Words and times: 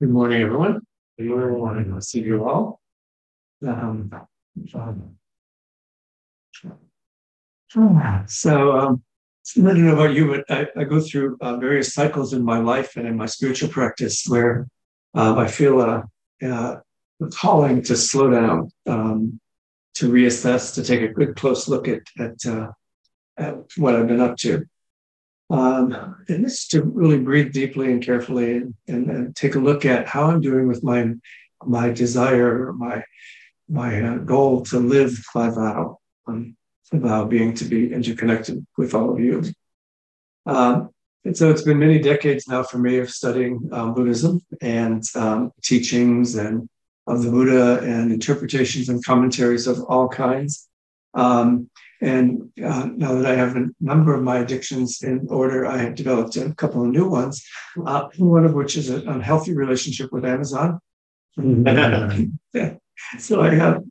Good 0.00 0.10
morning, 0.10 0.42
everyone. 0.42 0.82
Good 1.18 1.26
morning. 1.26 1.92
I'll 1.92 2.00
see 2.00 2.20
you 2.20 2.48
all. 2.48 2.80
Um, 3.66 4.08
so, 8.28 8.78
um, 8.78 9.02
I 9.56 9.60
don't 9.60 9.84
know 9.84 9.94
about 9.94 10.14
you, 10.14 10.28
but 10.28 10.44
I, 10.48 10.68
I 10.80 10.84
go 10.84 11.00
through 11.00 11.36
uh, 11.40 11.56
various 11.56 11.94
cycles 11.94 12.32
in 12.32 12.44
my 12.44 12.58
life 12.58 12.96
and 12.96 13.08
in 13.08 13.16
my 13.16 13.26
spiritual 13.26 13.70
practice 13.70 14.24
where 14.28 14.68
um, 15.14 15.36
I 15.36 15.48
feel 15.48 15.80
a, 15.80 16.04
a, 16.42 16.76
calling 17.32 17.82
to 17.82 17.96
slow 17.96 18.30
down, 18.30 18.70
um, 18.86 19.40
to 19.94 20.12
reassess, 20.12 20.76
to 20.76 20.84
take 20.84 21.02
a 21.02 21.12
good 21.12 21.34
close 21.34 21.66
look 21.66 21.88
at 21.88 22.02
at, 22.20 22.46
uh, 22.46 22.68
at 23.36 23.56
what 23.76 23.96
I've 23.96 24.06
been 24.06 24.20
up 24.20 24.36
to. 24.38 24.64
Um, 25.50 26.16
and 26.28 26.44
this 26.44 26.60
is 26.60 26.66
to 26.68 26.82
really 26.82 27.18
breathe 27.18 27.52
deeply 27.52 27.90
and 27.90 28.02
carefully 28.02 28.56
and, 28.56 28.74
and, 28.86 29.10
and, 29.10 29.36
take 29.36 29.54
a 29.54 29.58
look 29.58 29.86
at 29.86 30.06
how 30.06 30.24
I'm 30.24 30.42
doing 30.42 30.68
with 30.68 30.84
my 30.84 31.14
my 31.64 31.90
desire, 31.90 32.72
my 32.74 33.02
my 33.68 34.02
uh, 34.02 34.18
goal 34.18 34.62
to 34.66 34.78
live 34.78 35.18
my 35.34 35.48
vow, 35.48 35.98
um, 36.26 36.54
vow 36.92 37.24
being 37.24 37.54
to 37.54 37.64
be 37.64 37.92
interconnected 37.92 38.66
with 38.76 38.94
all 38.94 39.10
of 39.10 39.20
you. 39.20 39.42
Um, 40.44 40.90
and 41.24 41.36
so 41.36 41.50
it's 41.50 41.62
been 41.62 41.78
many 41.78 41.98
decades 41.98 42.46
now 42.46 42.62
for 42.62 42.78
me 42.78 42.98
of 42.98 43.10
studying 43.10 43.68
um, 43.72 43.94
Buddhism 43.94 44.40
and 44.60 45.02
um, 45.14 45.52
teachings 45.62 46.36
and 46.36 46.68
of 47.06 47.22
the 47.22 47.30
Buddha 47.30 47.80
and 47.82 48.12
interpretations 48.12 48.88
and 48.88 49.04
commentaries 49.04 49.66
of 49.66 49.82
all 49.84 50.08
kinds. 50.08 50.68
Um, 51.14 51.70
and 52.00 52.50
uh, 52.64 52.88
now 52.94 53.14
that 53.14 53.26
I 53.26 53.34
have 53.34 53.56
a 53.56 53.66
number 53.80 54.14
of 54.14 54.22
my 54.22 54.38
addictions 54.38 55.02
in 55.02 55.26
order, 55.30 55.66
I 55.66 55.78
have 55.78 55.94
developed 55.94 56.36
a 56.36 56.54
couple 56.54 56.82
of 56.84 56.90
new 56.90 57.08
ones, 57.08 57.44
uh, 57.84 58.08
one 58.18 58.44
of 58.44 58.54
which 58.54 58.76
is 58.76 58.88
an 58.90 59.08
unhealthy 59.08 59.54
relationship 59.54 60.12
with 60.12 60.24
Amazon. 60.24 60.80
so 63.18 63.40
I 63.40 63.54
have 63.54 63.82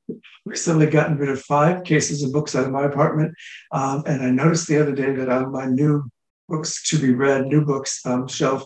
recently 0.45 0.87
gotten 0.87 1.17
rid 1.17 1.29
of 1.29 1.41
five 1.41 1.83
cases 1.83 2.23
of 2.23 2.31
books 2.31 2.55
out 2.55 2.65
of 2.65 2.71
my 2.71 2.85
apartment. 2.85 3.33
Um, 3.71 4.03
and 4.05 4.23
I 4.23 4.29
noticed 4.31 4.67
the 4.67 4.81
other 4.81 4.95
day 4.95 5.13
that 5.13 5.29
on 5.29 5.51
my 5.51 5.65
new 5.65 6.09
books 6.47 6.89
to 6.89 6.97
be 6.97 7.13
read, 7.13 7.47
new 7.47 7.65
books 7.65 8.05
um, 8.05 8.27
shelf, 8.27 8.65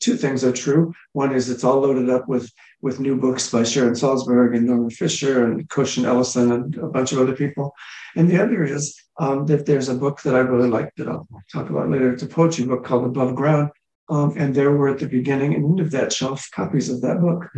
two 0.00 0.16
things 0.16 0.44
are 0.44 0.52
true. 0.52 0.92
One 1.12 1.34
is 1.34 1.48
it's 1.48 1.64
all 1.64 1.80
loaded 1.80 2.10
up 2.10 2.28
with 2.28 2.50
with 2.82 3.00
new 3.00 3.16
books 3.16 3.50
by 3.50 3.62
Sharon 3.62 3.94
Salzberg 3.94 4.56
and 4.56 4.66
Norman 4.66 4.90
Fischer 4.90 5.44
and 5.44 5.68
Koshin 5.68 6.04
Ellison 6.04 6.50
and 6.52 6.76
a 6.76 6.88
bunch 6.88 7.12
of 7.12 7.20
other 7.20 7.34
people. 7.34 7.74
And 8.16 8.28
the 8.28 8.42
other 8.42 8.64
is 8.64 9.00
um, 9.18 9.46
that 9.46 9.66
there's 9.66 9.88
a 9.88 9.94
book 9.94 10.20
that 10.22 10.34
I 10.34 10.40
really 10.40 10.68
like 10.68 10.90
that 10.96 11.08
I'll 11.08 11.28
talk 11.50 11.70
about 11.70 11.88
later. 11.88 12.12
It's 12.12 12.24
a 12.24 12.26
poetry 12.26 12.66
book 12.66 12.84
called 12.84 13.04
Above 13.04 13.36
Ground. 13.36 13.70
Um, 14.08 14.34
and 14.36 14.54
there 14.54 14.72
were 14.72 14.88
at 14.88 14.98
the 14.98 15.06
beginning 15.06 15.54
and 15.54 15.64
end 15.64 15.80
of 15.80 15.92
that 15.92 16.12
shelf 16.12 16.46
copies 16.52 16.90
of 16.90 17.00
that 17.02 17.20
book. 17.20 17.48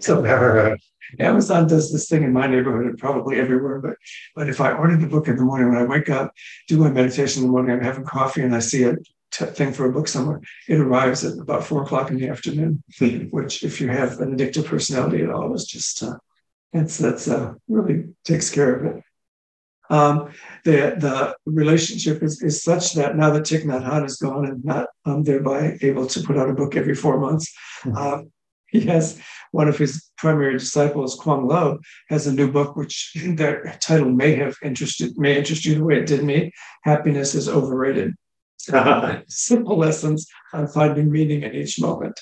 so 0.02 0.26
Amazon 1.20 1.68
does 1.68 1.92
this 1.92 2.08
thing 2.08 2.24
in 2.24 2.32
my 2.32 2.46
neighborhood 2.46 2.86
and 2.86 2.98
probably 2.98 3.38
everywhere. 3.38 3.80
But 3.80 3.94
but 4.34 4.48
if 4.48 4.60
I 4.60 4.72
order 4.72 4.96
the 4.96 5.06
book 5.06 5.28
in 5.28 5.36
the 5.36 5.44
morning 5.44 5.68
when 5.68 5.78
I 5.78 5.84
wake 5.84 6.10
up, 6.10 6.32
do 6.68 6.78
my 6.78 6.90
meditation 6.90 7.42
in 7.42 7.48
the 7.48 7.52
morning, 7.52 7.74
I'm 7.74 7.82
having 7.82 8.04
coffee 8.04 8.42
and 8.42 8.54
I 8.54 8.58
see 8.58 8.82
a 8.82 8.96
t- 8.96 9.02
thing 9.36 9.72
for 9.72 9.86
a 9.86 9.92
book 9.92 10.08
somewhere, 10.08 10.40
it 10.68 10.78
arrives 10.78 11.24
at 11.24 11.38
about 11.38 11.64
four 11.64 11.82
o'clock 11.82 12.10
in 12.10 12.16
the 12.16 12.28
afternoon. 12.28 12.82
which, 13.30 13.62
if 13.62 13.80
you 13.80 13.88
have 13.88 14.20
an 14.20 14.36
addictive 14.36 14.66
personality 14.66 15.22
at 15.22 15.30
all, 15.30 15.54
is 15.54 15.64
just 15.64 16.02
uh, 16.02 16.16
it's 16.72 16.98
that's 16.98 17.28
uh, 17.28 17.54
really 17.68 18.04
takes 18.24 18.50
care 18.50 18.74
of 18.74 18.84
it. 18.86 19.02
Um, 19.88 20.30
the 20.64 20.96
the 20.98 21.36
relationship 21.46 22.22
is, 22.22 22.42
is 22.42 22.62
such 22.62 22.94
that 22.94 23.16
now 23.16 23.30
that 23.30 23.44
Thich 23.44 23.64
Nhat 23.64 23.84
Hanh 23.88 24.04
is 24.04 24.16
gone 24.16 24.46
and 24.46 24.64
not 24.64 24.88
um, 25.04 25.22
thereby 25.22 25.78
able 25.80 26.06
to 26.06 26.20
put 26.22 26.36
out 26.36 26.50
a 26.50 26.54
book 26.54 26.76
every 26.76 26.94
four 26.94 27.20
months, 27.20 27.54
mm-hmm. 27.84 27.96
um, 27.96 28.32
he 28.66 28.80
has 28.82 29.20
one 29.52 29.68
of 29.68 29.78
his 29.78 30.10
primary 30.18 30.54
disciples, 30.58 31.14
Kwong 31.14 31.46
Lo, 31.46 31.78
has 32.08 32.26
a 32.26 32.32
new 32.32 32.50
book 32.50 32.76
which 32.76 33.12
their 33.26 33.76
title 33.80 34.10
may 34.10 34.34
have 34.34 34.56
interested 34.62 35.16
may 35.16 35.38
interest 35.38 35.64
you 35.64 35.76
the 35.76 35.84
way 35.84 35.98
it 35.98 36.06
did 36.06 36.24
me. 36.24 36.52
Happiness 36.82 37.34
is 37.34 37.48
overrated. 37.48 38.14
Simple 39.28 39.78
lessons 39.78 40.26
on 40.52 40.66
finding 40.68 41.10
meaning 41.10 41.42
in 41.42 41.54
each 41.54 41.80
moment. 41.80 42.18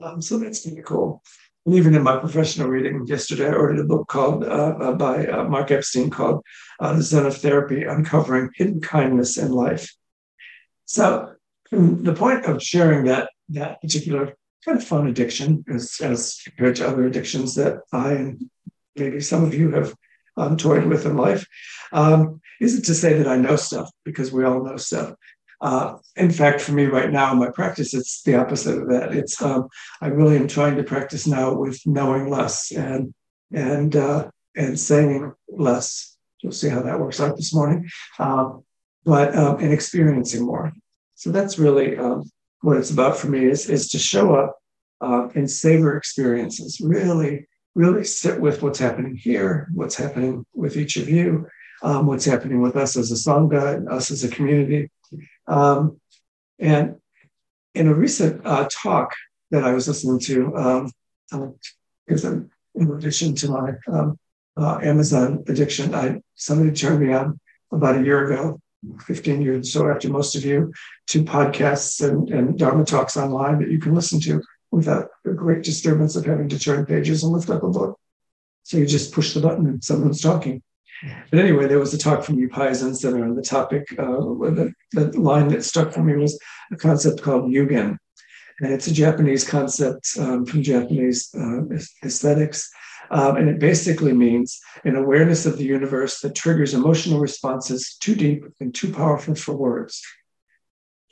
Um, 0.00 0.20
so 0.20 0.38
that's 0.38 0.64
kind 0.64 0.78
of 0.78 0.84
cool. 0.84 1.22
And 1.64 1.74
even 1.74 1.94
in 1.94 2.02
my 2.02 2.16
professional 2.16 2.68
reading 2.68 3.06
yesterday, 3.06 3.48
I 3.48 3.54
ordered 3.54 3.78
a 3.80 3.84
book 3.84 4.08
called 4.08 4.44
uh, 4.44 4.74
uh, 4.80 4.92
by 4.92 5.26
uh, 5.26 5.44
Mark 5.44 5.70
Epstein 5.70 6.10
called 6.10 6.42
uh, 6.80 6.94
"The 6.94 7.02
Zen 7.02 7.26
of 7.26 7.36
Therapy: 7.36 7.84
Uncovering 7.84 8.50
Hidden 8.56 8.80
Kindness 8.80 9.38
in 9.38 9.52
Life." 9.52 9.94
So 10.86 11.34
the 11.70 12.14
point 12.14 12.44
of 12.46 12.62
sharing 12.62 13.04
that 13.04 13.30
that 13.50 13.80
particular 13.80 14.34
kind 14.64 14.78
of 14.78 14.84
fun 14.84 15.06
addiction, 15.06 15.64
as, 15.72 15.98
as 16.00 16.40
compared 16.44 16.76
to 16.76 16.86
other 16.86 17.06
addictions 17.06 17.54
that 17.56 17.80
I 17.92 18.12
and 18.12 18.50
maybe 18.96 19.20
some 19.20 19.44
of 19.44 19.54
you 19.54 19.70
have 19.72 19.94
um, 20.36 20.56
toyed 20.56 20.84
with 20.84 21.06
in 21.06 21.16
life, 21.16 21.46
um, 21.92 22.40
isn't 22.60 22.84
to 22.86 22.94
say 22.94 23.14
that 23.14 23.28
I 23.28 23.36
know 23.36 23.56
stuff 23.56 23.90
because 24.04 24.32
we 24.32 24.44
all 24.44 24.64
know 24.64 24.76
stuff. 24.76 25.14
Uh, 25.62 25.96
in 26.16 26.30
fact, 26.30 26.60
for 26.60 26.72
me 26.72 26.86
right 26.86 27.12
now 27.12 27.32
in 27.32 27.38
my 27.38 27.48
practice, 27.48 27.94
it's 27.94 28.22
the 28.24 28.34
opposite 28.34 28.82
of 28.82 28.88
that. 28.88 29.14
It's 29.14 29.40
um, 29.40 29.68
I 30.00 30.08
really 30.08 30.36
am 30.36 30.48
trying 30.48 30.76
to 30.76 30.82
practice 30.82 31.24
now 31.24 31.54
with 31.54 31.80
knowing 31.86 32.28
less 32.28 32.72
and 32.72 33.14
and 33.52 33.94
uh, 33.94 34.28
and 34.56 34.78
saying 34.78 35.32
less. 35.48 36.16
You'll 36.40 36.50
see 36.50 36.68
how 36.68 36.82
that 36.82 36.98
works 36.98 37.20
out 37.20 37.36
this 37.36 37.54
morning, 37.54 37.88
um, 38.18 38.64
but 39.04 39.36
um, 39.36 39.60
and 39.60 39.72
experiencing 39.72 40.44
more. 40.44 40.72
So 41.14 41.30
that's 41.30 41.60
really 41.60 41.96
um, 41.96 42.28
what 42.62 42.76
it's 42.76 42.90
about 42.90 43.16
for 43.16 43.28
me 43.28 43.44
is 43.44 43.70
is 43.70 43.88
to 43.90 44.00
show 44.00 44.34
up 44.34 44.56
uh, 45.00 45.28
and 45.36 45.48
savor 45.48 45.96
experiences. 45.96 46.80
Really, 46.82 47.46
really 47.76 48.02
sit 48.02 48.40
with 48.40 48.62
what's 48.62 48.80
happening 48.80 49.14
here, 49.14 49.68
what's 49.74 49.94
happening 49.94 50.44
with 50.54 50.76
each 50.76 50.96
of 50.96 51.08
you, 51.08 51.46
um, 51.84 52.06
what's 52.06 52.24
happening 52.24 52.60
with 52.60 52.74
us 52.74 52.96
as 52.96 53.12
a 53.12 53.14
sangha, 53.14 53.76
and 53.76 53.88
us 53.88 54.10
as 54.10 54.24
a 54.24 54.28
community 54.28 54.90
um, 55.46 56.00
and 56.58 56.96
in 57.74 57.88
a 57.88 57.94
recent 57.94 58.44
uh, 58.44 58.68
talk 58.70 59.12
that 59.50 59.64
I 59.64 59.72
was 59.72 59.88
listening 59.88 60.18
to, 60.20 60.56
um, 60.56 60.90
because 62.06 62.24
in 62.24 62.50
addition 62.74 63.34
to 63.36 63.50
my 63.50 63.72
um, 63.90 64.18
uh, 64.56 64.78
Amazon 64.82 65.44
addiction, 65.48 65.94
I 65.94 66.20
somebody 66.34 66.72
turned 66.72 67.00
me 67.00 67.12
on 67.12 67.38
about 67.70 67.96
a 67.96 68.04
year 68.04 68.30
ago, 68.30 68.60
15 69.06 69.40
years 69.40 69.68
or 69.68 69.70
so 69.70 69.90
after 69.90 70.08
most 70.10 70.36
of 70.36 70.44
you, 70.44 70.72
to 71.08 71.24
podcasts 71.24 72.06
and, 72.06 72.28
and 72.30 72.58
Dharma 72.58 72.84
talks 72.84 73.16
online 73.16 73.58
that 73.60 73.70
you 73.70 73.78
can 73.78 73.94
listen 73.94 74.20
to 74.20 74.42
without 74.70 75.08
a 75.26 75.30
great 75.30 75.62
disturbance 75.62 76.16
of 76.16 76.24
having 76.26 76.48
to 76.48 76.58
turn 76.58 76.86
pages 76.86 77.22
and 77.22 77.32
lift 77.32 77.50
up 77.50 77.62
a 77.62 77.68
book. 77.68 77.98
So 78.64 78.78
you 78.78 78.86
just 78.86 79.12
push 79.12 79.34
the 79.34 79.40
button 79.40 79.66
and 79.66 79.84
someone's 79.84 80.20
talking. 80.20 80.62
But 81.30 81.40
anyway, 81.40 81.66
there 81.66 81.78
was 81.78 81.92
a 81.94 81.98
talk 81.98 82.22
from 82.22 82.36
Upaya 82.36 82.74
Zen 82.74 82.94
Center 82.94 83.24
on 83.24 83.34
the 83.34 83.42
topic. 83.42 83.86
Uh, 83.98 84.04
the, 84.04 84.72
the 84.92 85.20
line 85.20 85.48
that 85.48 85.64
stuck 85.64 85.92
for 85.92 86.02
me 86.02 86.16
was 86.16 86.38
a 86.72 86.76
concept 86.76 87.22
called 87.22 87.50
Yugen. 87.50 87.96
And 88.60 88.72
it's 88.72 88.86
a 88.86 88.92
Japanese 88.92 89.44
concept 89.44 90.10
um, 90.18 90.46
from 90.46 90.62
Japanese 90.62 91.34
uh, 91.34 91.62
aesthetics. 92.04 92.70
Um, 93.10 93.36
and 93.36 93.48
it 93.48 93.58
basically 93.58 94.12
means 94.12 94.60
an 94.84 94.96
awareness 94.96 95.44
of 95.44 95.58
the 95.58 95.64
universe 95.64 96.20
that 96.20 96.34
triggers 96.34 96.72
emotional 96.72 97.18
responses 97.18 97.96
too 98.00 98.14
deep 98.14 98.44
and 98.60 98.74
too 98.74 98.92
powerful 98.92 99.34
for 99.34 99.56
words. 99.56 100.02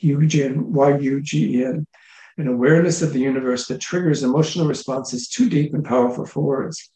Yugen, 0.02 0.62
Y 0.66 0.98
U 0.98 1.20
G 1.20 1.58
E 1.58 1.64
N. 1.64 1.86
An 2.38 2.46
awareness 2.46 3.02
of 3.02 3.12
the 3.12 3.20
universe 3.20 3.66
that 3.66 3.80
triggers 3.80 4.22
emotional 4.22 4.66
responses 4.66 5.28
too 5.28 5.50
deep 5.50 5.74
and 5.74 5.84
powerful 5.84 6.24
for 6.24 6.42
words. 6.42 6.90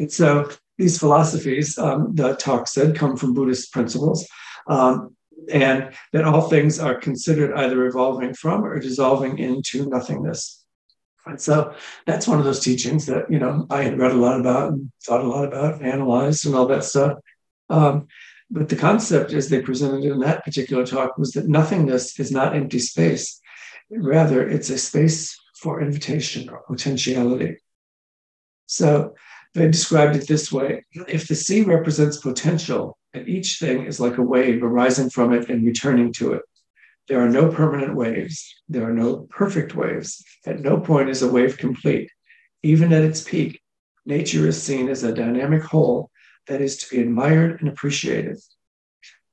And 0.00 0.10
so 0.10 0.50
these 0.78 0.98
philosophies, 0.98 1.78
um, 1.78 2.14
the 2.14 2.34
talk 2.34 2.66
said, 2.66 2.96
come 2.96 3.16
from 3.16 3.34
Buddhist 3.34 3.72
principles, 3.72 4.26
um, 4.66 5.14
and 5.50 5.90
that 6.12 6.24
all 6.24 6.48
things 6.48 6.78
are 6.78 6.94
considered 6.94 7.54
either 7.54 7.86
evolving 7.86 8.34
from 8.34 8.64
or 8.64 8.78
dissolving 8.78 9.38
into 9.38 9.86
nothingness. 9.86 10.64
And 11.26 11.40
so 11.40 11.74
that's 12.06 12.28
one 12.28 12.38
of 12.38 12.44
those 12.44 12.60
teachings 12.60 13.06
that 13.06 13.30
you 13.30 13.38
know 13.38 13.66
I 13.70 13.82
had 13.82 13.98
read 13.98 14.12
a 14.12 14.16
lot 14.16 14.40
about 14.40 14.72
and 14.72 14.92
thought 15.02 15.24
a 15.24 15.28
lot 15.28 15.44
about, 15.44 15.74
and 15.74 15.86
analyzed, 15.86 16.46
and 16.46 16.54
all 16.54 16.66
that 16.66 16.84
stuff. 16.84 17.18
Um, 17.70 18.08
but 18.50 18.68
the 18.68 18.76
concept, 18.76 19.32
as 19.32 19.48
they 19.48 19.62
presented 19.62 20.04
in 20.04 20.20
that 20.20 20.44
particular 20.44 20.84
talk, 20.84 21.16
was 21.16 21.32
that 21.32 21.48
nothingness 21.48 22.20
is 22.20 22.30
not 22.30 22.54
empty 22.54 22.78
space. 22.78 23.40
Rather, 23.90 24.46
it's 24.46 24.70
a 24.70 24.78
space 24.78 25.38
for 25.58 25.80
invitation 25.80 26.50
or 26.50 26.62
potentiality. 26.68 27.56
So 28.66 29.14
they 29.54 29.68
described 29.68 30.16
it 30.16 30.26
this 30.26 30.52
way 30.52 30.82
if 31.08 31.28
the 31.28 31.34
sea 31.34 31.62
represents 31.62 32.18
potential, 32.18 32.98
and 33.12 33.28
each 33.28 33.58
thing 33.58 33.86
is 33.86 34.00
like 34.00 34.18
a 34.18 34.22
wave 34.22 34.62
arising 34.62 35.10
from 35.10 35.32
it 35.32 35.48
and 35.48 35.64
returning 35.64 36.12
to 36.14 36.32
it, 36.32 36.42
there 37.08 37.20
are 37.20 37.28
no 37.28 37.48
permanent 37.50 37.94
waves. 37.94 38.54
There 38.68 38.88
are 38.88 38.92
no 38.92 39.28
perfect 39.30 39.74
waves. 39.74 40.24
At 40.46 40.60
no 40.60 40.80
point 40.80 41.10
is 41.10 41.22
a 41.22 41.30
wave 41.30 41.58
complete. 41.58 42.10
Even 42.62 42.92
at 42.92 43.04
its 43.04 43.22
peak, 43.22 43.60
nature 44.06 44.46
is 44.46 44.62
seen 44.62 44.88
as 44.88 45.04
a 45.04 45.14
dynamic 45.14 45.62
whole 45.62 46.10
that 46.48 46.60
is 46.60 46.78
to 46.78 46.94
be 46.94 47.02
admired 47.02 47.60
and 47.60 47.68
appreciated. 47.68 48.38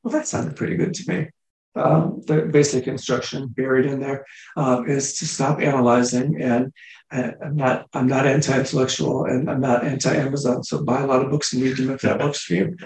Well, 0.04 0.14
that 0.14 0.28
sounded 0.28 0.56
pretty 0.56 0.76
good 0.76 0.94
to 0.96 1.12
me. 1.12 1.30
Um, 1.76 2.22
the 2.28 2.42
basic 2.42 2.88
instruction 2.88 3.48
buried 3.48 3.86
in 3.86 4.00
there 4.00 4.26
uh, 4.58 4.84
is 4.88 5.18
to 5.20 5.26
stop 5.26 5.62
analyzing. 5.62 6.42
And 6.42 6.74
uh, 7.12 7.32
I'm 7.44 7.56
not 7.56 7.88
I'm 7.94 8.08
not 8.08 8.28
anti-intellectual 8.28 9.26
and 9.26 9.50
I'm 9.50 9.62
not 9.62 9.86
anti-Amazon. 9.86 10.64
So 10.64 10.84
buy 10.84 11.02
a 11.02 11.08
lot 11.08 11.24
of 11.24 11.32
books 11.32 11.54
and 11.54 11.62
read 11.62 11.78
them 11.78 11.92
if 11.92 12.02
that 12.02 12.20
works 12.24 12.44
for 12.44 12.56
you. 12.56 12.78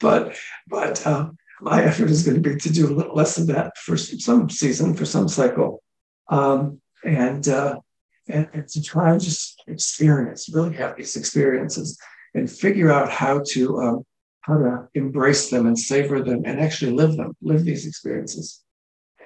But 0.00 0.36
but 0.68 1.06
um, 1.06 1.38
my 1.60 1.84
effort 1.84 2.10
is 2.10 2.24
going 2.24 2.42
to 2.42 2.50
be 2.50 2.56
to 2.56 2.72
do 2.72 2.88
a 2.88 2.94
little 2.94 3.14
less 3.14 3.38
of 3.38 3.46
that 3.46 3.76
for 3.78 3.96
some 3.96 4.50
season, 4.50 4.94
for 4.94 5.04
some 5.04 5.28
cycle, 5.28 5.80
um, 6.28 6.80
and, 7.04 7.46
uh, 7.48 7.78
and 8.28 8.48
and 8.52 8.68
to 8.68 8.82
try 8.82 9.12
and 9.12 9.20
just 9.20 9.62
experience, 9.68 10.48
really 10.52 10.74
have 10.74 10.96
these 10.96 11.14
experiences, 11.14 11.98
and 12.34 12.50
figure 12.50 12.90
out 12.90 13.10
how 13.10 13.42
to 13.50 13.78
um, 13.78 14.04
how 14.42 14.58
to 14.58 14.88
embrace 14.94 15.50
them 15.50 15.66
and 15.66 15.78
savor 15.78 16.22
them 16.22 16.42
and 16.44 16.60
actually 16.60 16.92
live 16.92 17.16
them, 17.16 17.36
live 17.40 17.64
these 17.64 17.86
experiences. 17.86 18.60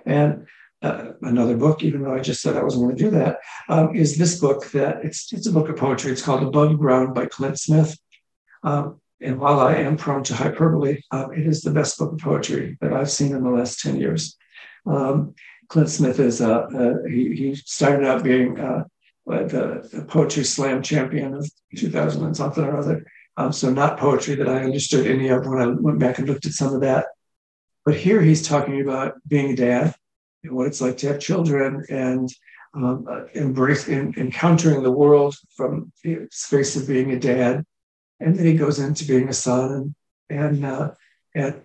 And 0.05 0.47
uh, 0.83 1.13
another 1.23 1.57
book, 1.57 1.83
even 1.83 2.03
though 2.03 2.15
I 2.15 2.21
just 2.21 2.43
said 2.43 2.57
I 2.57 2.63
wasn't 2.63 2.85
going 2.85 2.97
to 2.97 3.05
do 3.05 3.11
that, 3.11 3.39
um, 3.69 3.95
is 3.95 4.17
this 4.17 4.39
book 4.39 4.71
that 4.73 5.05
it's, 5.05 5.33
it's 5.33 5.47
a 5.47 5.53
book 5.53 5.69
of 5.69 5.77
poetry. 5.77 6.13
It's 6.13 6.23
called 6.23 6.43
Above 6.43 6.79
Ground 6.79 7.15
by 7.15 7.27
Clint 7.27 7.59
Smith. 7.59 7.99
Um, 8.63 9.01
and 9.21 9.41
while 9.41 9.61
I 9.61 9.77
am 9.77 9.97
prone 9.97 10.23
to 10.25 10.35
hyperbole, 10.35 11.01
um, 11.11 11.33
it 11.33 11.47
is 11.47 11.63
the 11.63 11.71
best 11.71 11.99
book 11.99 12.13
of 12.13 12.19
poetry 12.19 12.77
that 12.81 12.93
I've 12.93 13.11
seen 13.11 13.35
in 13.35 13.43
the 13.43 13.51
last 13.51 13.81
10 13.81 13.99
years. 13.99 14.37
Um, 14.87 15.35
Clint 15.69 15.89
Smith 15.89 16.21
is 16.21 16.41
a, 16.41 16.51
a 16.51 17.09
he, 17.09 17.35
he, 17.35 17.55
started 17.55 18.07
out 18.07 18.23
being 18.23 18.61
uh, 18.61 18.85
the, 19.27 19.89
the, 19.93 20.05
poetry 20.05 20.45
slam 20.45 20.83
champion 20.83 21.35
of 21.35 21.51
2000 21.77 22.25
and 22.25 22.37
something 22.37 22.63
or 22.63 22.77
other. 22.77 23.05
Um, 23.37 23.53
so 23.53 23.71
not 23.71 23.99
poetry 23.99 24.35
that 24.37 24.49
I 24.49 24.63
understood 24.63 25.07
any 25.07 25.29
of 25.29 25.47
when 25.47 25.61
I 25.61 25.67
went 25.67 25.99
back 25.99 26.19
and 26.19 26.27
looked 26.27 26.47
at 26.47 26.53
some 26.53 26.75
of 26.75 26.81
that. 26.81 27.07
But 27.85 27.97
here 27.97 28.21
he's 28.21 28.47
talking 28.47 28.81
about 28.81 29.15
being 29.29 29.53
a 29.53 29.57
dad 29.57 29.95
and 30.43 30.53
what 30.57 30.67
it's 30.67 30.81
like 30.81 30.97
to 30.99 31.09
have 31.09 31.21
children 31.21 31.85
and 31.89 32.29
um, 32.75 33.07
uh, 33.09 33.25
embrace 33.35 33.89
in, 33.89 34.15
encountering 34.17 34.83
the 34.83 34.91
world 34.91 35.37
from 35.55 35.93
the 36.03 36.29
space 36.31 36.77
of 36.77 36.89
being 36.89 37.13
a 37.13 37.19
dad. 37.19 37.65
And 38.21 38.37
then 38.37 38.47
he 38.47 38.57
goes 38.57 38.79
into 38.79 39.07
being 39.07 39.29
a 39.29 39.33
son 39.33 39.95
and, 40.29 40.41
and, 40.41 40.67
uh, 40.67 40.91
and 41.35 41.63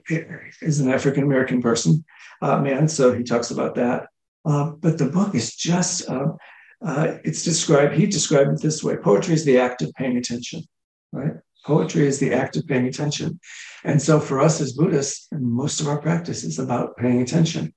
is 0.61 0.79
an 0.79 0.91
African 0.91 1.23
American 1.23 1.61
person, 1.61 2.03
uh, 2.41 2.59
man. 2.59 2.87
So 2.87 3.13
he 3.13 3.23
talks 3.23 3.51
about 3.51 3.75
that. 3.75 4.07
Uh, 4.43 4.71
but 4.71 4.97
the 4.97 5.05
book 5.05 5.35
is 5.35 5.55
just, 5.55 6.09
um, 6.09 6.37
uh, 6.85 7.17
it's 7.23 7.43
described, 7.43 7.93
he 7.93 8.05
described 8.05 8.51
it 8.51 8.61
this 8.61 8.83
way 8.83 8.97
poetry 8.97 9.33
is 9.33 9.45
the 9.45 9.59
act 9.59 9.81
of 9.81 9.93
paying 9.93 10.17
attention, 10.17 10.63
right? 11.11 11.33
Poetry 11.65 12.07
is 12.07 12.19
the 12.19 12.33
act 12.33 12.57
of 12.57 12.67
paying 12.67 12.87
attention. 12.87 13.39
And 13.83 14.01
so 14.01 14.19
for 14.19 14.39
us 14.39 14.61
as 14.61 14.73
Buddhists, 14.73 15.27
most 15.31 15.79
of 15.79 15.87
our 15.87 15.99
practice 15.99 16.43
is 16.43 16.59
about 16.59 16.97
paying 16.97 17.21
attention. 17.21 17.73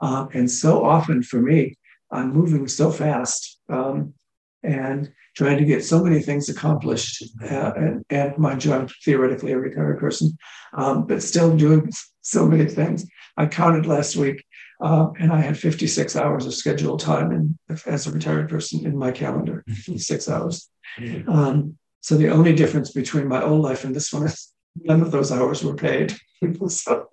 Um, 0.00 0.28
and 0.34 0.50
so 0.50 0.84
often 0.84 1.22
for 1.22 1.40
me, 1.40 1.76
I'm 2.10 2.32
moving 2.32 2.68
so 2.68 2.90
fast 2.90 3.58
um, 3.68 4.14
and 4.62 5.12
trying 5.36 5.58
to 5.58 5.64
get 5.64 5.84
so 5.84 6.02
many 6.02 6.20
things 6.20 6.48
accomplished 6.48 7.24
uh, 7.42 7.72
and, 7.76 8.04
and 8.10 8.38
mind 8.38 8.64
you, 8.64 8.72
I'm 8.72 8.88
theoretically 9.04 9.52
a 9.52 9.58
retired 9.58 9.98
person, 9.98 10.36
um, 10.74 11.06
but 11.06 11.22
still 11.22 11.56
doing 11.56 11.90
so 12.22 12.46
many 12.46 12.66
things. 12.66 13.06
I 13.36 13.46
counted 13.46 13.86
last 13.86 14.16
week 14.16 14.44
uh, 14.80 15.08
and 15.18 15.32
I 15.32 15.40
had 15.40 15.58
56 15.58 16.16
hours 16.16 16.46
of 16.46 16.54
scheduled 16.54 17.00
time 17.00 17.32
in, 17.32 17.58
as 17.86 18.06
a 18.06 18.12
retired 18.12 18.48
person 18.48 18.84
in 18.86 18.96
my 18.96 19.10
calendar, 19.10 19.64
56 19.68 20.28
hours. 20.28 20.68
Mm-hmm. 20.98 21.28
Um, 21.30 21.78
so 22.06 22.16
the 22.16 22.28
only 22.28 22.54
difference 22.54 22.92
between 22.92 23.26
my 23.26 23.42
old 23.42 23.62
life 23.62 23.82
and 23.82 23.92
this 23.92 24.12
one 24.12 24.26
is 24.26 24.52
none 24.76 25.02
of 25.02 25.10
those 25.10 25.32
hours 25.32 25.64
were 25.64 25.74
paid. 25.74 26.16
so, 26.68 27.08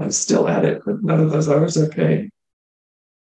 I'm 0.00 0.10
still 0.10 0.48
at 0.48 0.64
it, 0.64 0.82
but 0.84 1.04
none 1.04 1.20
of 1.20 1.30
those 1.30 1.48
hours 1.48 1.76
are 1.76 1.88
paid. 1.88 2.28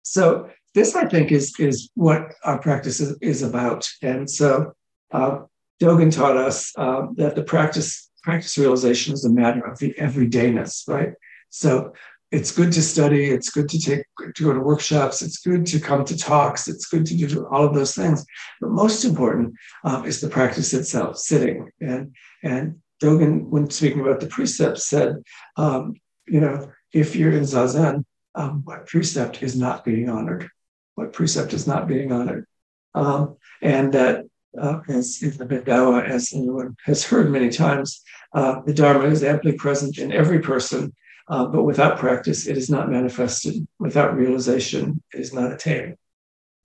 So 0.03 0.49
this, 0.73 0.95
I 0.95 1.09
think, 1.09 1.33
is 1.33 1.53
is 1.59 1.91
what 1.95 2.21
our 2.45 2.57
practice 2.57 3.01
is, 3.01 3.17
is 3.19 3.41
about. 3.41 3.85
And 4.01 4.29
so 4.29 4.71
uh, 5.11 5.39
Dogen 5.83 6.09
taught 6.09 6.37
us 6.37 6.71
uh, 6.77 7.07
that 7.15 7.35
the 7.35 7.43
practice 7.43 8.09
practice 8.23 8.57
realization 8.57 9.13
is 9.13 9.25
a 9.25 9.29
matter 9.29 9.67
of 9.69 9.77
the 9.79 9.93
everydayness, 9.99 10.87
right? 10.87 11.11
So 11.49 11.91
it's 12.31 12.51
good 12.51 12.71
to 12.71 12.81
study 12.81 13.25
it's 13.25 13.49
good 13.49 13.67
to 13.69 13.79
take 13.79 14.03
to 14.35 14.43
go 14.43 14.53
to 14.53 14.59
workshops 14.59 15.21
it's 15.21 15.39
good 15.39 15.65
to 15.65 15.79
come 15.79 16.05
to 16.05 16.17
talks 16.17 16.67
it's 16.67 16.87
good 16.87 17.05
to 17.05 17.15
do 17.15 17.47
all 17.51 17.65
of 17.65 17.73
those 17.73 17.93
things. 17.93 18.25
But 18.59 18.71
most 18.71 19.03
important 19.03 19.55
um, 19.83 20.05
is 20.05 20.21
the 20.21 20.29
practice 20.29 20.73
itself 20.73 21.17
sitting. 21.17 21.69
And 21.81 22.15
and 22.43 22.79
dogen 23.01 23.49
when 23.49 23.69
speaking 23.69 24.01
about 24.01 24.19
the 24.19 24.27
precepts 24.27 24.87
said 24.87 25.17
um, 25.57 25.95
you 26.27 26.39
know 26.39 26.71
if 26.93 27.15
you're 27.15 27.33
in 27.33 27.43
zazen 27.43 28.05
um, 28.35 28.61
what 28.63 28.87
precept 28.87 29.43
is 29.43 29.57
not 29.57 29.83
being 29.83 30.09
honored? 30.09 30.49
What 30.95 31.13
precept 31.13 31.53
is 31.53 31.67
not 31.67 31.87
being 31.87 32.11
honored? 32.11 32.45
Um, 32.93 33.37
and 33.61 33.93
that 33.93 34.25
uh, 34.59 34.79
as 34.87 35.21
in 35.21 35.37
the 35.37 35.45
Bendowa, 35.45 36.03
as 36.03 36.33
anyone 36.33 36.75
has 36.85 37.03
heard 37.05 37.31
many 37.31 37.49
times, 37.49 38.01
uh, 38.33 38.61
the 38.65 38.73
Dharma 38.73 39.05
is 39.05 39.23
amply 39.23 39.53
present 39.53 39.97
in 39.97 40.11
every 40.11 40.39
person 40.39 40.93
uh, 41.31 41.45
but 41.45 41.63
without 41.63 41.97
practice, 41.97 42.45
it 42.45 42.57
is 42.57 42.69
not 42.69 42.91
manifested. 42.91 43.65
Without 43.79 44.17
realization, 44.17 45.01
it 45.13 45.21
is 45.21 45.33
not 45.33 45.53
attained. 45.53 45.95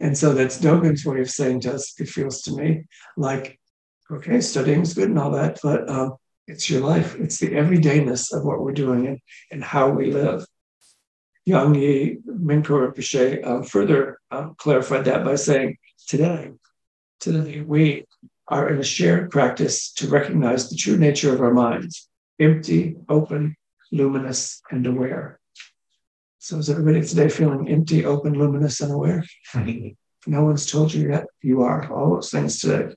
And 0.01 0.19
so 0.19 0.35
that's 0.35 0.59
Dogen's 0.61 1.07
way 1.07 1.21
of 1.21 1.31
saying 1.31 1.61
to 1.61 1.75
us, 1.75 1.95
it 2.01 2.09
feels 2.09 2.43
to 2.43 2.57
me 2.57 2.85
like, 3.17 3.61
okay, 4.11 4.41
studying 4.41 4.83
is 4.83 4.93
good 4.93 5.09
and 5.09 5.21
all 5.21 5.31
that, 5.31 5.61
but 5.63 5.89
um, 5.89 6.17
it's 6.49 6.69
your 6.69 6.81
life. 6.81 7.15
It's 7.15 7.39
the 7.39 7.51
everydayness 7.51 8.37
of 8.37 8.45
what 8.45 8.61
we're 8.61 8.73
doing 8.73 9.07
and, 9.07 9.21
and 9.53 9.63
how 9.63 9.89
we 9.89 10.13
live. 10.13 10.45
Yang 11.45 11.75
Yi 11.77 12.19
Minko 12.29 12.93
Rinpoche 12.93 13.47
um, 13.47 13.62
further 13.62 14.19
um, 14.33 14.57
clarified 14.59 15.05
that 15.05 15.25
by 15.25 15.37
saying, 15.37 15.79
today, 16.09 16.51
today 17.21 17.61
we 17.61 18.05
are 18.49 18.69
in 18.69 18.81
a 18.81 18.85
shared 18.85 19.31
practice 19.31 19.93
to 19.93 20.09
recognize 20.09 20.69
the 20.69 20.77
true 20.77 20.97
nature 20.97 21.33
of 21.33 21.41
our 21.41 21.55
minds, 21.55 22.09
empty, 22.41 22.97
open, 23.09 23.55
luminous, 23.93 24.62
and 24.71 24.87
aware. 24.87 25.41
So 26.38 26.59
is 26.59 26.71
everybody 26.71 27.05
today 27.05 27.29
feeling 27.29 27.69
empty, 27.69 28.05
open, 28.05 28.35
luminous, 28.35 28.81
and 28.81 28.93
aware? 28.93 29.25
no 29.55 30.44
one's 30.44 30.67
told 30.67 30.94
you 30.94 31.11
yet. 31.11 31.27
You 31.43 31.62
are 31.62 31.91
all 31.93 32.15
those 32.15 32.31
things 32.31 32.61
today. 32.61 32.94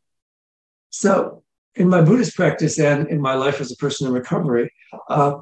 So 0.90 1.44
in 1.76 1.90
my 1.90 2.02
Buddhist 2.02 2.36
practice 2.36 2.80
and 2.80 3.08
in 3.08 3.22
my 3.22 3.36
life 3.36 3.62
as 3.62 3.72
a 3.72 3.76
person 3.76 4.08
in 4.08 4.14
recovery, 4.14 4.72
uh, 5.10 5.38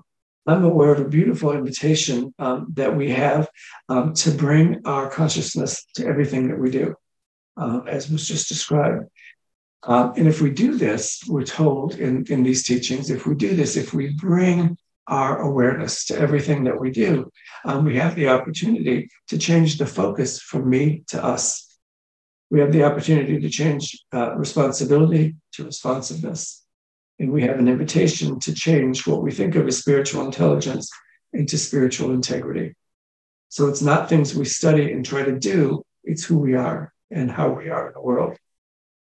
I'm 0.46 0.64
aware 0.64 0.94
of 0.94 1.02
a 1.02 1.10
beautiful 1.10 1.52
invitation 1.52 2.34
um, 2.40 2.68
that 2.76 2.96
we 2.96 3.12
have 3.12 3.50
um, 3.90 4.14
to 4.14 4.32
bring 4.32 4.82
our 4.86 5.10
consciousness 5.10 5.86
to 5.96 6.08
everything 6.08 6.48
that 6.48 6.58
we 6.58 6.72
do, 6.72 6.96
uh, 7.58 7.82
as 7.88 8.10
was 8.10 8.26
just 8.26 8.48
described. 8.48 9.10
Uh, 9.84 10.14
and 10.16 10.28
if 10.28 10.42
we 10.42 10.50
do 10.50 10.78
this, 10.78 11.22
we're 11.28 11.44
told 11.44 11.96
in, 11.96 12.26
in 12.30 12.44
these 12.44 12.64
teachings, 12.64 13.10
if 13.10 13.28
we 13.28 13.36
do 13.36 13.56
this, 13.56 13.76
if 13.76 13.94
we 13.94 14.14
bring 14.14 14.78
our 15.08 15.40
awareness 15.40 16.06
to 16.06 16.18
everything 16.18 16.64
that 16.66 16.80
we 16.80 16.92
do, 16.92 17.32
um, 17.66 17.86
we 17.86 17.98
have 17.98 18.16
the 18.16 18.30
opportunity 18.30 19.10
to 19.30 19.38
change 19.38 19.78
the 19.78 19.86
focus 19.86 20.40
from 20.40 20.70
me 20.70 21.04
to 21.08 21.24
us. 21.24 21.78
We 22.50 22.60
have 22.60 22.72
the 22.72 22.84
opportunity 22.84 23.40
to 23.40 23.50
change 23.50 23.98
uh, 24.14 24.36
responsibility 24.36 25.36
to 25.54 25.66
responsiveness. 25.66 26.64
And 27.20 27.32
we 27.32 27.44
have 27.44 27.60
an 27.60 27.68
invitation 27.68 28.40
to 28.42 28.54
change 28.54 29.08
what 29.08 29.24
we 29.24 29.32
think 29.32 29.56
of 29.56 29.68
as 29.68 29.78
spiritual 29.78 30.26
intelligence 30.26 30.90
into 31.34 31.58
spiritual 31.58 32.12
integrity. 32.12 32.76
So 33.50 33.68
it's 33.68 33.82
not 33.82 34.10
things 34.10 34.36
we 34.36 34.46
study 34.46 34.92
and 34.92 35.06
try 35.06 35.24
to 35.24 35.40
do, 35.40 35.84
it's 36.04 36.24
who 36.24 36.38
we 36.38 36.56
are 36.56 36.94
and 37.12 37.32
how 37.32 37.50
we 37.50 37.70
are 37.70 37.88
in 37.88 37.94
the 37.94 38.02
world. 38.02 38.38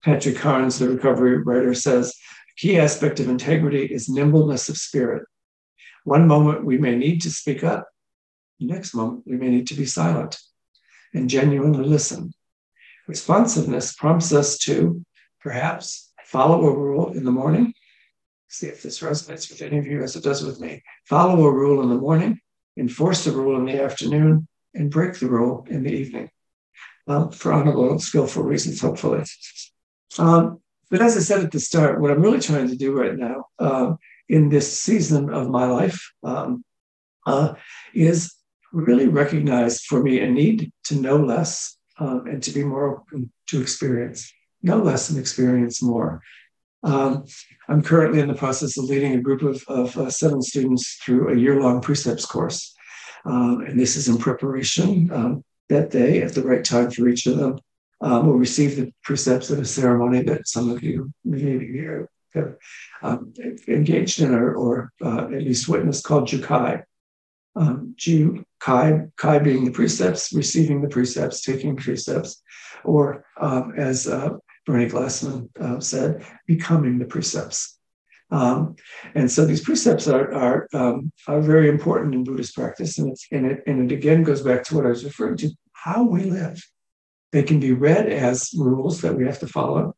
Patrick 0.04 0.38
Carnes, 0.38 0.80
the 0.80 0.90
recovery 0.90 1.38
writer, 1.38 1.74
says 1.74 2.14
a 2.50 2.60
key 2.60 2.80
aspect 2.80 3.20
of 3.20 3.30
integrity 3.30 3.86
is 3.86 4.10
nimbleness 4.10 4.70
of 4.70 4.78
spirit. 4.78 5.24
One 6.04 6.28
moment 6.28 6.66
we 6.66 6.78
may 6.78 6.96
need 6.96 7.22
to 7.22 7.30
speak 7.30 7.64
up, 7.64 7.88
the 8.60 8.68
next 8.68 8.94
moment 8.94 9.24
we 9.26 9.38
may 9.38 9.50
need 9.50 9.68
to 9.68 9.76
be 9.76 9.86
silent 9.86 10.38
and 11.14 11.30
genuinely 11.30 11.86
listen. 11.86 12.34
Responsiveness 13.08 13.94
prompts 13.94 14.34
us 14.34 14.58
to 14.60 15.04
perhaps 15.42 16.12
follow 16.26 16.66
a 16.66 16.78
rule 16.78 17.12
in 17.14 17.24
the 17.24 17.32
morning. 17.32 17.74
See 18.48 18.68
if 18.68 18.82
this 18.82 19.00
resonates 19.00 19.50
with 19.50 19.62
any 19.62 19.78
of 19.78 19.86
you 19.86 20.04
as 20.04 20.16
it 20.16 20.24
does 20.24 20.44
with 20.44 20.60
me. 20.60 20.84
Follow 21.06 21.46
a 21.46 21.52
rule 21.52 21.82
in 21.82 21.90
the 21.90 21.96
morning, 21.96 22.40
enforce 22.78 23.24
the 23.26 23.32
rule 23.32 23.58
in 23.58 23.66
the 23.66 23.82
afternoon, 23.82 24.48
and 24.74 24.92
break 24.92 25.20
the 25.20 25.28
rule 25.28 25.66
in 25.70 25.84
the 25.84 25.92
evening. 25.92 26.30
Well, 27.06 27.32
for 27.32 27.52
honorable 27.52 27.92
and 27.92 28.02
skillful 28.02 28.44
reasons, 28.44 28.82
hopefully. 28.82 29.24
Um, 30.18 30.60
but 30.90 31.02
as 31.02 31.18
I 31.18 31.20
said 31.20 31.44
at 31.44 31.52
the 31.52 31.60
start, 31.60 32.00
what 32.00 32.12
I'm 32.12 32.22
really 32.22 32.40
trying 32.40 32.70
to 32.70 32.76
do 32.76 32.98
right 32.98 33.18
now 33.18 33.46
uh, 33.60 33.94
in 34.30 34.50
this 34.50 34.82
season 34.82 35.30
of 35.30 35.50
my 35.50 35.66
life 35.66 36.12
um, 36.24 36.64
uh, 37.26 37.54
is 37.94 38.34
really 38.72 39.08
recognized 39.08 39.84
for 39.86 40.02
me 40.02 40.20
a 40.20 40.30
need 40.30 40.72
to 40.86 40.96
know 40.96 41.18
less 41.18 41.78
um, 42.00 42.26
and 42.28 42.42
to 42.44 42.52
be 42.52 42.64
more 42.64 42.98
open 42.98 43.32
to 43.48 43.62
experience, 43.62 44.34
know 44.62 44.78
less 44.78 45.10
and 45.10 45.20
experience 45.20 45.82
more. 45.82 46.22
Um, 46.84 47.26
I'm 47.70 47.82
currently 47.82 48.20
in 48.20 48.28
the 48.28 48.34
process 48.34 48.78
of 48.78 48.86
leading 48.86 49.14
a 49.14 49.22
group 49.22 49.42
of, 49.42 49.64
of 49.68 49.98
uh, 49.98 50.10
seven 50.10 50.42
students 50.42 50.96
through 50.96 51.32
a 51.32 51.38
year 51.38 51.62
long 51.62 51.82
precepts 51.82 52.26
course. 52.26 52.76
Um, 53.26 53.62
and 53.62 53.80
this 53.80 53.96
is 53.96 54.10
in 54.10 54.18
preparation 54.18 55.10
um, 55.14 55.46
that 55.70 55.92
day 55.92 56.22
at 56.22 56.34
the 56.34 56.44
right 56.44 56.64
time 56.64 56.92
for 56.92 57.08
each 57.08 57.26
of 57.26 57.38
them. 57.38 57.60
Um, 58.02 58.28
will 58.28 58.34
receive 58.34 58.76
the 58.76 58.92
precepts 59.02 59.50
of 59.50 59.60
a 59.60 59.66
ceremony 59.66 60.24
that 60.24 60.46
some 60.46 60.70
of 60.70 60.84
you 60.84 61.14
maybe 61.24 61.82
have 61.86 62.08
um, 63.02 63.34
engaged 63.68 64.22
in 64.22 64.34
or, 64.34 64.54
or 64.56 64.92
uh, 65.04 65.26
at 65.26 65.44
least 65.44 65.68
witnessed 65.68 66.04
called 66.04 66.28
Jukai. 66.28 66.84
Um, 67.56 67.94
Ju, 67.98 68.44
Kai, 68.60 69.08
Kai 69.16 69.40
being 69.40 69.66
the 69.66 69.72
precepts, 69.72 70.34
receiving 70.34 70.82
the 70.82 70.90
precepts, 70.90 71.42
taking 71.42 71.76
precepts, 71.76 72.42
or 72.84 73.26
um, 73.40 73.74
as 73.78 74.08
uh, 74.08 74.30
Bernie 74.66 74.90
Glassman 74.90 75.50
uh, 75.60 75.80
said, 75.80 76.26
becoming 76.48 76.98
the 76.98 77.06
precepts. 77.06 77.78
Um, 78.32 78.76
and 79.14 79.30
so 79.30 79.46
these 79.46 79.64
precepts 79.64 80.08
are 80.08 80.34
are, 80.34 80.68
um, 80.74 81.12
are 81.28 81.42
very 81.42 81.70
important 81.70 82.16
in 82.16 82.24
Buddhist 82.24 82.56
practice, 82.56 82.98
and, 82.98 83.16
and 83.32 83.46
it 83.46 83.64
and 83.68 83.92
it 83.92 83.96
again 83.96 84.24
goes 84.24 84.42
back 84.42 84.64
to 84.66 84.76
what 84.76 84.86
I 84.86 84.90
was 84.90 85.06
referring 85.06 85.38
to: 85.38 85.52
how 85.74 86.04
we 86.04 86.24
live. 86.24 86.60
They 87.32 87.44
can 87.44 87.60
be 87.60 87.74
read 87.74 88.08
as 88.08 88.52
rules 88.58 89.02
that 89.02 89.16
we 89.16 89.26
have 89.26 89.40
to 89.40 89.48
follow, 89.48 89.96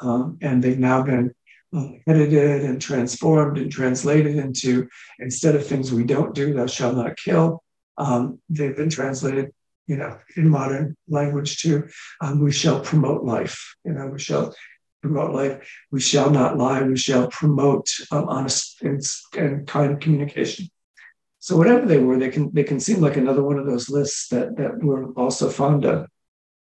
um, 0.00 0.38
and 0.42 0.62
they've 0.62 0.78
now 0.78 1.02
been 1.02 1.34
edited 2.06 2.64
and 2.64 2.80
transformed 2.80 3.58
and 3.58 3.70
translated 3.70 4.36
into 4.36 4.88
instead 5.18 5.54
of 5.54 5.66
things 5.66 5.92
we 5.92 6.04
don't 6.04 6.34
do, 6.34 6.54
thou 6.54 6.66
shalt 6.66 6.96
not 6.96 7.16
kill. 7.16 7.62
Um, 7.96 8.40
they've 8.48 8.76
been 8.76 8.90
translated 8.90 9.52
you 9.88 9.96
know, 9.96 10.18
in 10.36 10.48
modern 10.48 10.96
language 11.08 11.60
too. 11.60 11.88
Um, 12.20 12.40
we 12.40 12.52
shall 12.52 12.80
promote 12.80 13.24
life. 13.24 13.74
You 13.84 13.92
know, 13.92 14.06
we 14.06 14.18
shall 14.18 14.54
promote 15.02 15.34
life. 15.34 15.68
We 15.90 16.00
shall 16.00 16.30
not 16.30 16.58
lie. 16.58 16.82
We 16.82 16.96
shall 16.96 17.28
promote 17.28 17.88
um, 18.12 18.28
honest 18.28 18.82
and, 18.82 19.02
and, 19.36 19.66
kind 19.66 19.98
communication. 20.00 20.68
So 21.40 21.56
whatever 21.56 21.86
they 21.86 21.98
were, 21.98 22.18
they 22.18 22.28
can 22.28 22.52
they 22.52 22.64
can 22.64 22.78
seem 22.80 23.00
like 23.00 23.16
another 23.16 23.42
one 23.42 23.58
of 23.58 23.66
those 23.66 23.88
lists 23.88 24.28
that 24.28 24.56
that 24.56 24.82
we're 24.82 25.10
also 25.12 25.48
fond 25.48 25.86
of. 25.86 26.06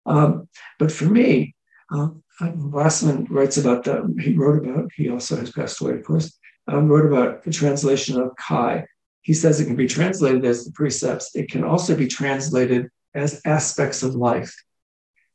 Um, 0.05 0.49
but 0.79 0.93
for 0.93 1.07
me, 1.07 1.55
uh, 1.91 2.09
Glassman 2.41 3.27
writes 3.31 3.57
about 3.57 3.85
that. 3.85 4.03
He 4.21 4.35
wrote 4.35 4.65
about. 4.65 4.91
He 4.97 5.09
also 5.09 5.37
has 5.37 5.53
passed 5.53 5.81
away, 5.81 5.93
of 5.93 6.05
course. 6.05 6.37
Um, 6.67 6.89
wrote 6.89 7.07
about 7.07 7.45
the 7.45 7.51
translation 7.51 8.21
of 8.21 8.35
Kai. 8.37 8.87
He 9.23 9.35
says 9.35 9.61
it 9.61 9.67
can 9.67 9.77
be 9.77 9.87
translated 9.87 10.45
as 10.45 10.65
the 10.65 10.73
precepts. 10.73 11.35
It 11.35 11.51
can 11.51 11.63
also 11.65 11.97
be 11.97 12.07
translated 12.07 12.89
as 13.15 13.41
aspects 13.45 14.03
of 14.03 14.15
life. 14.15 14.55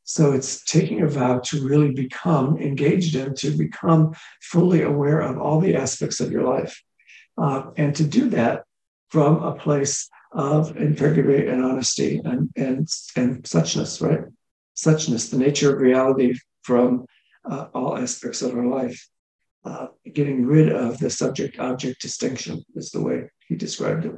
So 0.04 0.34
it's 0.34 0.64
taking 0.64 1.02
a 1.02 1.08
vow 1.08 1.40
to 1.46 1.68
really 1.68 1.92
become 1.92 2.58
engaged 2.58 3.16
in, 3.16 3.36
to 3.36 3.52
become 3.52 4.16
fully 4.42 4.82
aware 4.82 5.20
of 5.20 5.38
all 5.38 5.60
the 5.60 5.76
aspects 5.76 6.20
of 6.20 6.32
your 6.32 6.44
life. 6.44 6.82
Uh, 7.38 7.72
and 7.78 7.96
to 7.96 8.04
do 8.04 8.30
that 8.32 8.64
from 9.10 9.42
a 9.44 9.56
place 9.56 10.10
of 10.32 10.76
integrity 10.78 11.48
and 11.48 11.64
honesty 11.64 12.22
and, 12.24 12.50
and, 12.56 12.88
and 13.16 13.44
suchness, 13.44 14.02
right? 14.02 14.26
Suchness, 14.76 15.30
the 15.30 15.38
nature 15.38 15.74
of 15.74 15.82
reality 15.82 16.36
from 16.70 17.06
uh, 17.52 17.66
all 17.74 17.98
aspects 17.98 18.42
of 18.44 18.54
our 18.54 18.68
life. 18.80 19.00
Uh, 19.66 19.88
getting 20.14 20.46
rid 20.46 20.68
of 20.72 21.00
the 21.00 21.10
subject 21.10 21.60
object 21.60 22.00
distinction 22.00 22.64
is 22.76 22.92
the 22.92 23.02
way 23.08 23.18
he 23.48 23.56
described 23.56 24.06
it. 24.06 24.16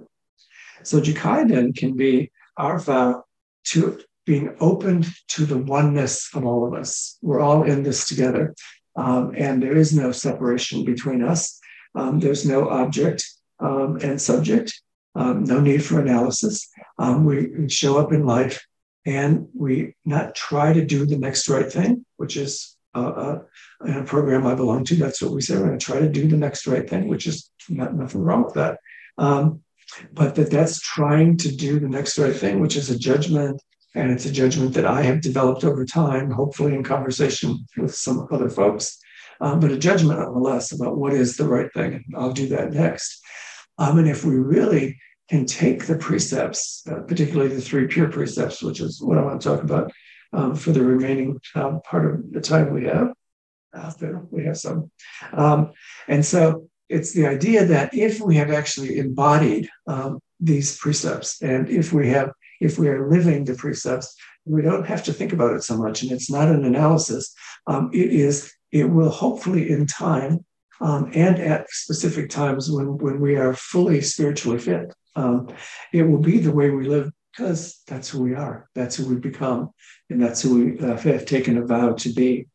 So 0.83 0.99
Jukai 0.99 1.47
then 1.47 1.71
can 1.73 1.95
be 1.95 2.31
our 2.57 2.77
vow 2.77 3.23
to 3.71 3.99
being 4.25 4.55
open 4.59 5.05
to 5.35 5.45
the 5.45 5.57
oneness 5.77 6.13
of 6.35 6.45
all 6.45 6.67
of 6.67 6.73
us. 6.81 7.17
We're 7.21 7.39
all 7.47 7.63
in 7.63 7.83
this 7.83 8.07
together. 8.07 8.53
Um, 8.95 9.33
and 9.37 9.63
there 9.63 9.77
is 9.83 9.95
no 9.95 10.11
separation 10.11 10.83
between 10.83 11.23
us. 11.23 11.59
Um, 11.95 12.19
there's 12.19 12.45
no 12.45 12.69
object 12.69 13.19
um, 13.59 13.97
and 14.03 14.21
subject, 14.21 14.69
um, 15.15 15.45
no 15.45 15.59
need 15.61 15.83
for 15.85 16.01
analysis. 16.01 16.69
Um, 16.99 17.23
we, 17.25 17.69
show 17.69 17.97
up 17.97 18.11
in 18.11 18.25
life 18.25 18.57
and 19.05 19.47
we 19.53 19.95
not 20.05 20.35
try 20.35 20.73
to 20.73 20.85
do 20.85 21.05
the 21.05 21.17
next 21.17 21.49
right 21.49 21.71
thing, 21.71 22.05
which 22.21 22.37
is 22.37 22.77
uh, 22.93 22.99
uh, 23.23 23.39
in 23.85 23.97
a 23.97 24.03
program 24.03 24.45
I 24.45 24.53
belong 24.53 24.83
to. 24.85 24.95
That's 24.95 25.21
what 25.21 25.31
we 25.31 25.41
say. 25.41 25.55
We're 25.55 25.67
going 25.67 25.79
to 25.79 25.85
try 25.85 25.99
to 25.99 26.07
do 26.09 26.27
the 26.27 26.37
next 26.37 26.67
right 26.67 26.87
thing, 26.87 27.07
which 27.07 27.25
is 27.25 27.49
not, 27.67 27.95
nothing 27.95 28.21
wrong 28.21 28.43
with 28.45 28.53
that. 28.53 28.77
Um, 29.17 29.61
but 30.13 30.35
that 30.35 30.51
that's 30.51 30.79
trying 30.79 31.37
to 31.37 31.49
do 31.55 31.79
the 31.79 31.89
next 31.89 32.17
right 32.19 32.35
thing, 32.35 32.59
which 32.59 32.75
is 32.75 32.89
a 32.89 32.97
judgment. 32.97 33.61
And 33.95 34.11
it's 34.11 34.25
a 34.25 34.31
judgment 34.31 34.73
that 34.75 34.85
I 34.85 35.01
have 35.01 35.21
developed 35.21 35.63
over 35.63 35.83
time, 35.83 36.31
hopefully 36.31 36.75
in 36.75 36.83
conversation 36.83 37.65
with 37.75 37.95
some 37.95 38.27
other 38.31 38.49
folks, 38.49 38.97
um, 39.41 39.59
but 39.59 39.71
a 39.71 39.77
judgment 39.77 40.19
nonetheless 40.19 40.71
about 40.71 40.97
what 40.97 41.13
is 41.13 41.35
the 41.35 41.47
right 41.47 41.73
thing. 41.73 41.95
And 41.95 42.05
I'll 42.15 42.31
do 42.31 42.47
that 42.49 42.71
next. 42.71 43.19
Um, 43.77 43.97
and 43.97 44.07
if 44.07 44.23
we 44.23 44.35
really 44.35 44.97
can 45.29 45.45
take 45.45 45.87
the 45.87 45.97
precepts, 45.97 46.83
uh, 46.89 47.01
particularly 47.07 47.53
the 47.53 47.61
three 47.61 47.87
pure 47.87 48.09
precepts, 48.09 48.61
which 48.61 48.79
is 48.79 49.01
what 49.01 49.17
I 49.17 49.23
want 49.23 49.41
to 49.41 49.47
talk 49.47 49.63
about 49.63 49.91
um, 50.33 50.55
for 50.55 50.71
the 50.71 50.83
remaining 50.83 51.39
uh, 51.55 51.79
part 51.79 52.05
of 52.05 52.31
the 52.31 52.41
time 52.41 52.73
we 52.73 52.85
have. 52.85 53.13
After 53.73 54.27
we 54.29 54.43
have 54.45 54.57
some. 54.57 54.91
Um, 55.31 55.71
and 56.09 56.25
so 56.25 56.67
it's 56.89 57.13
the 57.13 57.25
idea 57.25 57.65
that 57.65 57.93
if 57.93 58.19
we 58.19 58.35
have 58.35 58.51
actually 58.51 58.99
embodied 58.99 59.69
um, 59.87 60.19
these 60.41 60.77
precepts 60.77 61.41
and 61.41 61.69
if 61.69 61.93
we 61.93 62.09
have 62.09 62.31
if 62.59 62.77
we 62.77 62.89
are 62.89 63.09
living 63.09 63.45
the 63.45 63.55
precepts 63.55 64.15
we 64.45 64.61
don't 64.61 64.87
have 64.87 65.03
to 65.03 65.13
think 65.13 65.33
about 65.33 65.55
it 65.55 65.63
so 65.63 65.77
much 65.77 66.01
and 66.01 66.11
it's 66.11 66.29
not 66.29 66.49
an 66.49 66.65
analysis 66.65 67.33
um, 67.67 67.89
it 67.93 68.11
is 68.11 68.51
it 68.71 68.85
will 68.85 69.09
hopefully 69.09 69.69
in 69.69 69.85
time 69.85 70.43
um, 70.81 71.11
and 71.13 71.39
at 71.39 71.69
specific 71.69 72.29
times 72.29 72.69
when 72.71 72.97
when 72.97 73.21
we 73.21 73.35
are 73.35 73.53
fully 73.53 74.01
spiritually 74.01 74.57
fit 74.57 74.93
um, 75.15 75.47
it 75.93 76.03
will 76.03 76.17
be 76.17 76.39
the 76.39 76.51
way 76.51 76.71
we 76.71 76.87
live 76.87 77.11
because 77.31 77.81
that's 77.87 78.09
who 78.09 78.21
we 78.21 78.35
are 78.35 78.69
that's 78.75 78.95
who 78.95 79.07
we 79.07 79.15
become 79.15 79.69
and 80.09 80.21
that's 80.21 80.41
who 80.41 80.65
we 80.65 80.79
uh, 80.79 80.97
have 80.97 81.25
taken 81.25 81.57
a 81.57 81.65
vow 81.65 81.93
to 81.93 82.11
be 82.13 82.47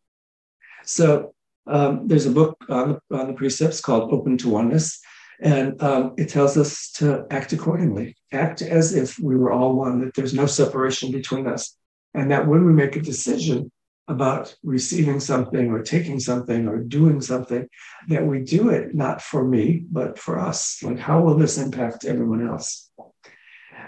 so 0.85 1.35
um, 1.67 2.07
there's 2.07 2.27
a 2.27 2.31
book 2.31 2.57
on 2.69 3.01
the, 3.11 3.17
on 3.17 3.27
the, 3.27 3.33
precepts 3.35 3.81
called 3.81 4.13
Open 4.13 4.39
to 4.39 4.49
Oneness, 4.49 5.01
and 5.41 5.81
um, 5.83 6.15
it 6.17 6.29
tells 6.29 6.57
us 6.57 6.93
to 6.93 7.27
act 7.31 7.53
accordingly, 7.53 8.17
act 8.33 8.63
as 8.63 8.95
if 8.95 9.19
we 9.19 9.37
were 9.37 9.53
all 9.53 9.75
one, 9.75 10.01
that 10.01 10.15
there's 10.15 10.35
no 10.35 10.47
separation 10.47 11.11
between 11.11 11.47
us, 11.47 11.77
and 12.15 12.31
that 12.31 12.47
when 12.47 12.65
we 12.65 12.73
make 12.73 12.97
a 12.97 13.03
decision 13.03 13.71
about 14.09 14.55
receiving 14.63 15.19
something 15.19 15.71
or 15.73 15.83
taking 15.83 16.21
something 16.21 16.69
or 16.69 16.79
doing 16.79 17.21
something, 17.21 17.69
that 18.07 18.25
we 18.25 18.39
do 18.41 18.69
it 18.69 18.95
not 18.95 19.21
for 19.21 19.45
me, 19.45 19.85
but 19.91 20.17
for 20.17 20.39
us. 20.39 20.81
Like, 20.85 20.99
how 20.99 21.21
will 21.21 21.37
this 21.37 21.59
impact 21.59 22.05
everyone 22.05 22.47
else? 22.47 22.89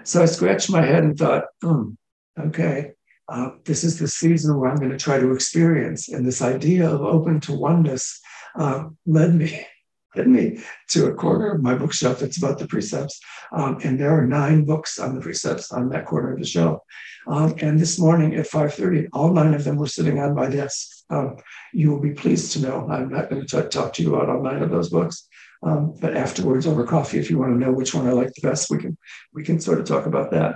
So 0.05 0.23
I 0.23 0.27
scratched 0.27 0.71
my 0.71 0.83
head 0.83 1.05
and 1.05 1.19
thought, 1.19 1.45
hmm, 1.63 1.91
okay, 2.39 2.93
uh, 3.29 3.51
this 3.65 3.85
is 3.85 3.99
the 3.99 4.09
season 4.09 4.59
where 4.59 4.71
I'm 4.71 4.79
going 4.79 4.91
to 4.91 4.97
try 4.97 5.19
to 5.19 5.33
experience. 5.33 6.09
And 6.09 6.27
this 6.27 6.43
idea 6.43 6.89
of 6.89 7.03
open 7.03 7.41
to 7.41 7.53
oneness 7.53 8.21
uh, 8.59 8.85
led 9.07 9.35
me 9.35 9.67
led 10.17 10.27
me 10.27 10.59
to 10.89 11.07
a 11.07 11.15
corner 11.15 11.53
of 11.53 11.63
my 11.63 11.75
bookshelf 11.75 12.21
that's 12.21 12.39
about 12.39 12.59
the 12.59 12.67
precepts. 12.67 13.21
Um, 13.53 13.79
and 13.85 14.01
there 14.01 14.19
are 14.19 14.27
nine 14.27 14.65
books 14.65 14.99
on 14.99 15.15
the 15.15 15.21
precepts 15.21 15.71
on 15.71 15.91
that 15.91 16.07
corner 16.07 16.33
of 16.33 16.39
the 16.39 16.47
shelf. 16.47 16.81
Um, 17.27 17.55
and 17.61 17.79
this 17.79 17.99
morning 17.99 18.35
at 18.35 18.49
5.30, 18.49 19.09
all 19.13 19.33
nine 19.33 19.53
of 19.53 19.65
them 19.65 19.77
were 19.77 19.87
sitting 19.87 20.19
on 20.19 20.35
my 20.35 20.49
desk. 20.49 21.05
Um, 21.11 21.37
you 21.75 21.91
will 21.91 22.01
be 22.01 22.13
pleased 22.13 22.53
to 22.53 22.61
know 22.61 22.89
I'm 22.91 23.11
not 23.11 23.29
going 23.29 23.47
to 23.47 23.69
talk 23.69 23.93
to 23.93 24.03
you 24.03 24.15
about 24.15 24.31
all 24.31 24.43
nine 24.43 24.63
of 24.63 24.71
those 24.71 24.89
books. 24.89 25.28
Um, 25.63 25.95
but 26.01 26.17
afterwards 26.17 26.67
over 26.67 26.85
coffee, 26.85 27.19
if 27.19 27.31
you 27.31 27.39
want 27.39 27.53
to 27.53 27.59
know 27.59 27.73
which 27.73 27.95
one 27.95 28.07
I 28.07 28.13
like 28.13 28.33
the 28.35 28.49
best, 28.49 28.71
we 28.71 28.79
can 28.79 28.97
we 29.33 29.43
can 29.43 29.61
sort 29.61 29.81
of 29.81 29.87
talk 29.87 30.07
about 30.07 30.31
that. 30.31 30.55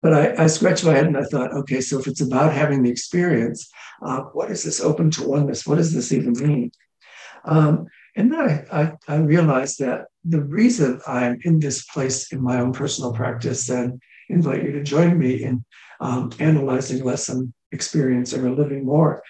But 0.00 0.14
I, 0.14 0.44
I, 0.44 0.46
scratched 0.48 0.84
my 0.84 0.94
head 0.94 1.06
and 1.06 1.16
I 1.16 1.22
thought, 1.22 1.52
okay, 1.52 1.80
so 1.80 1.98
if 2.00 2.08
it's 2.08 2.20
about 2.20 2.52
having 2.52 2.82
the 2.82 2.90
experience, 2.90 3.70
uh, 4.04 4.22
what 4.32 4.50
is 4.50 4.64
this 4.64 4.80
open 4.80 5.12
to 5.12 5.28
oneness? 5.28 5.64
What 5.64 5.76
does 5.76 5.94
this 5.94 6.10
even 6.10 6.32
mean? 6.32 6.72
Um, 7.44 7.86
and 8.16 8.32
then 8.32 8.40
I, 8.40 8.82
I, 8.82 8.92
I, 9.08 9.16
realized 9.18 9.78
that 9.78 10.06
the 10.24 10.42
reason 10.42 11.00
I'm 11.06 11.38
in 11.44 11.60
this 11.60 11.84
place 11.84 12.32
in 12.32 12.42
my 12.42 12.60
own 12.60 12.72
personal 12.72 13.12
practice 13.12 13.68
and 13.68 14.02
invite 14.28 14.64
you 14.64 14.72
to 14.72 14.82
join 14.82 15.18
me 15.18 15.44
in 15.44 15.64
um, 16.00 16.30
analyzing 16.38 17.04
lesson 17.04 17.54
experience 17.70 18.34
or 18.34 18.50
living 18.50 18.84
more 18.84 19.22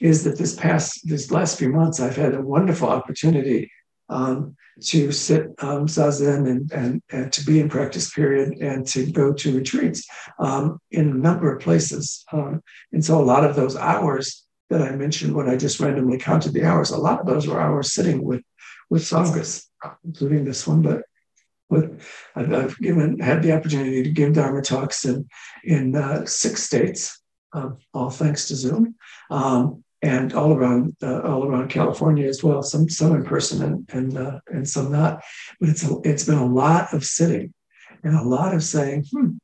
is 0.00 0.24
that 0.24 0.38
this 0.38 0.54
past, 0.54 1.00
this 1.08 1.30
last 1.30 1.58
few 1.58 1.70
months, 1.70 2.00
I've 2.00 2.16
had 2.16 2.34
a 2.34 2.42
wonderful 2.42 2.88
opportunity 2.88 3.70
um, 4.08 4.56
to 4.80 5.10
sit 5.12 5.46
um, 5.58 5.86
zazen 5.86 6.48
and, 6.48 6.72
and, 6.72 7.02
and 7.10 7.32
to 7.32 7.44
be 7.44 7.60
in 7.60 7.68
practice 7.68 8.12
period 8.12 8.58
and 8.60 8.86
to 8.86 9.10
go 9.10 9.32
to 9.32 9.56
retreats 9.56 10.06
um, 10.38 10.78
in 10.90 11.08
a 11.08 11.14
number 11.14 11.54
of 11.54 11.62
places. 11.62 12.24
Um, 12.32 12.62
and 12.92 13.04
so 13.04 13.20
a 13.20 13.24
lot 13.24 13.44
of 13.44 13.56
those 13.56 13.76
hours 13.76 14.46
that 14.70 14.82
I 14.82 14.94
mentioned 14.94 15.34
when 15.34 15.48
I 15.48 15.56
just 15.56 15.80
randomly 15.80 16.18
counted 16.18 16.52
the 16.52 16.64
hours, 16.64 16.90
a 16.90 16.98
lot 16.98 17.20
of 17.20 17.26
those 17.26 17.46
were 17.46 17.60
hours 17.60 17.92
sitting 17.92 18.22
with 18.22 18.42
with 18.90 19.02
sanghas, 19.02 19.66
including 20.02 20.44
this 20.44 20.66
one, 20.66 20.80
but 20.80 21.02
with 21.68 22.02
I've, 22.34 22.52
I've, 22.52 22.78
given 22.78 23.18
had 23.20 23.42
the 23.42 23.52
opportunity 23.52 24.02
to 24.02 24.10
give 24.10 24.32
Dharma 24.32 24.62
talks 24.62 25.04
in 25.04 25.28
in 25.64 25.94
uh, 25.94 26.24
six 26.24 26.62
states, 26.62 27.20
um, 27.52 27.78
all 27.92 28.10
thanks 28.10 28.48
to 28.48 28.56
Zoom. 28.56 28.94
Um, 29.30 29.84
and 30.02 30.32
all 30.32 30.52
around 30.52 30.96
uh, 31.02 31.20
all 31.22 31.44
around 31.44 31.70
California 31.70 32.28
as 32.28 32.42
well. 32.42 32.62
Some 32.62 32.88
some 32.88 33.14
in 33.14 33.24
person 33.24 33.62
and 33.62 33.90
and 33.92 34.18
uh, 34.18 34.40
and 34.48 34.68
some 34.68 34.92
not. 34.92 35.22
But 35.60 35.70
it's 35.70 35.88
a, 35.88 35.96
it's 36.04 36.24
been 36.24 36.38
a 36.38 36.46
lot 36.46 36.92
of 36.94 37.04
sitting, 37.04 37.52
and 38.04 38.14
a 38.14 38.22
lot 38.22 38.54
of 38.54 38.62
saying, 38.62 39.06
hmm, 39.12 39.36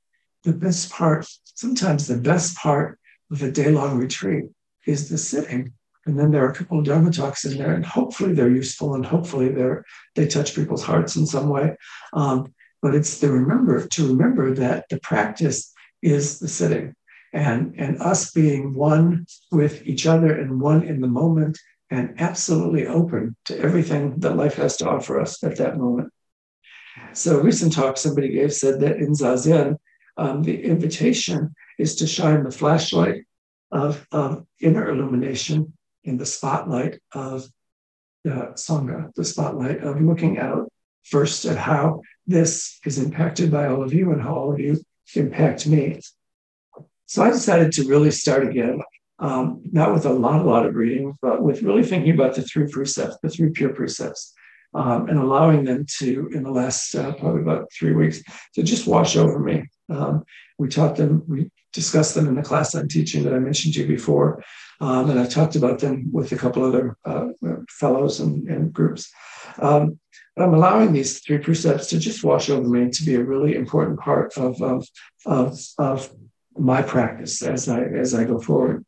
the 0.45 0.53
best 0.53 0.91
part, 0.91 1.27
sometimes 1.55 2.07
the 2.07 2.19
best 2.19 2.57
part 2.57 2.99
of 3.31 3.43
a 3.43 3.51
day 3.51 3.71
long 3.71 3.99
retreat 3.99 4.45
is 4.87 5.09
the 5.09 5.19
sitting. 5.19 5.73
And 6.07 6.19
then 6.19 6.31
there 6.31 6.45
are 6.45 6.51
a 6.51 6.55
couple 6.55 6.79
of 6.79 6.85
Dharma 6.85 7.11
talks 7.11 7.47
in 7.47 7.57
there, 7.57 7.73
and 7.73 7.85
hopefully 7.85 8.35
they're 8.35 8.51
useful 8.51 8.95
and 8.95 9.07
hopefully 9.07 9.49
they're 9.49 9.85
they 10.15 10.27
touch 10.27 10.55
people's 10.55 10.85
hearts 10.85 11.17
in 11.17 11.27
some 11.27 11.49
way. 11.49 11.77
Um, 12.13 12.53
but 12.83 12.95
it's 12.95 13.19
the 13.21 13.31
remember 13.33 13.87
to 13.87 14.09
remember 14.09 14.55
that 14.55 14.85
the 14.91 15.01
practice 15.01 15.73
is 16.03 16.39
the 16.39 16.49
sitting 16.49 16.95
and, 17.35 17.75
and 17.77 18.01
us 18.01 18.31
being 18.31 18.75
one 18.75 19.27
with 19.51 19.85
each 19.87 20.07
other 20.07 20.33
and 20.33 20.61
one 20.61 20.85
in 20.85 21.01
the 21.01 21.09
moment 21.09 21.59
and 21.91 22.15
absolutely 22.19 22.87
open 22.87 23.37
to 23.45 23.59
everything 23.59 24.19
that 24.21 24.37
life 24.37 24.55
has 24.55 24.77
to 24.79 24.89
offer 24.89 25.21
us 25.21 25.43
at 25.43 25.57
that 25.57 25.77
moment. 25.77 26.13
So, 27.13 27.41
a 27.41 27.43
recent 27.43 27.73
talk 27.73 27.97
somebody 27.97 28.29
gave 28.29 28.55
said 28.55 28.81
that 28.81 28.97
in 28.97 29.13
Zazen, 29.13 29.77
um, 30.17 30.45
the 30.45 30.63
invitation 30.63 31.55
is 31.77 31.97
to 31.97 32.07
shine 32.07 32.45
the 32.45 32.53
flashlight 32.53 33.25
of, 33.73 34.07
of 34.13 34.47
inner 34.61 34.89
illumination 34.89 35.73
in 36.05 36.17
the 36.17 36.27
spotlight 36.27 37.01
of 37.13 37.47
the 38.23 38.53
Sangha, 38.55 39.13
the 39.15 39.25
spotlight 39.25 39.83
of 39.83 40.01
looking 40.01 40.39
out 40.39 40.71
first 41.03 41.45
at 41.47 41.59
how 41.59 42.01
this 42.29 42.79
is 42.87 42.99
impacted 42.99 43.51
by 43.51 43.67
all 43.67 43.83
of 43.83 43.93
you 43.93 44.13
and 44.13 44.23
how 44.23 44.35
all 44.35 44.53
of 44.53 44.61
you 44.61 44.81
impact 45.17 45.67
me. 45.67 46.01
So 47.07 47.23
I 47.23 47.31
decided 47.31 47.73
to 47.73 47.87
really 47.87 48.11
start 48.11 48.47
again, 48.47 48.81
um, 49.19 49.63
not 49.73 49.93
with 49.93 50.07
a 50.07 50.13
lot, 50.13 50.41
a 50.41 50.45
lot 50.45 50.67
of 50.67 50.75
reading, 50.75 51.17
but 51.21 51.43
with 51.43 51.63
really 51.63 51.85
thinking 51.85 52.15
about 52.15 52.35
the 52.35 52.43
three 52.43 52.67
precepts, 52.71 53.19
the 53.23 53.29
three 53.29 53.51
pure 53.51 53.73
precepts, 53.75 54.33
um, 54.75 55.09
and 55.09 55.19
allowing 55.19 55.65
them 55.65 55.87
to, 55.99 56.31
in 56.35 56.43
the 56.43 56.51
last 56.51 56.95
uh, 56.95 57.13
probably 57.15 57.43
about 57.43 57.71
three 57.73 57.93
weeks, 57.93 58.23
to 58.55 58.63
just 58.63 58.87
wash 58.87 59.17
over 59.17 59.39
me. 59.39 59.65
Um, 59.89 60.25
we 60.59 60.69
taught 60.69 60.97
them, 60.97 61.23
we 61.29 61.51
discussed 61.73 62.15
them 62.15 62.27
in 62.27 62.35
the 62.35 62.43
class 62.43 62.75
I'm 62.75 62.89
teaching 62.89 63.25
that 63.25 63.35
I 63.35 63.39
mentioned 63.39 63.75
to 63.75 63.81
you 63.81 63.87
before, 63.87 64.43
um, 64.81 65.11
and 65.11 65.21
I've 65.21 65.31
talked 65.31 65.57
about 65.57 65.79
them 65.79 66.11
with 66.13 66.33
a 66.33 66.37
couple 66.37 66.65
other 66.65 66.97
uh, 67.05 67.29
fellows 67.69 68.21
and, 68.21 68.49
and 68.49 68.73
groups. 68.73 69.11
Um, 69.59 69.99
but 70.37 70.45
I'm 70.45 70.55
allowing 70.55 70.93
these 70.93 71.21
three 71.21 71.39
precepts 71.39 71.89
to 71.89 71.99
just 71.99 72.25
wash 72.25 72.51
over 72.51 72.69
me 72.69 72.91
to 72.91 73.05
be 73.05 73.15
a 73.15 73.23
really 73.23 73.55
important 73.55 74.01
part 74.01 74.37
of, 74.37 74.61
of, 74.61 74.87
of, 75.27 75.61
of 75.79 76.11
my 76.57 76.83
practice 76.83 77.43
as 77.43 77.69
I 77.69 77.83
as 77.83 78.15
I 78.15 78.25
go 78.25 78.39
forward. 78.39 78.85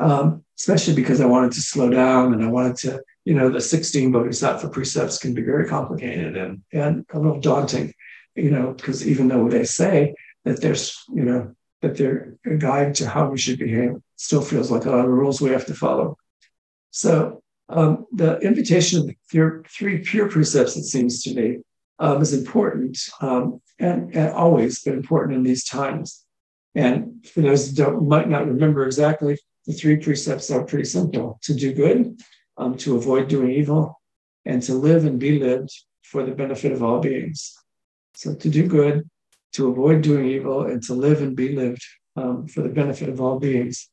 Um, 0.00 0.44
especially 0.58 0.94
because 0.94 1.20
I 1.20 1.26
wanted 1.26 1.52
to 1.52 1.60
slow 1.60 1.90
down 1.90 2.32
and 2.32 2.44
I 2.44 2.48
wanted 2.48 2.76
to, 2.78 3.02
you 3.24 3.34
know, 3.34 3.48
the 3.48 3.60
16 3.60 4.12
bodhisattva 4.12 4.68
precepts 4.68 5.18
can 5.18 5.34
be 5.34 5.42
very 5.42 5.68
complicated 5.68 6.36
and, 6.36 6.62
and 6.72 7.06
a 7.12 7.18
little 7.18 7.40
daunting, 7.40 7.92
you 8.34 8.50
know, 8.50 8.72
because 8.72 9.06
even 9.06 9.28
though 9.28 9.48
they 9.48 9.64
say 9.64 10.14
that 10.44 10.60
there's, 10.60 11.04
you 11.12 11.24
know, 11.24 11.54
that 11.80 11.96
they're 11.96 12.36
a 12.46 12.56
guide 12.56 12.94
to 12.96 13.08
how 13.08 13.28
we 13.28 13.38
should 13.38 13.58
behave, 13.58 13.92
still 14.16 14.42
feels 14.42 14.70
like 14.70 14.84
a 14.84 14.90
lot 14.90 15.04
of 15.04 15.10
rules 15.10 15.40
we 15.40 15.50
have 15.50 15.66
to 15.66 15.74
follow. 15.74 16.16
So 16.90 17.42
um, 17.68 18.06
the 18.12 18.38
invitation 18.38 19.00
of 19.00 19.06
the 19.06 19.62
three 19.68 19.98
pure 19.98 20.28
precepts, 20.28 20.76
it 20.76 20.84
seems 20.84 21.22
to 21.22 21.34
me, 21.34 21.58
um, 21.98 22.20
is 22.20 22.32
important 22.32 22.98
um, 23.20 23.60
and, 23.78 24.14
and, 24.14 24.30
always 24.30 24.82
been 24.82 24.94
important 24.94 25.36
in 25.36 25.42
these 25.42 25.64
times. 25.64 26.23
And 26.74 27.24
for 27.26 27.40
those 27.40 27.70
who 27.70 27.76
don't, 27.76 28.08
might 28.08 28.28
not 28.28 28.46
remember 28.46 28.84
exactly, 28.84 29.38
the 29.66 29.72
three 29.72 29.96
precepts 29.96 30.50
are 30.50 30.64
pretty 30.64 30.84
simple 30.84 31.38
to 31.42 31.54
do 31.54 31.72
good, 31.72 32.20
um, 32.56 32.76
to 32.78 32.96
avoid 32.96 33.28
doing 33.28 33.50
evil, 33.50 34.00
and 34.44 34.62
to 34.64 34.74
live 34.74 35.04
and 35.04 35.18
be 35.18 35.38
lived 35.38 35.72
for 36.02 36.24
the 36.24 36.32
benefit 36.32 36.72
of 36.72 36.82
all 36.82 37.00
beings. 37.00 37.56
So 38.14 38.34
to 38.34 38.48
do 38.48 38.66
good, 38.66 39.08
to 39.52 39.68
avoid 39.68 40.02
doing 40.02 40.26
evil, 40.26 40.66
and 40.66 40.82
to 40.84 40.94
live 40.94 41.22
and 41.22 41.34
be 41.34 41.54
lived 41.54 41.82
um, 42.16 42.46
for 42.46 42.62
the 42.62 42.68
benefit 42.68 43.08
of 43.08 43.20
all 43.20 43.38
beings. 43.38 43.88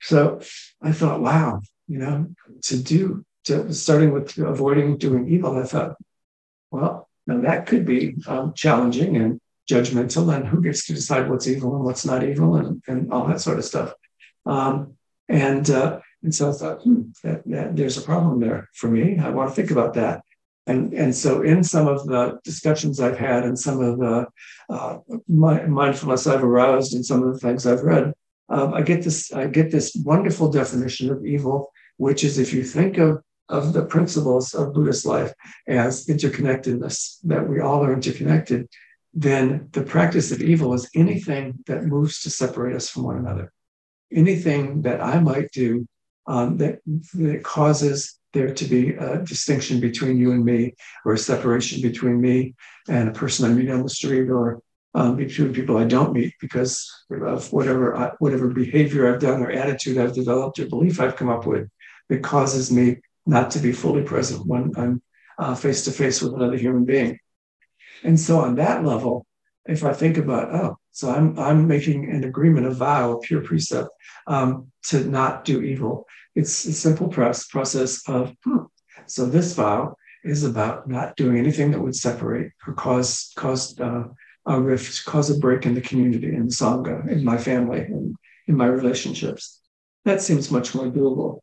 So 0.00 0.40
I 0.82 0.92
thought, 0.92 1.20
wow, 1.20 1.60
you 1.86 1.98
know, 1.98 2.28
to 2.62 2.82
do, 2.82 3.24
to 3.44 3.72
starting 3.72 4.12
with 4.12 4.36
avoiding 4.38 4.98
doing 4.98 5.28
evil, 5.28 5.56
I 5.58 5.64
thought, 5.64 5.96
well, 6.70 7.08
now 7.26 7.40
that 7.42 7.66
could 7.66 7.84
be 7.86 8.16
um, 8.26 8.52
challenging 8.54 9.16
and 9.16 9.40
judgmental, 9.70 10.34
and 10.34 10.46
who 10.46 10.62
gets 10.62 10.86
to 10.86 10.94
decide 10.94 11.28
what's 11.28 11.46
evil 11.46 11.76
and 11.76 11.84
what's 11.84 12.04
not 12.04 12.24
evil, 12.24 12.56
and, 12.56 12.82
and 12.86 13.12
all 13.12 13.26
that 13.26 13.40
sort 13.40 13.58
of 13.58 13.64
stuff. 13.64 13.94
Um, 14.46 14.94
and 15.28 15.68
uh, 15.70 16.00
and 16.22 16.34
so 16.34 16.50
I 16.50 16.52
thought, 16.52 16.82
hmm, 16.82 17.02
that, 17.24 17.42
that, 17.46 17.76
there's 17.76 17.98
a 17.98 18.02
problem 18.02 18.40
there 18.40 18.68
for 18.74 18.88
me. 18.88 19.18
I 19.18 19.30
want 19.30 19.50
to 19.50 19.54
think 19.54 19.70
about 19.70 19.94
that. 19.94 20.22
And, 20.66 20.94
and 20.94 21.14
so, 21.14 21.42
in 21.42 21.64
some 21.64 21.88
of 21.88 22.06
the 22.06 22.38
discussions 22.44 23.00
I've 23.00 23.18
had 23.18 23.44
and 23.44 23.58
some 23.58 23.80
of 23.80 23.98
the 23.98 24.26
uh, 24.70 24.98
mindfulness 25.28 26.28
I've 26.28 26.44
aroused 26.44 26.94
and 26.94 27.04
some 27.04 27.24
of 27.24 27.32
the 27.32 27.40
things 27.40 27.66
I've 27.66 27.82
read, 27.82 28.12
um, 28.48 28.72
I 28.72 28.82
get 28.82 29.02
this 29.02 29.32
I 29.32 29.46
get 29.46 29.72
this 29.72 29.96
wonderful 30.04 30.50
definition 30.50 31.10
of 31.10 31.26
evil, 31.26 31.72
which 31.96 32.22
is 32.22 32.38
if 32.38 32.52
you 32.52 32.62
think 32.62 32.98
of 32.98 33.22
of 33.48 33.72
the 33.72 33.84
principles 33.84 34.54
of 34.54 34.72
Buddhist 34.72 35.04
life 35.04 35.32
as 35.66 36.06
interconnectedness, 36.06 37.18
that 37.24 37.48
we 37.48 37.60
all 37.60 37.84
are 37.84 37.92
interconnected, 37.92 38.68
then 39.14 39.68
the 39.72 39.82
practice 39.82 40.32
of 40.32 40.40
evil 40.40 40.72
is 40.72 40.88
anything 40.94 41.58
that 41.66 41.84
moves 41.84 42.22
to 42.22 42.30
separate 42.30 42.74
us 42.74 42.88
from 42.88 43.04
one 43.04 43.18
another. 43.18 43.52
Anything 44.10 44.82
that 44.82 45.00
I 45.00 45.20
might 45.20 45.50
do 45.52 45.86
um, 46.26 46.56
that, 46.58 46.80
that 47.14 47.42
causes 47.42 48.18
there 48.32 48.54
to 48.54 48.64
be 48.64 48.94
a 48.94 49.18
distinction 49.18 49.80
between 49.80 50.16
you 50.16 50.32
and 50.32 50.44
me, 50.44 50.74
or 51.04 51.12
a 51.12 51.18
separation 51.18 51.82
between 51.82 52.20
me 52.20 52.54
and 52.88 53.08
a 53.08 53.12
person 53.12 53.44
I 53.44 53.54
meet 53.54 53.70
on 53.70 53.82
the 53.82 53.90
street, 53.90 54.30
or 54.30 54.62
um, 54.94 55.16
between 55.16 55.52
people 55.52 55.76
I 55.76 55.84
don't 55.84 56.14
meet 56.14 56.34
because 56.40 56.90
of 57.10 57.52
whatever 57.52 57.94
uh, 57.94 58.10
whatever 58.18 58.48
behavior 58.48 59.12
I've 59.12 59.20
done, 59.20 59.42
or 59.42 59.50
attitude 59.50 59.98
I've 59.98 60.14
developed, 60.14 60.58
or 60.58 60.66
belief 60.66 61.00
I've 61.00 61.16
come 61.16 61.28
up 61.28 61.46
with 61.46 61.68
that 62.08 62.22
causes 62.22 62.72
me 62.72 62.96
not 63.26 63.50
to 63.52 63.58
be 63.58 63.72
fully 63.72 64.02
present 64.02 64.46
when 64.46 64.72
I'm 64.76 65.02
face 65.56 65.84
to 65.84 65.90
face 65.90 66.22
with 66.22 66.34
another 66.34 66.56
human 66.56 66.84
being. 66.84 67.18
And 68.04 68.18
so 68.18 68.40
on 68.40 68.56
that 68.56 68.84
level, 68.84 69.26
if 69.66 69.84
I 69.84 69.92
think 69.92 70.16
about, 70.16 70.54
oh, 70.54 70.76
so 70.90 71.10
I'm 71.10 71.38
I'm 71.38 71.66
making 71.66 72.10
an 72.10 72.24
agreement, 72.24 72.66
a 72.66 72.70
vow, 72.70 73.12
a 73.12 73.20
pure 73.20 73.42
precept 73.42 73.88
um, 74.26 74.70
to 74.88 75.04
not 75.04 75.44
do 75.44 75.62
evil. 75.62 76.06
It's 76.34 76.64
a 76.64 76.72
simple 76.72 77.08
press, 77.08 77.46
process 77.46 78.06
of 78.08 78.34
hmm. 78.44 78.64
so 79.06 79.26
this 79.26 79.54
vow 79.54 79.96
is 80.24 80.44
about 80.44 80.88
not 80.88 81.16
doing 81.16 81.38
anything 81.38 81.70
that 81.70 81.80
would 81.80 81.96
separate 81.96 82.52
or 82.66 82.74
cause 82.74 83.32
cause 83.36 83.78
uh, 83.80 84.04
a 84.46 84.60
rift, 84.60 85.04
cause 85.04 85.30
a 85.30 85.38
break 85.38 85.66
in 85.66 85.74
the 85.74 85.80
community, 85.80 86.34
in 86.34 86.46
the 86.46 86.54
sangha, 86.54 87.08
in 87.08 87.24
my 87.24 87.38
family, 87.38 87.80
in, 87.80 88.14
in 88.48 88.56
my 88.56 88.66
relationships. 88.66 89.60
That 90.04 90.20
seems 90.20 90.50
much 90.50 90.74
more 90.74 90.86
doable. 90.86 91.40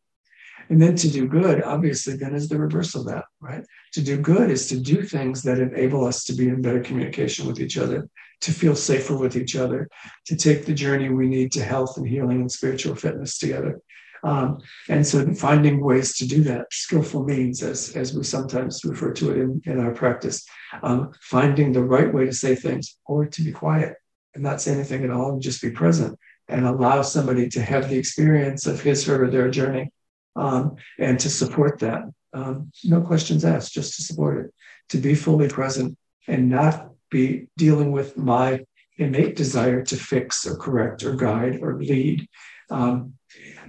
And 0.69 0.79
then 0.79 0.95
to 0.97 1.09
do 1.09 1.27
good, 1.27 1.63
obviously, 1.63 2.15
then 2.15 2.35
is 2.35 2.47
the 2.47 2.59
reverse 2.59 2.93
of 2.93 3.05
that, 3.05 3.25
right? 3.41 3.65
To 3.93 4.01
do 4.01 4.17
good 4.17 4.51
is 4.51 4.67
to 4.69 4.79
do 4.79 5.01
things 5.01 5.41
that 5.43 5.59
enable 5.59 6.05
us 6.05 6.23
to 6.25 6.33
be 6.33 6.47
in 6.47 6.61
better 6.61 6.81
communication 6.81 7.47
with 7.47 7.59
each 7.59 7.77
other, 7.77 8.07
to 8.41 8.51
feel 8.51 8.75
safer 8.75 9.17
with 9.17 9.35
each 9.35 9.55
other, 9.55 9.89
to 10.27 10.35
take 10.35 10.65
the 10.65 10.73
journey 10.73 11.09
we 11.09 11.27
need 11.27 11.51
to 11.53 11.63
health 11.63 11.97
and 11.97 12.07
healing 12.07 12.41
and 12.41 12.51
spiritual 12.51 12.95
fitness 12.95 13.39
together. 13.39 13.81
Um, 14.23 14.59
and 14.89 15.07
so 15.07 15.33
finding 15.33 15.83
ways 15.83 16.15
to 16.17 16.27
do 16.27 16.43
that, 16.43 16.67
skillful 16.71 17.23
means, 17.23 17.63
as, 17.63 17.95
as 17.95 18.13
we 18.13 18.23
sometimes 18.23 18.83
refer 18.85 19.11
to 19.13 19.31
it 19.31 19.37
in, 19.37 19.61
in 19.65 19.79
our 19.79 19.91
practice, 19.91 20.45
um, 20.83 21.13
finding 21.21 21.71
the 21.71 21.83
right 21.83 22.13
way 22.13 22.25
to 22.25 22.33
say 22.33 22.53
things 22.53 22.97
or 23.05 23.25
to 23.25 23.41
be 23.41 23.51
quiet 23.51 23.95
and 24.35 24.43
not 24.43 24.61
say 24.61 24.73
anything 24.73 25.03
at 25.03 25.09
all 25.09 25.31
and 25.31 25.41
just 25.41 25.61
be 25.61 25.71
present 25.71 26.19
and 26.47 26.67
allow 26.67 27.01
somebody 27.01 27.47
to 27.49 27.61
have 27.61 27.89
the 27.89 27.97
experience 27.97 28.67
of 28.67 28.81
his 28.81 29.07
or 29.07 29.29
their 29.31 29.49
journey 29.49 29.91
um, 30.39 30.75
and 30.97 31.19
to 31.19 31.29
support 31.29 31.79
that. 31.79 32.03
Um, 32.33 32.71
no 32.83 33.01
questions 33.01 33.43
asked, 33.43 33.73
just 33.73 33.95
to 33.95 34.03
support 34.03 34.45
it, 34.45 34.53
to 34.89 34.97
be 34.97 35.15
fully 35.15 35.49
present 35.49 35.97
and 36.27 36.49
not 36.49 36.89
be 37.09 37.47
dealing 37.57 37.91
with 37.91 38.17
my 38.17 38.61
innate 38.97 39.35
desire 39.35 39.83
to 39.83 39.95
fix 39.95 40.45
or 40.45 40.55
correct 40.55 41.03
or 41.03 41.15
guide 41.15 41.59
or 41.61 41.81
lead. 41.81 42.27
Um, 42.69 43.13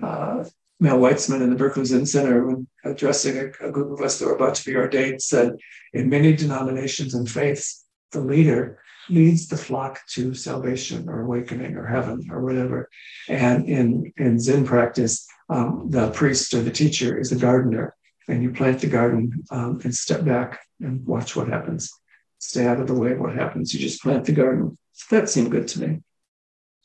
uh, 0.03 0.45
Mel 0.79 0.99
Weitsman 0.99 1.43
in 1.43 1.51
the 1.51 1.57
Berkeley 1.57 1.85
Zen 1.85 2.07
Center, 2.07 2.47
when 2.47 2.67
addressing 2.85 3.37
a, 3.37 3.69
a 3.69 3.71
group 3.71 3.93
of 3.93 4.05
us 4.05 4.19
that 4.19 4.27
were 4.27 4.37
about 4.37 4.55
to 4.57 4.65
be 4.65 4.77
ordained, 4.77 5.23
said, 5.23 5.57
In 5.93 6.09
many 6.09 6.35
denominations 6.35 7.15
and 7.15 7.31
faiths, 7.31 7.85
the 8.13 8.21
leader 8.21 8.83
leads 9.09 9.49
the 9.49 9.57
flock 9.57 10.01
to 10.09 10.35
salvation 10.35 11.09
or 11.09 11.23
awakening 11.23 11.77
or 11.77 11.87
heaven 11.87 12.29
or 12.31 12.43
whatever. 12.43 12.89
And 13.29 13.69
in, 13.69 14.13
in 14.17 14.39
Zen 14.39 14.65
practice, 14.65 15.27
um, 15.51 15.87
the 15.91 16.11
priest 16.13 16.55
or 16.55 16.63
the 16.63 16.71
teacher 16.71 17.19
is 17.19 17.33
a 17.33 17.37
gardener, 17.37 17.95
and 18.29 18.43
you 18.43 18.53
plant 18.53 18.81
the 18.81 18.87
garden 18.87 19.45
um, 19.51 19.81
and 19.83 19.95
step 19.95 20.25
back 20.25 20.61
and 20.81 21.05
watch 21.05 21.35
what 21.35 21.49
happens. 21.49 21.91
Stay 22.39 22.67
out 22.67 22.81
of 22.81 22.87
the 22.87 22.95
way 22.95 23.13
of 23.13 23.19
what 23.19 23.35
happens. 23.35 23.75
You 23.75 23.81
just 23.81 24.03
plant 24.03 24.25
the 24.25 24.33
garden. 24.33 24.79
That 25.11 25.29
seemed 25.29 25.51
good 25.51 25.69
to 25.69 25.81
me. 25.81 26.01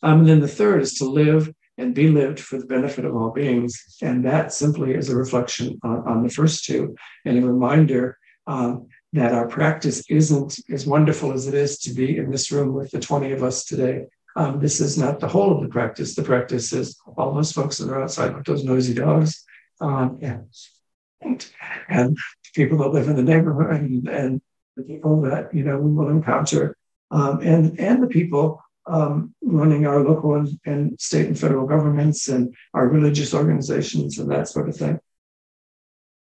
Um, 0.04 0.20
and 0.20 0.28
then 0.28 0.40
the 0.40 0.48
third 0.48 0.82
is 0.82 0.96
to 0.96 1.06
live 1.06 1.54
and 1.78 1.94
be 1.94 2.10
lived 2.10 2.40
for 2.40 2.58
the 2.58 2.66
benefit 2.66 3.06
of 3.06 3.16
all 3.16 3.32
beings. 3.32 3.98
And 4.02 4.26
that 4.26 4.54
simply 4.54 4.94
is 4.94 5.10
a 5.10 5.16
reflection 5.16 5.80
on, 5.84 6.08
on 6.08 6.24
the 6.24 6.30
first 6.30 6.66
two 6.66 6.96
and 7.24 7.38
a 7.38 7.46
reminder 7.46 8.18
um, 8.48 8.88
that 9.14 9.34
our 9.34 9.48
practice 9.48 10.04
isn't 10.10 10.60
as 10.72 10.86
wonderful 10.86 11.32
as 11.34 11.48
it 11.48 11.54
is 11.54 11.80
to 11.80 11.94
be 11.94 12.18
in 12.18 12.32
this 12.32 12.52
room 12.52 12.74
with 12.74 12.92
the 12.92 13.00
20 13.00 13.32
of 13.32 13.44
us 13.44 13.66
today. 13.66 14.06
Um, 14.36 14.60
this 14.60 14.82
is 14.82 14.98
not 14.98 15.20
the 15.20 15.28
whole 15.28 15.56
of 15.56 15.62
the 15.62 15.70
practice. 15.70 16.16
The 16.16 16.24
practice 16.24 16.74
is 16.74 16.98
all 17.18 17.34
those 17.34 17.52
folks 17.52 17.78
that 17.78 17.90
are 17.90 18.04
outside 18.04 18.36
with 18.36 18.46
those 18.46 18.64
noisy 18.64 18.94
dogs. 18.94 19.44
Um, 19.80 20.20
and, 20.22 21.46
and 21.90 22.18
people 22.54 22.78
that 22.80 22.90
live 22.90 23.08
in 23.08 23.16
the 23.16 23.24
neighborhood 23.24 23.72
and, 23.72 24.08
and 24.08 24.42
the 24.76 24.84
people 24.84 25.22
that 25.22 25.54
you 25.54 25.64
know 25.64 25.78
we 25.78 25.92
will 25.92 26.10
encounter, 26.10 26.76
um, 27.12 27.40
and 27.42 27.80
and 27.80 28.04
the 28.04 28.08
people 28.08 28.62
um, 28.88 29.34
running 29.42 29.88
our 29.88 30.00
local 30.04 30.36
and, 30.36 30.60
and, 30.66 31.00
state 31.00 31.28
and 31.28 31.40
federal 31.40 31.66
governments 31.66 32.28
and 32.28 32.54
our 32.74 32.88
religious 32.88 33.34
organizations 33.34 34.20
and 34.20 34.30
that 34.30 34.48
sort 34.48 34.70
of 34.70 34.76
thing. 34.76 35.00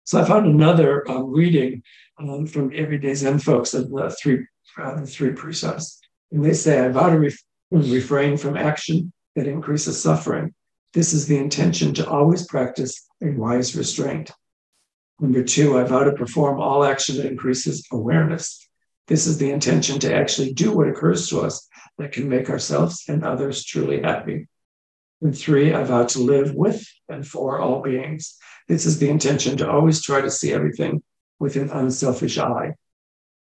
So 0.04 0.20
I 0.20 0.24
found 0.24 0.46
another 0.46 1.08
um, 1.10 1.30
reading 1.30 1.82
um, 2.18 2.46
from 2.46 2.72
Everyday 2.74 3.14
Zen 3.14 3.38
folks 3.38 3.74
of 3.74 3.90
the 3.90 4.10
three 4.10 4.46
uh, 4.78 5.00
the 5.00 5.06
three 5.06 5.32
precepts, 5.32 6.00
and 6.30 6.44
they 6.44 6.54
say, 6.54 6.84
"I 6.84 6.88
vow 6.88 7.10
to 7.10 7.18
ref- 7.74 7.90
refrain 7.90 8.36
from 8.36 8.56
action 8.56 9.12
that 9.34 9.46
increases 9.46 10.00
suffering. 10.00 10.54
This 10.92 11.12
is 11.12 11.26
the 11.26 11.38
intention 11.38 11.92
to 11.94 12.08
always 12.08 12.46
practice 12.46 13.06
a 13.22 13.30
wise 13.30 13.76
restraint." 13.76 14.30
Number 15.20 15.42
two, 15.42 15.78
I 15.78 15.84
vow 15.84 16.04
to 16.04 16.12
perform 16.12 16.60
all 16.60 16.84
action 16.84 17.16
that 17.16 17.26
increases 17.26 17.86
awareness. 17.92 18.68
This 19.06 19.26
is 19.26 19.38
the 19.38 19.50
intention 19.50 19.98
to 20.00 20.14
actually 20.14 20.52
do 20.52 20.72
what 20.72 20.88
occurs 20.88 21.28
to 21.28 21.40
us 21.40 21.68
that 21.98 22.12
can 22.12 22.28
make 22.28 22.48
ourselves 22.48 23.04
and 23.08 23.22
others 23.22 23.64
truly 23.64 24.00
happy. 24.00 24.48
And 25.20 25.36
three, 25.36 25.72
I 25.72 25.84
vow 25.84 26.04
to 26.04 26.18
live 26.20 26.54
with 26.54 26.84
and 27.08 27.26
for 27.26 27.58
all 27.58 27.82
beings. 27.82 28.36
This 28.66 28.86
is 28.86 28.98
the 28.98 29.10
intention 29.10 29.56
to 29.58 29.70
always 29.70 30.02
try 30.02 30.20
to 30.20 30.30
see 30.30 30.52
everything 30.52 31.02
with 31.38 31.56
an 31.56 31.70
unselfish 31.70 32.38
eye. 32.38 32.74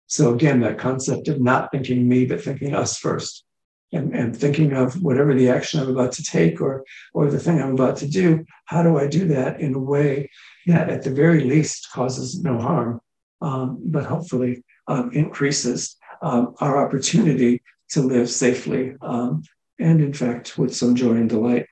So 0.07 0.35
again, 0.35 0.61
that 0.61 0.79
concept 0.79 1.29
of 1.29 1.41
not 1.41 1.71
thinking 1.73 2.07
me, 2.07 2.27
but 2.27 2.43
thinking 2.43 2.75
us 2.75 2.99
first. 2.99 3.45
And, 3.93 4.37
thinking 4.37 4.73
of 4.73 5.01
whatever 5.01 5.33
the 5.33 5.49
action 5.49 5.81
I'm 5.81 5.89
about 5.89 6.13
to 6.13 6.23
take 6.23 6.61
or, 6.61 6.85
or 7.15 7.31
the 7.31 7.39
thing 7.39 7.63
I'm 7.63 7.73
about 7.73 7.97
to 7.99 8.09
do, 8.09 8.45
how 8.65 8.83
do 8.83 8.99
I 8.99 9.07
do 9.07 9.29
that 9.29 9.61
in 9.61 9.75
a 9.75 9.79
way 9.79 10.29
that 10.67 10.91
at 10.91 11.03
the 11.03 11.11
very 11.11 11.45
least 11.45 11.89
causes 11.93 12.43
no 12.43 12.59
harm, 12.59 13.01
um, 13.41 13.79
but 13.85 14.05
hopefully 14.05 14.65
um, 14.89 15.13
increases 15.13 15.97
um, 16.21 16.55
our 16.61 16.85
opportunity 16.85 17.63
to 17.91 18.01
live 18.03 18.29
safely 18.29 18.97
um, 19.03 19.43
and, 19.79 20.01
in 20.01 20.13
fact, 20.13 20.59
with 20.59 20.75
some 20.75 20.95
joy 20.95 21.13
and 21.13 21.29
delight. 21.29 21.67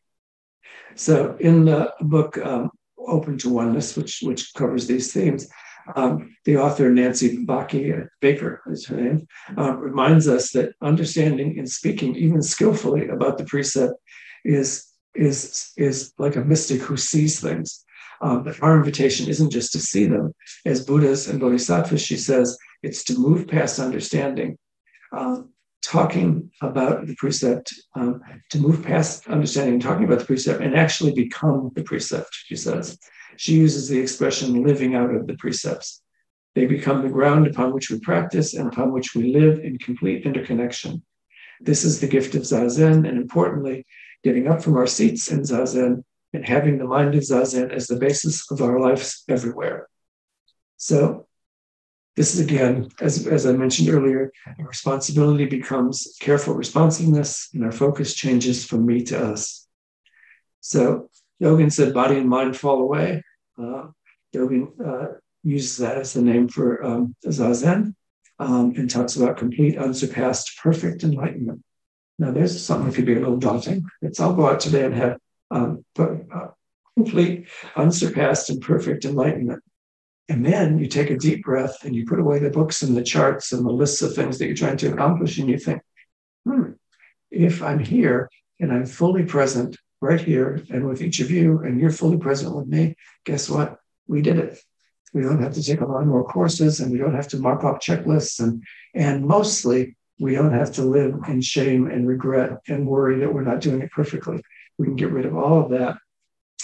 So, 0.95 1.37
in 1.41 1.65
the 1.65 1.93
book 2.01 2.39
um, 2.39 2.71
Open 2.97 3.37
to 3.39 3.49
Oneness, 3.49 3.97
which, 3.97 4.21
which 4.23 4.55
covers 4.55 4.87
these 4.87 5.13
themes, 5.13 5.49
um, 5.95 6.37
the 6.45 6.57
author 6.57 6.91
Nancy 6.91 7.45
Baki, 7.45 8.09
Baker 8.21 8.63
is 8.71 8.87
her 8.87 8.97
name, 8.97 9.27
uh, 9.59 9.77
reminds 9.77 10.29
us 10.29 10.51
that 10.53 10.75
understanding 10.83 11.59
and 11.59 11.69
speaking 11.69 12.17
even 12.17 12.43
skillfully 12.43 13.09
about 13.09 13.39
the 13.39 13.45
precept 13.45 13.95
is, 14.45 14.87
is, 15.15 15.73
is 15.77 16.13
like 16.19 16.37
a 16.37 16.45
mystic 16.45 16.81
who 16.81 16.97
sees 16.97 17.41
things. 17.41 17.85
Um, 18.21 18.45
but 18.45 18.63
our 18.63 18.77
invitation 18.77 19.29
isn't 19.29 19.51
just 19.51 19.73
to 19.73 19.81
see 19.81 20.07
them. 20.07 20.33
As 20.65 20.85
Buddhas 20.85 21.29
and 21.29 21.41
Bodhisattvas, 21.41 22.01
she 22.01 22.17
says, 22.17 22.57
it's 22.83 23.05
to 23.05 23.19
move 23.19 23.49
past 23.49 23.79
understanding. 23.79 24.57
Um, 25.13 25.51
talking 25.85 26.51
about 26.63 27.07
the 27.07 27.15
precept, 27.17 27.75
um, 27.95 28.21
to 28.51 28.59
move 28.59 28.83
past 28.83 29.29
understanding 29.29 29.75
and 29.75 29.83
talking 29.83 30.05
about 30.05 30.19
the 30.19 30.25
precept 30.25 30.63
and 30.63 30.75
actually 30.75 31.13
become 31.13 31.71
the 31.75 31.83
precept, 31.83 32.31
she 32.33 32.57
says. 32.57 32.99
She 33.37 33.55
uses 33.55 33.89
the 33.89 33.99
expression 33.99 34.63
living 34.63 34.95
out 34.95 35.15
of 35.15 35.27
the 35.27 35.35
precepts. 35.35 36.03
They 36.55 36.67
become 36.67 37.03
the 37.03 37.09
ground 37.09 37.47
upon 37.47 37.73
which 37.73 37.91
we 37.91 37.99
practice 37.99 38.55
and 38.55 38.69
upon 38.69 38.93
which 38.93 39.15
we 39.15 39.35
live 39.35 39.59
in 39.59 39.79
complete 39.79 40.25
interconnection. 40.25 41.03
This 41.61 41.85
is 41.85 42.01
the 42.01 42.07
gift 42.07 42.35
of 42.35 42.43
Zazen, 42.43 43.09
and 43.09 43.19
importantly, 43.19 43.87
getting 44.23 44.49
up 44.49 44.63
from 44.63 44.77
our 44.77 44.87
seats 44.87 45.31
in 45.31 45.41
Zazen 45.41 46.05
and 46.33 46.47
having 46.47 46.79
the 46.79 46.85
mind 46.85 47.15
of 47.15 47.23
Zazen 47.23 47.73
as 47.73 47.87
the 47.87 47.97
basis 47.97 48.51
of 48.51 48.61
our 48.61 48.81
lives 48.81 49.25
everywhere. 49.29 49.89
So 50.77 51.27
this 52.17 52.35
is 52.35 52.41
again, 52.41 52.89
as, 53.01 53.27
as 53.27 53.47
I 53.47 53.53
mentioned 53.53 53.89
earlier, 53.89 54.33
our 54.59 54.67
responsibility 54.67 55.47
becomes 55.47 56.17
careful 56.21 56.55
responsiveness, 56.55 57.49
and 57.53 57.65
our 57.65 57.73
focus 57.73 58.15
changes 58.15 58.65
from 58.65 58.87
me 58.87 59.03
to 59.05 59.33
us. 59.33 59.67
So 60.61 61.11
Dogen 61.43 61.73
said 61.73 61.95
body 61.95 62.17
and 62.17 62.29
mind 62.29 62.57
fall 62.57 62.81
away. 62.81 63.23
Uh, 63.61 63.89
Dogen 64.35 64.69
uh, 64.85 65.15
uses 65.43 65.77
that 65.79 65.99
as 65.99 66.13
the 66.13 66.23
name 66.23 66.49
for 66.49 66.85
um, 66.85 67.15
Zazen 67.27 67.95
um, 68.39 68.75
and 68.77 68.89
talks 68.89 69.17
about 69.17 69.37
complete, 69.37 69.79
unsurpassed, 69.79 70.59
perfect 70.63 71.05
enlightenment. 71.05 71.63
Now, 72.19 72.31
there's 72.31 72.61
something 72.65 72.89
that 72.89 72.95
could 72.95 73.07
be 73.07 73.15
a 73.15 73.19
little 73.19 73.37
daunting. 73.37 73.85
It's 74.01 74.21
I'll 74.21 74.35
go 74.35 74.49
out 74.49 74.61
today 74.61 74.85
and 74.85 74.95
have 74.95 75.19
um, 75.51 75.85
uh, 75.99 76.49
complete, 76.97 77.49
unsurpassed, 77.77 78.51
and 78.51 78.63
perfect 78.63 79.05
enlightenment. 79.05 79.63
And 80.29 80.47
then 80.47 80.79
you 80.79 80.87
take 80.87 81.11
a 81.11 81.19
deep 81.19 81.45
breath 81.45 81.85
and 81.85 81.95
you 81.95 82.07
put 82.07 82.21
away 82.21 82.39
the 82.39 82.51
books 82.51 82.83
and 82.83 82.97
the 82.97 83.03
charts 83.03 83.53
and 83.53 83.67
the 83.67 83.71
lists 83.73 84.01
of 84.01 84.15
things 84.15 84.39
that 84.39 84.47
you're 84.47 84.57
trying 84.57 84.79
to 84.79 84.93
accomplish. 84.93 85.39
And 85.39 85.51
you 85.51 85.59
think, 85.59 85.83
hmm, 86.47 86.73
if 87.31 87.63
I'm 87.63 87.81
here 87.81 88.31
and 88.59 88.73
I'm 88.73 88.87
fully 88.87 89.25
present 89.25 89.77
right 90.05 90.21
here 90.21 90.63
and 90.71 90.87
with 90.87 91.03
each 91.03 91.21
of 91.21 91.31
you, 91.31 91.61
and 91.61 91.81
you're 91.81 91.91
fully 91.91 92.19
present 92.19 92.55
with 92.55 92.67
me, 92.67 92.97
guess 93.25 93.49
what? 93.49 93.79
We 94.07 94.23
did 94.23 94.39
it. 94.39 94.59
We 95.13 95.23
don't 95.23 95.43
have 95.43 95.55
to 95.55 95.63
take 95.63 95.81
a 95.81 95.87
lot 95.87 96.07
more 96.07 96.25
courses 96.25 96.81
and 96.81 96.93
we 96.93 96.99
don't 96.99 97.15
have 97.15 97.29
to 97.29 97.39
mark 97.39 97.65
off 97.65 97.81
checklists. 97.81 98.41
And, 98.41 98.63
and 98.95 99.25
mostly, 99.25 99.97
we 100.21 100.35
don't 100.35 100.53
have 100.53 100.73
to 100.73 100.83
live 100.83 101.15
in 101.29 101.41
shame 101.41 101.89
and 101.91 102.07
regret 102.07 102.61
and 102.69 102.87
worry 102.87 103.21
that 103.21 103.33
we're 103.33 103.43
not 103.43 103.61
doing 103.61 103.81
it 103.83 103.91
perfectly. 103.91 104.43
We 104.79 104.87
can 104.87 104.97
get 104.97 105.11
rid 105.11 105.27
of 105.27 105.37
all 105.37 105.65
of 105.65 105.71
that 105.71 105.97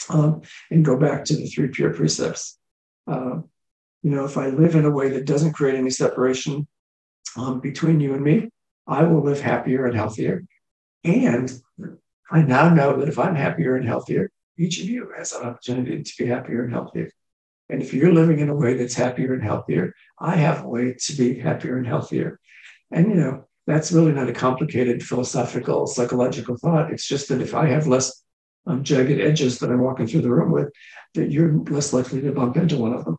um, 0.08 0.42
and 0.70 0.84
go 0.84 0.96
back 0.96 1.24
to 1.26 1.36
the 1.36 1.46
three 1.46 1.68
pure 1.68 1.94
precepts 1.94 2.58
uh, 3.10 3.40
you 4.02 4.10
know, 4.10 4.24
if 4.24 4.38
I 4.38 4.48
live 4.48 4.74
in 4.74 4.84
a 4.84 4.90
way 4.90 5.10
that 5.10 5.26
doesn't 5.26 5.52
create 5.52 5.76
any 5.76 5.90
separation 5.90 6.66
um, 7.36 7.60
between 7.60 8.00
you 8.00 8.14
and 8.14 8.22
me, 8.22 8.50
I 8.86 9.02
will 9.04 9.22
live 9.22 9.40
happier 9.40 9.86
and 9.86 9.94
healthier. 9.94 10.44
And 11.04 11.50
I 12.30 12.42
now 12.42 12.72
know 12.72 12.96
that 12.98 13.08
if 13.08 13.18
I'm 13.18 13.34
happier 13.34 13.76
and 13.76 13.86
healthier, 13.86 14.30
each 14.56 14.80
of 14.80 14.86
you 14.86 15.12
has 15.16 15.32
an 15.32 15.46
opportunity 15.46 16.02
to 16.02 16.12
be 16.18 16.26
happier 16.26 16.64
and 16.64 16.72
healthier. 16.72 17.10
And 17.68 17.82
if 17.82 17.94
you're 17.94 18.12
living 18.12 18.40
in 18.40 18.48
a 18.48 18.54
way 18.54 18.74
that's 18.74 18.94
happier 18.94 19.32
and 19.34 19.42
healthier, 19.42 19.94
I 20.18 20.36
have 20.36 20.64
a 20.64 20.68
way 20.68 20.94
to 20.98 21.12
be 21.16 21.38
happier 21.38 21.76
and 21.78 21.86
healthier. 21.86 22.38
And, 22.90 23.08
you 23.08 23.14
know, 23.14 23.44
that's 23.66 23.92
really 23.92 24.12
not 24.12 24.28
a 24.28 24.32
complicated 24.32 25.02
philosophical, 25.02 25.86
psychological 25.86 26.56
thought. 26.56 26.92
It's 26.92 27.06
just 27.06 27.28
that 27.28 27.40
if 27.40 27.54
I 27.54 27.66
have 27.66 27.86
less 27.86 28.22
um, 28.66 28.82
jagged 28.82 29.20
edges 29.20 29.58
that 29.60 29.70
I'm 29.70 29.80
walking 29.80 30.06
through 30.06 30.22
the 30.22 30.30
room 30.30 30.50
with, 30.50 30.70
that 31.14 31.30
you're 31.30 31.52
less 31.64 31.92
likely 31.92 32.20
to 32.22 32.32
bump 32.32 32.56
into 32.56 32.76
one 32.76 32.92
of 32.92 33.04
them. 33.04 33.18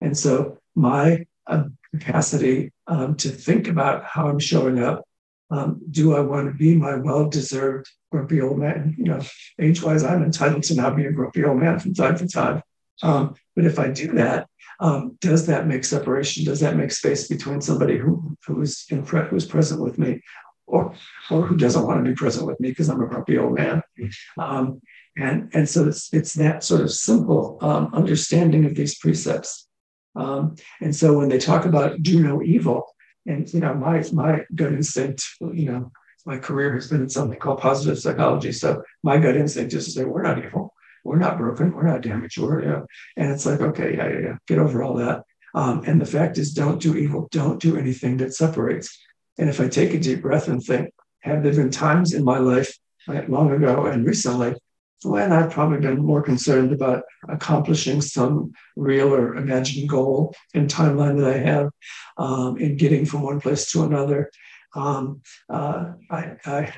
And 0.00 0.16
so 0.16 0.58
my 0.74 1.26
uh, 1.46 1.64
capacity 1.94 2.72
um, 2.86 3.16
to 3.16 3.28
think 3.28 3.68
about 3.68 4.04
how 4.04 4.28
I'm 4.28 4.38
showing 4.38 4.82
up. 4.82 5.04
Um, 5.52 5.80
do 5.90 6.16
I 6.16 6.20
want 6.20 6.48
to 6.48 6.54
be 6.54 6.74
my 6.74 6.94
well-deserved 6.94 7.86
grumpy 8.10 8.40
old 8.40 8.58
man? 8.58 8.94
You 8.98 9.04
know, 9.04 9.20
age-wise, 9.60 10.02
I'm 10.02 10.22
entitled 10.22 10.62
to 10.64 10.74
not 10.74 10.96
be 10.96 11.04
a 11.04 11.12
grumpy 11.12 11.44
old 11.44 11.58
man 11.58 11.78
from 11.78 11.94
time 11.94 12.16
to 12.18 12.26
time. 12.26 12.62
Um, 13.02 13.34
but 13.54 13.66
if 13.66 13.78
I 13.78 13.88
do 13.88 14.12
that, 14.12 14.48
um, 14.80 15.16
does 15.20 15.46
that 15.46 15.66
make 15.66 15.84
separation? 15.84 16.44
Does 16.44 16.60
that 16.60 16.76
make 16.76 16.90
space 16.90 17.28
between 17.28 17.60
somebody 17.60 17.98
who 17.98 18.36
who 18.46 18.62
is 18.62 18.86
in 18.90 19.04
pre- 19.04 19.28
who's 19.28 19.46
present 19.46 19.80
with 19.80 19.98
me, 19.98 20.22
or 20.66 20.94
or 21.30 21.42
who 21.46 21.56
doesn't 21.56 21.86
want 21.86 22.04
to 22.04 22.10
be 22.10 22.16
present 22.16 22.46
with 22.46 22.58
me 22.58 22.70
because 22.70 22.88
I'm 22.88 23.02
a 23.02 23.06
grumpy 23.06 23.38
old 23.38 23.54
man? 23.54 23.82
Um, 24.38 24.80
and, 25.16 25.50
and 25.52 25.68
so 25.68 25.86
it's, 25.86 26.12
it's 26.14 26.32
that 26.34 26.64
sort 26.64 26.80
of 26.80 26.90
simple 26.90 27.58
um, 27.60 27.90
understanding 27.92 28.64
of 28.64 28.74
these 28.74 28.98
precepts. 28.98 29.68
Um, 30.16 30.56
and 30.80 30.96
so 30.96 31.18
when 31.18 31.28
they 31.28 31.38
talk 31.38 31.64
about 31.66 32.02
do 32.02 32.22
no 32.22 32.42
evil, 32.42 32.86
and 33.26 33.52
you 33.52 33.60
know, 33.60 33.74
my 33.74 34.04
my 34.12 34.44
gut 34.54 34.72
instinct, 34.72 35.24
you 35.40 35.70
know, 35.70 35.92
my 36.26 36.38
career 36.38 36.74
has 36.74 36.88
been 36.88 37.02
in 37.02 37.08
something 37.08 37.38
called 37.38 37.60
positive 37.60 37.98
psychology. 37.98 38.52
So 38.52 38.82
my 39.02 39.18
gut 39.18 39.36
instinct 39.36 39.72
is 39.74 39.86
to 39.86 39.90
say, 39.90 40.04
we're 40.04 40.22
not 40.22 40.44
evil, 40.44 40.72
we're 41.04 41.18
not 41.18 41.38
broken, 41.38 41.72
we're 41.72 41.86
not 41.86 42.02
damaged, 42.02 42.38
we're, 42.38 42.62
you 42.62 42.68
know, 42.68 42.86
and 43.16 43.30
it's 43.30 43.46
like, 43.46 43.60
okay, 43.60 43.96
yeah, 43.96 44.08
yeah, 44.08 44.18
yeah, 44.20 44.36
get 44.46 44.58
over 44.58 44.82
all 44.82 44.94
that. 44.94 45.24
Um, 45.54 45.82
and 45.86 46.00
the 46.00 46.06
fact 46.06 46.38
is, 46.38 46.54
don't 46.54 46.80
do 46.80 46.96
evil, 46.96 47.28
don't 47.30 47.60
do 47.60 47.76
anything 47.76 48.16
that 48.18 48.34
separates. 48.34 48.98
And 49.38 49.48
if 49.48 49.60
I 49.60 49.68
take 49.68 49.94
a 49.94 49.98
deep 49.98 50.22
breath 50.22 50.48
and 50.48 50.62
think, 50.62 50.90
have 51.20 51.42
there 51.42 51.52
been 51.52 51.70
times 51.70 52.14
in 52.14 52.24
my 52.24 52.38
life, 52.38 52.76
long 53.06 53.50
ago 53.52 53.86
and 53.86 54.06
recently, 54.06 54.54
when 55.04 55.32
I've 55.32 55.50
probably 55.50 55.78
been 55.78 56.04
more 56.04 56.22
concerned 56.22 56.72
about 56.72 57.04
accomplishing 57.28 58.00
some 58.00 58.52
real 58.76 59.14
or 59.14 59.36
imagined 59.36 59.88
goal 59.88 60.34
and 60.54 60.68
timeline 60.68 61.18
that 61.18 61.34
I 61.34 61.38
have 61.38 61.70
um, 62.16 62.58
in 62.58 62.76
getting 62.76 63.04
from 63.04 63.22
one 63.22 63.40
place 63.40 63.70
to 63.72 63.82
another. 63.82 64.30
Um, 64.74 65.22
uh, 65.48 65.92
I, 66.10 66.36
I, 66.44 66.74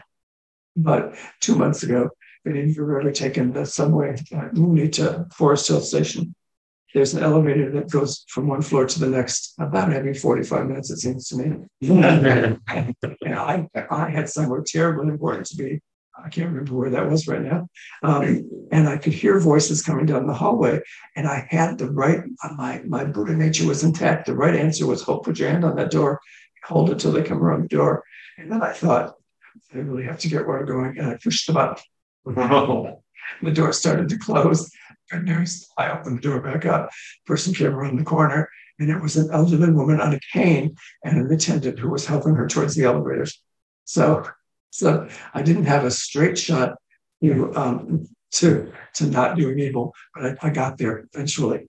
but 0.77 1.15
two 1.41 1.55
months 1.55 1.83
ago, 1.83 2.11
if 2.45 2.51
any 2.51 2.63
of 2.63 2.77
you 2.77 2.89
have 2.89 3.01
ever 3.01 3.13
taken 3.13 3.53
the 3.53 3.65
subway 3.65 4.17
uh, 4.35 4.49
to 4.49 5.27
Forest 5.35 5.69
Hill 5.69 5.81
Station, 5.81 6.35
there's 6.95 7.15
an 7.15 7.23
elevator 7.23 7.71
that 7.73 7.91
goes 7.91 8.25
from 8.29 8.47
one 8.47 8.63
floor 8.63 8.87
to 8.87 9.01
the 9.01 9.09
next 9.09 9.55
about 9.59 9.93
every 9.93 10.15
45 10.15 10.67
minutes, 10.67 10.91
it 10.91 10.99
seems 10.99 11.29
to 11.29 11.37
me. 11.37 11.67
and 13.25 13.35
I, 13.35 13.69
I 13.91 14.09
had 14.11 14.29
somewhere 14.29 14.63
terribly 14.65 15.09
important 15.09 15.47
to 15.47 15.57
be. 15.57 15.81
I 16.23 16.29
can't 16.29 16.49
remember 16.49 16.75
where 16.75 16.91
that 16.91 17.11
was 17.11 17.27
right 17.27 17.43
now. 17.43 17.69
Um, 18.03 18.49
and 18.71 18.89
I 18.89 18.97
could 18.97 19.13
hear 19.13 19.39
voices 19.41 19.83
coming 19.83 20.07
down 20.07 20.27
the 20.27 20.35
hallway. 20.35 20.81
And 21.17 21.27
I 21.27 21.47
had 21.51 21.79
the 21.79 21.91
right, 21.91 22.21
my, 22.57 22.81
my 22.87 23.05
Buddha 23.05 23.35
nature 23.35 23.67
was 23.67 23.83
intact. 23.83 24.27
The 24.27 24.35
right 24.35 24.55
answer 24.55 24.87
was 24.87 25.03
hold, 25.03 25.25
put 25.25 25.39
your 25.39 25.51
hand 25.51 25.65
on 25.65 25.77
that 25.77 25.91
door, 25.91 26.21
hold 26.65 26.91
it 26.91 26.99
till 26.99 27.13
they 27.13 27.23
come 27.23 27.43
around 27.43 27.63
the 27.63 27.69
door. 27.69 28.05
And 28.39 28.51
then 28.51 28.63
I 28.63 28.73
thought, 28.73 29.15
I 29.73 29.79
really 29.79 30.05
have 30.05 30.19
to 30.21 30.29
get 30.29 30.47
where 30.47 30.59
I'm 30.59 30.67
going. 30.67 30.99
And 30.99 31.09
I 31.09 31.19
pushed 31.23 31.47
the 31.47 31.53
button. 31.53 31.83
the 33.43 33.51
door 33.53 33.73
started 33.73 34.09
to 34.09 34.19
close. 34.19 34.71
Good 35.11 35.25
news. 35.25 35.69
I 35.77 35.91
opened 35.91 36.19
the 36.19 36.23
door 36.23 36.41
back 36.41 36.65
up. 36.65 36.91
Person 37.27 37.53
came 37.53 37.75
around 37.75 37.99
the 37.99 38.05
corner, 38.05 38.49
and 38.79 38.91
it 38.91 39.01
was 39.01 39.17
an 39.17 39.31
elderly 39.33 39.71
woman 39.71 40.01
on 40.01 40.15
a 40.15 40.21
cane 40.33 40.77
and 41.05 41.19
an 41.19 41.33
attendant 41.33 41.79
who 41.79 41.91
was 41.91 42.07
helping 42.07 42.35
her 42.35 42.47
towards 42.47 42.75
the 42.75 42.85
elevators. 42.85 43.41
So, 43.85 44.27
so 44.75 45.09
I 45.33 45.43
didn't 45.43 45.67
have 45.67 45.85
a 45.85 45.91
straight 45.91 46.37
shot 46.37 46.75
you 47.21 47.53
um, 47.55 48.09
to 48.33 48.73
to 48.95 49.07
not 49.07 49.37
doing 49.37 49.61
evil, 49.61 49.95
but 50.15 50.37
I, 50.43 50.49
I 50.49 50.51
got 50.51 50.79
there 50.79 51.07
eventually, 51.15 51.69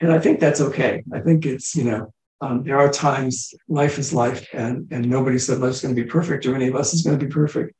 and 0.00 0.10
I 0.10 0.18
think 0.18 0.40
that's 0.40 0.62
okay. 0.62 1.04
I 1.12 1.20
think 1.20 1.44
it's 1.44 1.76
you 1.76 1.84
know 1.84 2.12
um, 2.40 2.64
there 2.64 2.78
are 2.78 2.90
times 2.90 3.52
life 3.68 3.98
is 3.98 4.14
life, 4.14 4.48
and 4.54 4.88
and 4.90 5.08
nobody 5.10 5.38
said 5.38 5.58
life's 5.58 5.82
going 5.82 5.94
to 5.94 6.02
be 6.02 6.08
perfect, 6.08 6.46
or 6.46 6.54
any 6.54 6.68
of 6.68 6.74
us 6.74 6.94
is 6.94 7.02
going 7.02 7.18
to 7.18 7.26
be 7.26 7.30
perfect. 7.30 7.74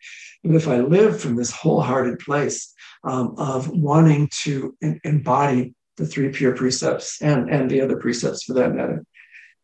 But 0.44 0.54
if 0.54 0.68
I 0.68 0.80
live 0.80 1.18
from 1.18 1.34
this 1.34 1.50
wholehearted 1.50 2.18
place 2.18 2.74
um, 3.04 3.36
of 3.38 3.70
wanting 3.70 4.28
to 4.42 4.76
in, 4.82 5.00
embody 5.02 5.74
the 5.96 6.06
three 6.06 6.28
pure 6.28 6.54
precepts 6.54 7.20
and, 7.22 7.50
and 7.50 7.70
the 7.70 7.80
other 7.80 7.96
precepts 7.96 8.44
for 8.44 8.52
that 8.52 8.74
matter. 8.74 9.04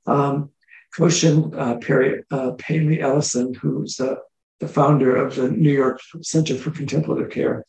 Um, 0.07 0.51
Koshin 0.97 1.57
uh, 1.57 1.77
Perry, 1.77 2.23
uh, 2.31 2.53
Paley 2.59 3.01
Ellison, 3.01 3.55
who's 3.55 4.01
uh, 4.01 4.17
the 4.61 4.69
founder 4.69 5.17
of 5.17 5.35
the 5.35 5.51
New 5.51 5.73
York 5.73 6.01
Center 6.23 6.55
for 6.55 6.71
Contemplative 6.71 7.31
Care, 7.31 7.65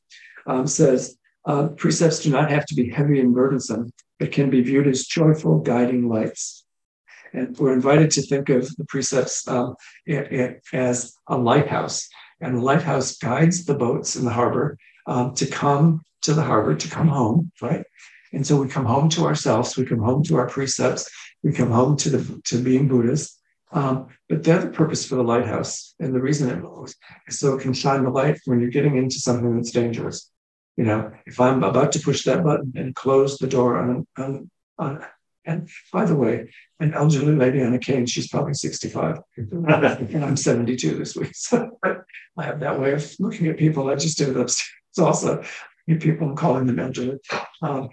um, 0.47 0.67
says 0.67 1.17
uh, 1.45 1.67
precepts 1.69 2.19
do 2.21 2.29
not 2.29 2.49
have 2.49 2.65
to 2.67 2.75
be 2.75 2.89
heavy 2.89 3.19
and 3.19 3.33
burdensome, 3.33 3.91
but 4.19 4.31
can 4.31 4.49
be 4.49 4.61
viewed 4.61 4.87
as 4.87 5.05
joyful 5.05 5.59
guiding 5.59 6.07
lights. 6.07 6.65
And 7.33 7.57
we're 7.57 7.73
invited 7.73 8.11
to 8.11 8.21
think 8.21 8.49
of 8.49 8.73
the 8.77 8.85
precepts 8.85 9.47
um, 9.47 9.75
it, 10.05 10.31
it, 10.31 10.61
as 10.73 11.13
a 11.27 11.37
lighthouse. 11.37 12.07
And 12.39 12.57
the 12.57 12.61
lighthouse 12.61 13.17
guides 13.17 13.65
the 13.65 13.75
boats 13.75 14.15
in 14.15 14.25
the 14.25 14.31
harbor 14.31 14.77
um, 15.05 15.33
to 15.35 15.45
come 15.45 16.01
to 16.21 16.33
the 16.33 16.43
harbor, 16.43 16.75
to 16.75 16.89
come 16.89 17.07
home, 17.07 17.51
right? 17.61 17.83
And 18.33 18.45
so 18.45 18.61
we 18.61 18.67
come 18.67 18.85
home 18.85 19.09
to 19.09 19.25
ourselves, 19.25 19.77
we 19.77 19.85
come 19.85 19.99
home 19.99 20.23
to 20.23 20.37
our 20.37 20.47
precepts, 20.47 21.09
we 21.43 21.51
come 21.51 21.71
home 21.71 21.95
to 21.97 22.09
the 22.09 22.41
to 22.45 22.57
being 22.57 22.87
Buddhas. 22.87 23.39
Um, 23.75 24.07
but 24.29 24.43
they're 24.43 24.61
the 24.61 24.69
purpose 24.69 25.05
for 25.05 25.15
the 25.15 25.23
lighthouse. 25.23 25.93
And 25.99 26.15
the 26.15 26.21
reason 26.21 26.49
it 26.49 26.61
moves 26.61 26.95
is 27.27 27.39
so 27.39 27.55
it 27.55 27.61
can 27.61 27.73
shine 27.73 28.05
the 28.05 28.09
light 28.09 28.39
when 28.45 28.61
you're 28.61 28.69
getting 28.69 28.95
into 28.95 29.19
something 29.19 29.53
that's 29.55 29.71
dangerous. 29.71 30.31
You 30.77 30.85
know, 30.85 31.11
if 31.25 31.39
I'm 31.39 31.61
about 31.63 31.91
to 31.91 31.99
push 31.99 32.23
that 32.23 32.43
button 32.43 32.73
and 32.75 32.95
close 32.95 33.37
the 33.37 33.47
door 33.47 33.77
on, 33.77 34.07
on, 34.17 34.49
on 34.79 35.05
and 35.45 35.69
by 35.91 36.05
the 36.05 36.15
way, 36.15 36.51
an 36.79 36.93
elderly 36.93 37.35
lady 37.35 37.61
on 37.61 37.73
a 37.73 37.79
cane, 37.79 38.05
she's 38.05 38.29
probably 38.29 38.53
65. 38.53 39.19
and 39.37 40.25
I'm 40.25 40.37
72 40.37 40.97
this 40.97 41.15
week. 41.15 41.31
So 41.35 41.77
I 41.83 42.43
have 42.43 42.61
that 42.61 42.79
way 42.79 42.93
of 42.93 43.13
looking 43.19 43.47
at 43.47 43.57
people. 43.57 43.89
I 43.89 43.95
just 43.95 44.17
do 44.17 44.31
it 44.31 44.37
upstairs 44.37 44.71
also. 44.99 45.43
People 45.87 46.29
and 46.29 46.37
calling 46.37 46.65
them 46.65 46.79
elderly. 46.79 47.19
Um, 47.61 47.89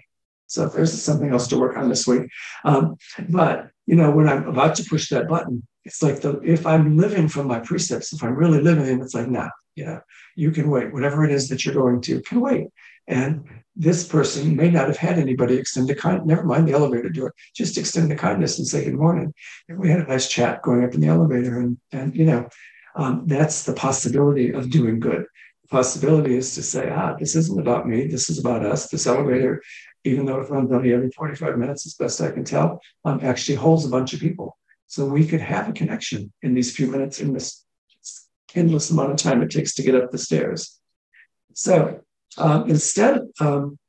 so 0.47 0.67
there's 0.67 0.99
something 0.99 1.29
else 1.29 1.47
to 1.49 1.59
work 1.59 1.77
on 1.77 1.89
this 1.89 2.07
week. 2.07 2.23
Um, 2.63 2.95
but 3.29 3.69
you 3.85 3.95
know, 3.95 4.11
when 4.11 4.27
I'm 4.27 4.47
about 4.47 4.75
to 4.75 4.83
push 4.83 5.09
that 5.09 5.27
button, 5.27 5.67
it's 5.85 6.01
like 6.01 6.21
the 6.21 6.39
if 6.39 6.65
I'm 6.65 6.97
living 6.97 7.27
from 7.27 7.47
my 7.47 7.59
precepts, 7.59 8.13
if 8.13 8.23
I'm 8.23 8.35
really 8.35 8.61
living, 8.61 9.01
it's 9.01 9.13
like, 9.13 9.29
nah, 9.29 9.49
you 9.75 9.85
know, 9.85 9.99
you 10.35 10.51
can 10.51 10.69
wait. 10.69 10.93
Whatever 10.93 11.25
it 11.25 11.31
is 11.31 11.49
that 11.49 11.65
you're 11.65 11.73
going 11.73 12.01
to 12.01 12.21
can 12.21 12.39
wait. 12.39 12.67
And 13.07 13.45
this 13.75 14.07
person 14.07 14.55
may 14.55 14.69
not 14.69 14.87
have 14.87 14.97
had 14.97 15.17
anybody 15.17 15.55
extend 15.55 15.89
a 15.89 15.95
kind, 15.95 16.25
never 16.25 16.43
mind 16.43 16.67
the 16.67 16.73
elevator 16.73 17.09
door, 17.09 17.33
just 17.55 17.77
extend 17.77 18.09
the 18.09 18.15
kindness 18.15 18.59
and 18.59 18.67
say 18.67 18.85
good 18.85 18.93
morning. 18.93 19.33
And 19.67 19.79
we 19.79 19.89
had 19.89 20.01
a 20.01 20.07
nice 20.07 20.29
chat 20.29 20.61
going 20.61 20.83
up 20.83 20.93
in 20.93 21.01
the 21.01 21.07
elevator. 21.07 21.59
And, 21.59 21.77
and 21.91 22.15
you 22.15 22.25
know, 22.25 22.47
um, 22.95 23.23
that's 23.25 23.63
the 23.63 23.73
possibility 23.73 24.51
of 24.51 24.69
doing 24.69 24.99
good. 24.99 25.25
The 25.63 25.67
possibility 25.69 26.35
is 26.35 26.53
to 26.55 26.63
say, 26.63 26.89
ah, 26.89 27.15
this 27.19 27.35
isn't 27.35 27.59
about 27.59 27.87
me. 27.87 28.07
This 28.07 28.29
is 28.29 28.39
about 28.39 28.65
us. 28.65 28.89
This 28.89 29.07
elevator, 29.07 29.61
even 30.03 30.25
though 30.25 30.39
it 30.39 30.49
runs 30.49 30.71
only 30.71 30.93
every 30.93 31.09
45 31.09 31.57
minutes, 31.57 31.85
as 31.85 31.95
best 31.95 32.21
I 32.21 32.31
can 32.31 32.43
tell, 32.43 32.79
um, 33.05 33.19
actually 33.23 33.55
holds 33.55 33.85
a 33.85 33.89
bunch 33.89 34.13
of 34.13 34.19
people. 34.19 34.57
So 34.93 35.07
we 35.07 35.25
could 35.25 35.41
have 35.41 35.67
a 35.67 35.73
connection 35.73 36.31
in 36.43 36.53
these 36.53 36.75
few 36.75 36.85
minutes 36.85 37.19
in 37.19 37.33
this 37.33 37.65
endless 38.53 38.91
amount 38.91 39.09
of 39.09 39.17
time 39.17 39.41
it 39.41 39.49
takes 39.49 39.73
to 39.73 39.81
get 39.81 39.95
up 39.95 40.11
the 40.11 40.19
stairs. 40.19 40.79
So 41.55 42.01
um, 42.37 42.69
instead, 42.69 43.21
um, 43.39 43.79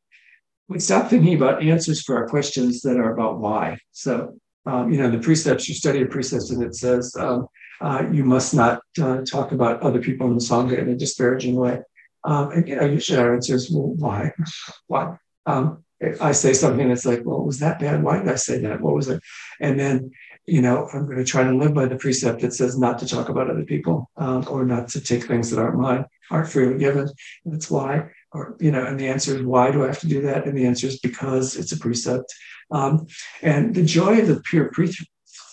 we 0.67 0.79
stop 0.79 1.11
thinking 1.11 1.35
about 1.35 1.63
answers 1.63 2.01
for 2.01 2.17
our 2.17 2.27
questions 2.27 2.81
that 2.81 2.97
are 2.97 3.13
about 3.13 3.39
why. 3.39 3.77
So, 3.93 4.39
um, 4.65 4.91
you 4.91 4.97
know, 4.97 5.11
the 5.11 5.19
precepts, 5.19 5.69
you 5.69 5.75
study 5.75 6.01
a 6.01 6.07
precept 6.07 6.49
and 6.49 6.63
it 6.63 6.75
says 6.75 7.15
um, 7.19 7.49
uh, 7.83 8.05
you 8.11 8.25
must 8.25 8.55
not 8.55 8.81
uh, 8.99 9.21
talk 9.31 9.53
about 9.53 9.83
other 9.83 10.01
people 10.01 10.27
in 10.29 10.37
the 10.37 10.41
Sangha 10.41 10.79
in 10.79 10.89
a 10.89 10.97
disparaging 10.97 11.55
way. 11.55 11.81
Um, 12.25 12.51
and, 12.53 12.67
you 12.67 12.77
know, 12.77 12.87
usually 12.87 13.19
our 13.19 13.35
answer 13.35 13.57
is, 13.57 13.71
well, 13.71 13.93
why? 13.99 14.33
Why? 14.87 15.19
Um, 15.45 15.85
I 16.21 16.33
say 16.33 16.55
something 16.55 16.89
that's 16.89 17.05
like, 17.05 17.21
well, 17.25 17.45
was 17.45 17.61
that 17.61 17.79
bad? 17.79 18.03
Why 18.03 18.19
did 18.19 18.29
I 18.29 18.37
say 18.37 18.59
that? 18.63 18.81
What 18.81 18.95
was 18.95 19.09
it? 19.09 19.23
And 19.61 19.79
then, 19.79 20.11
you 20.47 20.61
know, 20.61 20.89
I'm 20.93 21.07
going 21.07 21.19
to 21.19 21.25
try 21.25 21.45
to 21.45 21.57
live 21.57 21.75
by 21.75 21.87
the 21.87 21.97
precept 21.97 22.41
that 22.43 22.53
says 22.53 22.79
not 22.79 22.99
to 22.99 23.09
talk 23.09 23.29
about 23.29 23.51
other 23.51 23.65
people 23.65 24.11
um, 24.17 24.45
or 24.49 24.65
not 24.65 24.89
to 24.89 25.01
take 25.01 25.25
things 25.25 25.51
that 25.51 25.61
aren't 25.61 25.79
mine, 25.79 26.05
aren't 26.31 26.51
freely 26.51 26.79
given. 26.79 27.09
That's 27.45 27.71
why 27.71 28.11
or 28.35 28.57
you 28.61 28.71
know 28.71 28.85
and 28.85 29.01
the 29.01 29.09
answer 29.09 29.37
is 29.37 29.43
why 29.43 29.71
do 29.71 29.83
i 29.83 29.87
have 29.87 30.01
to 30.01 30.09
do 30.09 30.21
that 30.21 30.45
and 30.45 30.59
the 30.59 30.67
answer 30.67 30.87
is 30.87 30.99
because 30.99 31.57
it's 31.57 31.73
a 31.73 31.79
precept 31.79 32.35
um, 32.71 33.07
and 33.41 33.75
the 33.75 33.85
joy 33.85 34.21
of 34.21 34.27
the 34.27 34.41
pure 34.41 34.71
pre- 34.73 34.93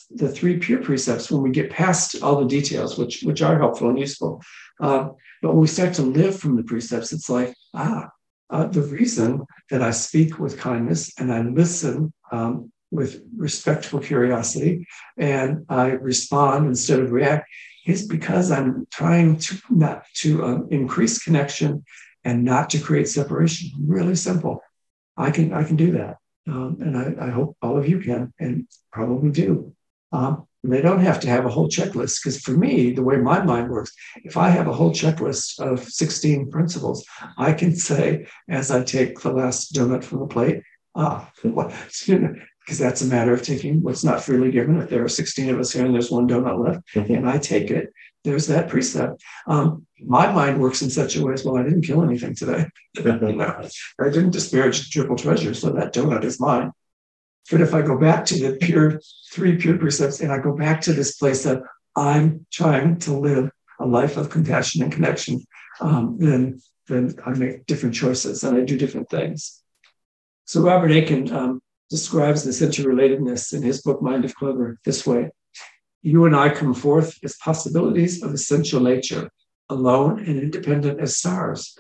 the 0.10 0.28
three 0.28 0.58
pure 0.58 0.82
precepts 0.82 1.32
when 1.32 1.42
we 1.42 1.52
get 1.52 1.70
past 1.70 2.22
all 2.22 2.42
the 2.42 2.48
details 2.48 2.98
which 2.98 3.22
which 3.22 3.42
are 3.42 3.58
helpful 3.58 3.90
and 3.90 4.00
useful 4.00 4.42
uh, 4.82 5.08
but 5.42 5.50
when 5.50 5.62
we 5.62 5.68
start 5.68 5.94
to 5.94 6.02
live 6.02 6.38
from 6.38 6.58
the 6.58 6.64
precepts 6.64 7.14
it's 7.14 7.30
like 7.30 7.54
ah 7.76 8.10
uh, 8.50 8.66
the 8.68 8.82
reason 8.82 9.46
that 9.70 9.82
i 9.82 9.92
speak 9.92 10.40
with 10.40 10.60
kindness 10.60 11.14
and 11.18 11.32
i 11.32 11.42
listen 11.42 12.12
um, 12.32 12.72
with 12.92 13.24
respectful 13.36 14.00
curiosity 14.00 14.86
and 15.18 15.66
i 15.70 15.88
respond 15.88 16.68
instead 16.68 17.00
of 17.00 17.12
react 17.12 17.50
is 17.88 18.06
because 18.08 18.52
i'm 18.52 18.86
trying 18.92 19.38
to 19.38 19.56
not 19.70 20.04
to 20.14 20.44
um, 20.44 20.68
increase 20.70 21.24
connection 21.24 21.84
and 22.24 22.44
not 22.44 22.70
to 22.72 22.80
create 22.80 23.10
separation. 23.10 23.72
Really 23.86 24.16
simple. 24.16 24.62
I 25.18 25.32
can 25.32 25.54
I 25.54 25.64
can 25.64 25.76
do 25.76 25.92
that, 25.94 26.18
um, 26.48 26.78
and 26.80 26.98
I, 26.98 27.28
I, 27.28 27.30
hope 27.30 27.58
all 27.62 27.78
of 27.78 27.88
you 27.88 28.00
can, 28.00 28.34
and 28.40 28.66
probably 28.92 29.30
do. 29.30 29.74
Um, 30.12 30.48
they 30.64 30.82
don't 30.82 31.02
have 31.02 31.20
to 31.22 31.28
have 31.28 31.46
a 31.46 31.50
whole 31.50 31.68
checklist 31.68 32.20
because 32.24 32.40
for 32.40 32.52
me, 32.52 32.92
the 32.92 33.04
way 33.04 33.18
my 33.18 33.44
mind 33.44 33.70
works, 33.70 33.92
if 34.24 34.38
I 34.38 34.50
have 34.50 34.68
a 34.68 34.74
whole 34.74 34.92
checklist 34.92 35.60
of 35.60 35.84
16 35.84 36.50
principles, 36.50 37.04
I 37.38 37.54
can 37.54 37.76
say 37.76 38.28
as 38.48 38.72
I 38.72 38.84
take 38.84 39.20
the 39.20 39.34
last 39.34 39.74
donut 39.74 40.04
from 40.04 40.20
the 40.20 40.28
plate, 40.28 40.62
ah, 40.96 41.32
because 42.66 42.78
that's 42.78 43.02
a 43.02 43.08
matter 43.08 43.34
of 43.34 43.42
taking 43.42 43.82
what's 43.82 44.04
not 44.04 44.24
freely 44.24 44.52
given. 44.52 44.80
If 44.80 44.90
there 44.90 45.04
are 45.04 45.10
16 45.10 45.50
of 45.50 45.60
us 45.60 45.74
here 45.74 45.86
and 45.86 45.94
there's 45.94 46.12
one 46.12 46.28
donut 46.28 46.64
left, 46.64 46.88
mm-hmm. 46.94 47.14
and 47.14 47.30
I 47.30 47.38
take 47.38 47.72
it, 47.72 47.92
there's 48.24 48.48
that 48.48 48.70
precept. 48.70 49.24
Um, 49.48 49.88
my 50.00 50.32
mind 50.32 50.62
works 50.62 50.82
in 50.82 50.90
such 50.90 51.16
a 51.16 51.26
way 51.26 51.34
as 51.34 51.44
well. 51.44 51.58
I 51.58 51.64
didn't 51.64 51.82
kill 51.82 52.04
anything 52.04 52.36
today. 52.36 52.68
you 52.94 53.04
know, 53.04 53.68
I 54.00 54.10
didn't 54.10 54.32
disparage 54.32 54.92
triple 54.92 55.16
treasure, 55.16 55.54
so 55.54 55.72
that 55.72 55.94
donut 55.94 56.24
is 56.24 56.40
mine. 56.40 56.72
But 57.50 57.62
if 57.62 57.74
I 57.74 57.82
go 57.82 57.98
back 57.98 58.26
to 58.26 58.36
the 58.36 58.58
pure 58.58 59.02
three 59.32 59.58
pure 59.58 59.78
precepts, 59.78 60.22
and 60.22 60.32
I 60.32 60.38
go 60.38 60.56
back 60.56 60.82
to 60.82 60.94
this 60.94 61.16
place 61.16 61.44
that 61.44 61.64
I'm 61.96 62.46
trying 62.52 63.00
to 63.00 63.14
live 63.14 63.52
a 63.80 63.86
life 63.86 64.18
of 64.18 64.30
compassion 64.30 64.84
and 64.84 64.92
connection, 64.92 65.44
um, 65.80 66.18
then 66.20 66.62
then 66.88 67.16
I 67.26 67.32
make 67.32 67.66
different 67.66 67.96
choices 67.96 68.44
and 68.44 68.58
I 68.58 68.62
do 68.62 68.78
different 68.78 69.10
things. 69.10 69.62
So 70.46 70.62
Robert 70.62 70.92
Aitken 70.92 71.32
um, 71.32 71.62
describes 71.92 72.44
this 72.44 72.62
interrelatedness 72.62 73.54
in 73.54 73.62
his 73.62 73.84
book 73.84 74.02
Mind 74.02 74.26
of 74.26 74.34
Clover 74.34 74.80
this 74.84 75.06
way 75.06 75.30
you 76.02 76.26
and 76.26 76.36
I 76.36 76.50
come 76.50 76.74
forth 76.74 77.18
as 77.24 77.38
possibilities 77.38 78.24
of 78.24 78.34
essential 78.34 78.80
nature, 78.80 79.30
alone 79.70 80.20
and 80.20 80.40
independent 80.40 81.00
as 81.00 81.18
stars, 81.18 81.78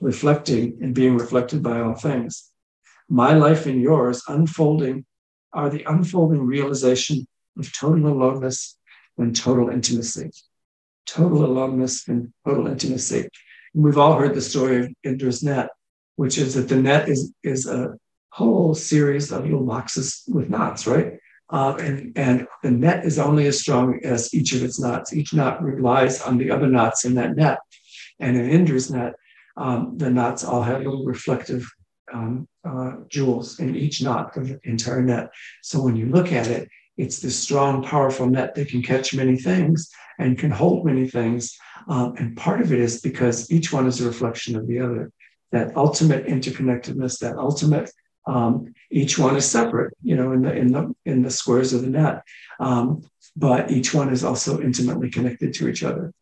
reflecting 0.00 0.78
and 0.80 0.94
being 0.94 1.16
reflected 1.16 1.62
by 1.62 1.80
all 1.80 1.94
things. 1.94 2.50
My 3.08 3.34
life 3.34 3.66
and 3.66 3.80
yours 3.80 4.22
unfolding 4.28 5.04
are 5.52 5.70
the 5.70 5.84
unfolding 5.84 6.42
realization 6.42 7.26
of 7.58 7.72
total 7.72 8.12
aloneness 8.12 8.76
and 9.18 9.34
total 9.34 9.68
intimacy. 9.70 10.30
Total 11.06 11.44
aloneness 11.44 12.08
and 12.08 12.32
total 12.46 12.68
intimacy. 12.68 13.28
And 13.74 13.84
we've 13.84 13.98
all 13.98 14.18
heard 14.18 14.34
the 14.34 14.42
story 14.42 14.84
of 14.84 14.92
Indra's 15.02 15.42
net, 15.42 15.70
which 16.16 16.38
is 16.38 16.54
that 16.54 16.68
the 16.68 16.76
net 16.76 17.08
is, 17.08 17.32
is 17.42 17.66
a 17.66 17.96
whole 18.36 18.74
series 18.74 19.32
of 19.32 19.44
little 19.44 19.64
boxes 19.64 20.22
with 20.28 20.50
knots, 20.50 20.86
right? 20.86 21.14
Uh, 21.48 21.74
and, 21.80 22.12
and 22.16 22.46
the 22.62 22.70
net 22.70 23.06
is 23.06 23.18
only 23.18 23.46
as 23.46 23.58
strong 23.58 23.98
as 24.04 24.34
each 24.34 24.52
of 24.52 24.62
its 24.62 24.78
knots. 24.78 25.14
Each 25.14 25.32
knot 25.32 25.62
relies 25.62 26.20
on 26.20 26.36
the 26.36 26.50
other 26.50 26.66
knots 26.66 27.06
in 27.06 27.14
that 27.14 27.34
net. 27.34 27.58
And 28.20 28.36
in 28.36 28.50
Indra's 28.50 28.90
net, 28.90 29.14
um, 29.56 29.96
the 29.96 30.10
knots 30.10 30.44
all 30.44 30.62
have 30.62 30.82
little 30.82 31.06
reflective 31.06 31.66
um, 32.12 32.46
uh, 32.62 32.92
jewels 33.08 33.58
in 33.58 33.74
each 33.74 34.02
knot 34.02 34.36
of 34.36 34.48
the 34.48 34.60
entire 34.64 35.00
net. 35.00 35.30
So 35.62 35.80
when 35.80 35.96
you 35.96 36.06
look 36.06 36.30
at 36.30 36.46
it, 36.46 36.68
it's 36.98 37.20
this 37.20 37.38
strong, 37.38 37.82
powerful 37.82 38.26
net 38.26 38.54
that 38.54 38.68
can 38.68 38.82
catch 38.82 39.14
many 39.14 39.36
things 39.38 39.90
and 40.18 40.38
can 40.38 40.50
hold 40.50 40.84
many 40.84 41.08
things. 41.08 41.56
Um, 41.88 42.14
and 42.18 42.36
part 42.36 42.60
of 42.60 42.70
it 42.70 42.80
is 42.80 43.00
because 43.00 43.50
each 43.50 43.72
one 43.72 43.86
is 43.86 44.02
a 44.02 44.06
reflection 44.06 44.56
of 44.56 44.66
the 44.66 44.80
other. 44.80 45.10
That 45.52 45.74
ultimate 45.74 46.26
interconnectedness, 46.26 47.18
that 47.20 47.36
ultimate, 47.36 47.90
um, 48.26 48.74
each 48.90 49.18
one 49.18 49.36
is 49.36 49.48
separate, 49.50 49.94
you 50.02 50.16
know, 50.16 50.32
in 50.32 50.42
the 50.42 50.54
in 50.54 50.72
the 50.72 50.94
in 51.04 51.22
the 51.22 51.30
squares 51.30 51.72
of 51.72 51.82
the 51.82 51.88
net. 51.88 52.22
Um, 52.58 53.02
but 53.36 53.70
each 53.70 53.92
one 53.92 54.10
is 54.10 54.24
also 54.24 54.60
intimately 54.60 55.10
connected 55.10 55.52
to 55.54 55.68
each 55.68 55.82
other. 55.82 56.12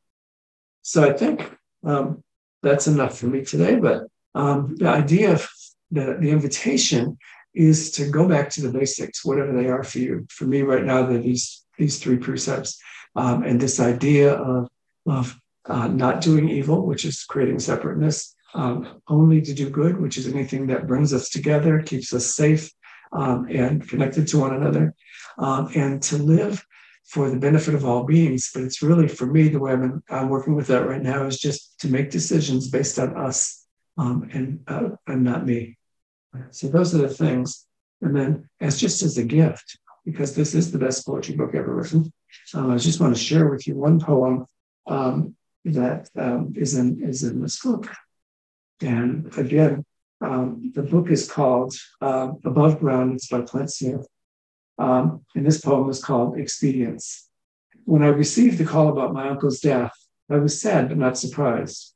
So 0.82 1.08
I 1.08 1.12
think 1.12 1.56
um, 1.84 2.22
that's 2.62 2.86
enough 2.86 3.18
for 3.18 3.26
me 3.26 3.44
today. 3.44 3.76
But 3.76 4.08
um, 4.34 4.76
the 4.76 4.88
idea 4.88 5.32
of 5.32 5.48
the, 5.90 6.16
the 6.20 6.30
invitation 6.30 7.18
is 7.54 7.92
to 7.92 8.10
go 8.10 8.28
back 8.28 8.50
to 8.50 8.62
the 8.62 8.76
basics, 8.76 9.24
whatever 9.24 9.52
they 9.52 9.68
are 9.68 9.84
for 9.84 10.00
you. 10.00 10.26
For 10.28 10.44
me, 10.44 10.62
right 10.62 10.84
now, 10.84 11.06
they're 11.06 11.18
these 11.18 11.64
these 11.78 11.98
three 11.98 12.18
precepts, 12.18 12.80
um, 13.16 13.42
and 13.44 13.60
this 13.60 13.80
idea 13.80 14.34
of 14.34 14.68
of 15.06 15.36
uh, 15.66 15.88
not 15.88 16.20
doing 16.20 16.48
evil, 16.48 16.84
which 16.84 17.04
is 17.04 17.24
creating 17.24 17.58
separateness, 17.58 18.34
um, 18.54 19.00
only 19.08 19.40
to 19.42 19.52
do 19.52 19.68
good, 19.68 20.00
which 20.00 20.16
is 20.16 20.28
anything 20.28 20.66
that 20.68 20.86
brings 20.86 21.12
us 21.12 21.28
together, 21.28 21.82
keeps 21.82 22.12
us 22.12 22.34
safe 22.34 22.70
um, 23.12 23.46
and 23.50 23.88
connected 23.88 24.26
to 24.28 24.38
one 24.38 24.54
another, 24.54 24.94
um, 25.38 25.68
and 25.74 26.02
to 26.04 26.16
live 26.16 26.64
for 27.04 27.30
the 27.30 27.38
benefit 27.38 27.74
of 27.74 27.84
all 27.84 28.04
beings. 28.04 28.50
But 28.54 28.62
it's 28.62 28.82
really 28.82 29.08
for 29.08 29.26
me 29.26 29.48
the 29.48 29.58
way 29.58 29.72
I'm, 29.72 30.02
I'm 30.08 30.28
working 30.28 30.54
with 30.54 30.68
that 30.68 30.86
right 30.86 31.02
now 31.02 31.26
is 31.26 31.38
just 31.38 31.78
to 31.80 31.88
make 31.88 32.10
decisions 32.10 32.68
based 32.68 32.98
on 32.98 33.16
us 33.16 33.66
um, 33.98 34.28
and 34.32 34.60
uh, 34.66 34.96
and 35.06 35.24
not 35.24 35.46
me. 35.46 35.76
So 36.50 36.68
those 36.68 36.94
are 36.94 36.98
the 36.98 37.08
things. 37.08 37.66
And 38.02 38.16
then 38.16 38.48
as 38.60 38.80
just 38.80 39.02
as 39.02 39.18
a 39.18 39.24
gift, 39.24 39.78
because 40.04 40.34
this 40.34 40.54
is 40.54 40.72
the 40.72 40.78
best 40.78 41.06
poetry 41.06 41.36
book 41.36 41.54
ever 41.54 41.74
written, 41.74 42.12
um, 42.54 42.70
I 42.70 42.76
just 42.76 43.00
want 43.00 43.16
to 43.16 43.22
share 43.22 43.48
with 43.48 43.66
you 43.66 43.76
one 43.76 44.00
poem 44.00 44.46
um, 44.86 45.36
that 45.64 46.10
um, 46.16 46.52
is 46.56 46.74
in 46.74 47.02
is 47.02 47.22
in 47.22 47.40
this 47.40 47.60
book. 47.62 47.88
And 48.80 49.36
again, 49.38 49.84
um, 50.20 50.72
the 50.74 50.82
book 50.82 51.10
is 51.10 51.30
called 51.30 51.74
uh, 52.00 52.32
Above 52.44 52.80
Ground. 52.80 53.14
It's 53.14 53.28
by 53.28 53.44
Smith. 53.66 54.06
Um, 54.78 55.24
and 55.34 55.46
this 55.46 55.60
poem 55.60 55.88
is 55.90 56.02
called 56.02 56.38
Expedience. 56.38 57.28
When 57.84 58.02
I 58.02 58.08
received 58.08 58.58
the 58.58 58.64
call 58.64 58.88
about 58.88 59.12
my 59.12 59.28
uncle's 59.28 59.60
death, 59.60 59.92
I 60.30 60.36
was 60.36 60.60
sad 60.60 60.88
but 60.88 60.98
not 60.98 61.18
surprised. 61.18 61.94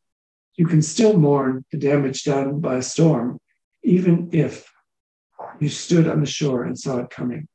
You 0.57 0.67
can 0.67 0.83
still 0.83 1.17
mourn 1.17 1.65
the 1.73 1.79
damage 1.79 2.25
done 2.25 2.61
by 2.61 2.77
a 2.77 2.83
storm, 2.83 3.39
even 3.83 4.29
if 4.33 4.71
you 5.61 5.69
stood 5.69 6.07
on 6.07 6.21
the 6.21 6.27
shore 6.27 6.65
and 6.65 6.79
saw 6.79 6.99
it 6.99 7.11
coming. 7.11 7.49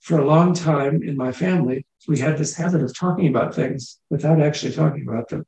For 0.00 0.18
a 0.18 0.26
long 0.26 0.54
time 0.54 1.02
in 1.02 1.16
my 1.16 1.32
family, 1.32 1.86
we 2.06 2.18
had 2.18 2.38
this 2.38 2.54
habit 2.54 2.82
of 2.82 2.96
talking 2.96 3.28
about 3.28 3.54
things 3.54 3.98
without 4.10 4.40
actually 4.40 4.72
talking 4.72 5.06
about 5.08 5.28
them. 5.28 5.44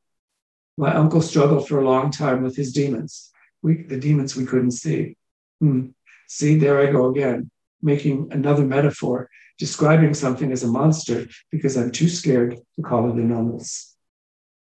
My 0.78 0.94
uncle 0.94 1.20
struggled 1.20 1.66
for 1.66 1.80
a 1.80 1.84
long 1.84 2.12
time 2.12 2.44
with 2.44 2.54
his 2.54 2.72
demons, 2.72 3.32
we, 3.62 3.82
the 3.82 3.98
demons 3.98 4.36
we 4.36 4.46
couldn't 4.46 4.70
see. 4.70 5.16
Hmm. 5.60 5.88
See, 6.28 6.56
there 6.56 6.80
I 6.80 6.92
go 6.92 7.06
again, 7.06 7.50
making 7.82 8.28
another 8.30 8.64
metaphor, 8.64 9.28
describing 9.58 10.14
something 10.14 10.52
as 10.52 10.62
a 10.62 10.68
monster 10.68 11.26
because 11.50 11.76
I'm 11.76 11.90
too 11.90 12.08
scared 12.08 12.56
to 12.76 12.82
call 12.82 13.10
it 13.10 13.16
an 13.16 13.32
illness. 13.32 13.96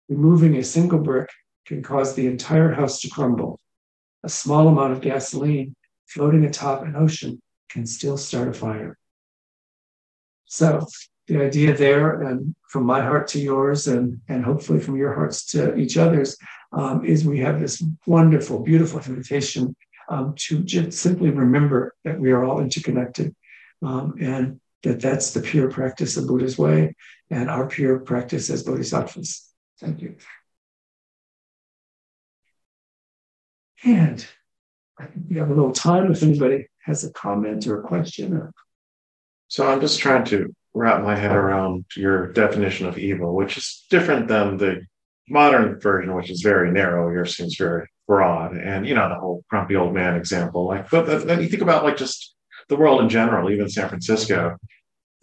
Removing 0.09 0.57
a 0.57 0.63
single 0.63 0.97
brick 0.97 1.29
can 1.67 1.83
cause 1.83 2.15
the 2.15 2.25
entire 2.25 2.73
house 2.73 2.99
to 3.01 3.09
crumble 3.09 3.59
a 4.23 4.29
small 4.29 4.67
amount 4.67 4.93
of 4.93 5.01
gasoline 5.01 5.75
floating 6.07 6.45
atop 6.45 6.81
an 6.83 6.95
ocean 6.95 7.39
can 7.69 7.85
still 7.85 8.17
start 8.17 8.47
a 8.47 8.53
fire. 8.53 8.97
So 10.45 10.87
the 11.27 11.43
idea 11.43 11.75
there, 11.75 12.21
and 12.21 12.55
from 12.69 12.83
my 12.85 13.01
heart 13.01 13.27
to 13.29 13.39
yours, 13.39 13.87
and, 13.87 14.21
and 14.27 14.43
hopefully 14.43 14.79
from 14.79 14.95
your 14.95 15.13
hearts 15.13 15.45
to 15.51 15.75
each 15.75 15.97
other's, 15.97 16.37
um, 16.71 17.05
is 17.05 17.25
we 17.25 17.39
have 17.39 17.59
this 17.59 17.83
wonderful, 18.05 18.63
beautiful 18.63 18.99
invitation 18.99 19.75
um, 20.09 20.33
to 20.37 20.59
just 20.63 20.97
simply 20.97 21.29
remember 21.29 21.93
that 22.03 22.19
we 22.19 22.31
are 22.31 22.43
all 22.43 22.59
interconnected 22.59 23.35
um, 23.81 24.15
and 24.19 24.59
that 24.83 25.01
that's 25.01 25.31
the 25.31 25.41
pure 25.41 25.69
practice 25.69 26.17
of 26.17 26.27
Buddha's 26.27 26.57
way 26.57 26.95
and 27.29 27.49
our 27.49 27.67
pure 27.67 27.99
practice 27.99 28.49
as 28.49 28.63
bodhisattvas. 28.63 29.49
Thank 29.79 30.01
you. 30.01 30.15
And 33.83 34.25
I 34.99 35.05
think 35.05 35.25
we 35.29 35.37
have 35.37 35.49
a 35.49 35.53
little 35.53 35.71
time 35.71 36.11
if 36.11 36.23
anybody 36.23 36.67
has 36.83 37.03
a 37.03 37.11
comment 37.11 37.67
or 37.67 37.79
a 37.79 37.83
question. 37.83 38.33
Or... 38.33 38.53
So 39.47 39.67
I'm 39.67 39.81
just 39.81 39.99
trying 39.99 40.25
to 40.25 40.55
wrap 40.77 41.01
my 41.01 41.15
head 41.15 41.35
around 41.35 41.85
your 41.95 42.31
definition 42.33 42.87
of 42.87 42.97
evil, 42.97 43.35
which 43.35 43.57
is 43.57 43.85
different 43.89 44.27
than 44.27 44.57
the 44.57 44.81
modern 45.27 45.79
version, 45.79 46.15
which 46.15 46.29
is 46.29 46.41
very 46.41 46.71
narrow. 46.71 47.11
Yours 47.11 47.35
seems 47.35 47.55
very 47.55 47.87
broad, 48.07 48.55
and 48.55 48.87
you 48.87 48.95
know 48.95 49.09
the 49.09 49.19
whole 49.19 49.43
grumpy 49.49 49.75
old 49.75 49.93
man 49.93 50.15
example. 50.15 50.65
Like, 50.65 50.89
but 50.89 51.27
then 51.27 51.41
you 51.41 51.49
think 51.49 51.61
about 51.61 51.83
like 51.83 51.97
just 51.97 52.35
the 52.69 52.75
world 52.75 53.01
in 53.01 53.09
general, 53.09 53.49
even 53.49 53.69
San 53.69 53.89
Francisco. 53.89 54.57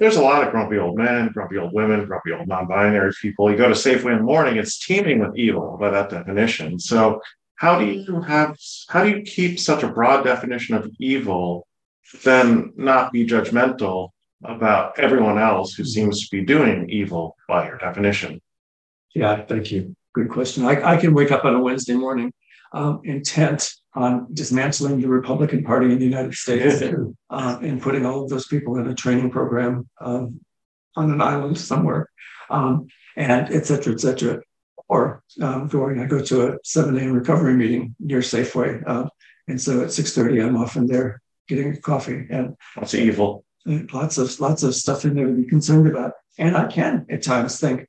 There's 0.00 0.16
a 0.16 0.22
lot 0.22 0.44
of 0.44 0.50
grumpy 0.50 0.76
old 0.76 0.98
men, 0.98 1.30
grumpy 1.32 1.56
old 1.56 1.72
women, 1.72 2.04
grumpy 2.04 2.32
old 2.32 2.48
non-binary 2.48 3.12
people. 3.22 3.50
You 3.50 3.56
go 3.56 3.68
to 3.68 3.74
Safeway 3.74 4.12
in 4.12 4.18
the 4.18 4.24
morning; 4.24 4.56
it's 4.56 4.84
teeming 4.84 5.20
with 5.20 5.36
evil 5.36 5.76
by 5.78 5.90
that 5.90 6.10
definition. 6.10 6.78
So 6.80 7.20
how 7.56 7.78
do 7.78 7.86
you 7.86 8.20
have 8.22 8.56
how 8.88 9.04
do 9.04 9.10
you 9.10 9.22
keep 9.22 9.58
such 9.58 9.82
a 9.82 9.88
broad 9.88 10.24
definition 10.24 10.74
of 10.74 10.90
evil 10.98 11.66
then 12.22 12.72
not 12.76 13.12
be 13.12 13.26
judgmental 13.26 14.10
about 14.44 14.98
everyone 14.98 15.38
else 15.38 15.74
who 15.74 15.84
seems 15.84 16.20
to 16.20 16.36
be 16.36 16.44
doing 16.44 16.88
evil 16.88 17.36
by 17.48 17.66
your 17.66 17.78
definition 17.78 18.40
yeah 19.14 19.44
thank 19.44 19.70
you 19.70 19.94
good 20.14 20.28
question 20.28 20.64
i, 20.64 20.94
I 20.94 20.96
can 20.96 21.14
wake 21.14 21.32
up 21.32 21.44
on 21.44 21.54
a 21.54 21.60
wednesday 21.60 21.94
morning 21.94 22.32
um, 22.72 23.00
intent 23.04 23.70
on 23.94 24.26
dismantling 24.32 25.00
the 25.00 25.08
republican 25.08 25.64
party 25.64 25.92
in 25.92 25.98
the 25.98 26.04
united 26.04 26.34
states 26.34 26.82
uh, 27.30 27.58
and 27.62 27.80
putting 27.80 28.04
all 28.04 28.24
of 28.24 28.30
those 28.30 28.46
people 28.46 28.78
in 28.78 28.88
a 28.88 28.94
training 28.94 29.30
program 29.30 29.88
um, 30.00 30.40
on 30.96 31.10
an 31.10 31.20
island 31.20 31.58
somewhere 31.58 32.08
um, 32.50 32.86
and 33.16 33.52
et 33.52 33.66
cetera 33.66 33.92
et 33.92 34.00
cetera 34.00 34.40
or 34.88 35.22
um, 35.40 35.68
going, 35.68 36.00
I 36.00 36.06
go 36.06 36.22
to 36.22 36.48
a 36.48 36.58
7 36.62 36.96
a.m. 36.96 37.12
recovery 37.12 37.54
meeting 37.54 37.94
near 37.98 38.20
Safeway. 38.20 38.82
Uh, 38.86 39.08
and 39.48 39.60
so 39.60 39.82
at 39.82 39.88
6.30, 39.88 40.46
I'm 40.46 40.56
often 40.56 40.86
there 40.86 41.20
getting 41.48 41.72
a 41.72 41.76
coffee 41.76 42.26
and 42.30 42.56
of 42.76 42.94
evil. 42.94 43.43
Lots 43.66 44.18
of 44.18 44.38
lots 44.40 44.62
of 44.62 44.74
stuff 44.74 45.04
in 45.04 45.14
there 45.14 45.26
to 45.26 45.32
be 45.32 45.48
concerned 45.48 45.86
about. 45.88 46.12
And 46.38 46.56
I 46.56 46.66
can 46.66 47.06
at 47.10 47.22
times 47.22 47.58
think, 47.58 47.86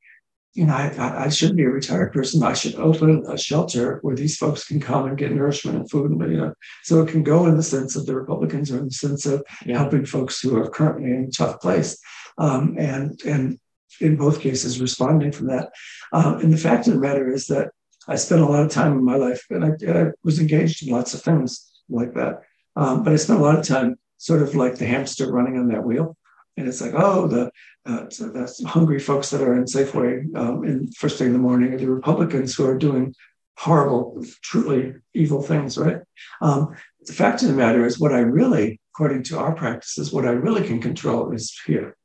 you 0.53 0.65
know, 0.65 0.73
I, 0.73 1.25
I 1.25 1.29
should 1.29 1.55
be 1.55 1.63
a 1.63 1.69
retired 1.69 2.13
person. 2.13 2.43
I 2.43 2.53
should 2.53 2.75
open 2.75 3.25
a 3.27 3.37
shelter 3.37 3.99
where 4.01 4.15
these 4.15 4.37
folks 4.37 4.65
can 4.65 4.79
come 4.79 5.05
and 5.05 5.17
get 5.17 5.33
nourishment 5.33 5.77
and 5.77 5.89
food. 5.89 6.11
And, 6.11 6.31
you 6.31 6.37
know, 6.37 6.53
so 6.83 7.01
it 7.01 7.09
can 7.09 7.23
go 7.23 7.47
in 7.47 7.57
the 7.57 7.63
sense 7.63 7.95
of 7.95 8.05
the 8.05 8.15
Republicans 8.15 8.71
or 8.71 8.77
in 8.77 8.85
the 8.85 8.91
sense 8.91 9.25
of 9.25 9.43
yeah. 9.65 9.77
helping 9.77 10.05
folks 10.05 10.39
who 10.39 10.57
are 10.57 10.69
currently 10.69 11.11
in 11.11 11.25
a 11.25 11.31
tough 11.31 11.59
place. 11.59 11.99
Um, 12.37 12.75
and 12.77 13.19
and 13.25 13.59
in 14.01 14.15
both 14.17 14.41
cases 14.41 14.81
responding 14.81 15.31
from 15.31 15.47
that. 15.47 15.71
Um, 16.13 16.39
and 16.39 16.51
the 16.51 16.57
fact 16.57 16.87
of 16.87 16.93
the 16.93 16.99
matter 16.99 17.29
is 17.31 17.47
that 17.47 17.69
I 18.07 18.15
spent 18.15 18.41
a 18.41 18.45
lot 18.45 18.63
of 18.63 18.71
time 18.71 18.93
in 18.93 19.03
my 19.03 19.15
life, 19.15 19.45
and 19.49 19.65
I, 19.65 19.69
and 19.81 19.97
I 19.97 20.11
was 20.23 20.39
engaged 20.39 20.85
in 20.85 20.93
lots 20.93 21.13
of 21.13 21.21
things 21.21 21.71
like 21.89 22.13
that. 22.13 22.41
Um, 22.75 23.03
but 23.03 23.13
I 23.13 23.15
spent 23.15 23.39
a 23.39 23.43
lot 23.43 23.57
of 23.57 23.65
time 23.65 23.95
sort 24.17 24.41
of 24.41 24.55
like 24.55 24.77
the 24.77 24.85
hamster 24.85 25.31
running 25.31 25.57
on 25.57 25.67
that 25.69 25.83
wheel. 25.83 26.15
And 26.57 26.67
it's 26.67 26.81
like, 26.81 26.93
oh, 26.95 27.27
the 27.27 27.51
uh, 27.85 28.09
so 28.09 28.29
that's 28.29 28.63
hungry 28.63 28.99
folks 28.99 29.29
that 29.29 29.41
are 29.41 29.55
in 29.55 29.65
Safeway 29.65 30.35
um, 30.35 30.63
in 30.63 30.91
first 30.93 31.17
thing 31.17 31.27
in 31.27 31.33
the 31.33 31.39
morning, 31.39 31.73
or 31.73 31.77
the 31.77 31.89
Republicans 31.89 32.55
who 32.55 32.65
are 32.65 32.77
doing 32.77 33.13
horrible, 33.57 34.23
truly 34.41 34.95
evil 35.13 35.41
things, 35.41 35.77
right? 35.77 35.99
Um, 36.41 36.75
the 37.01 37.13
fact 37.13 37.41
of 37.41 37.49
the 37.49 37.53
matter 37.53 37.85
is, 37.85 37.99
what 37.99 38.13
I 38.13 38.19
really, 38.19 38.79
according 38.93 39.23
to 39.23 39.37
our 39.37 39.53
practices, 39.53 40.11
what 40.11 40.25
I 40.25 40.31
really 40.31 40.65
can 40.65 40.81
control 40.81 41.31
is 41.31 41.59
here. 41.65 41.95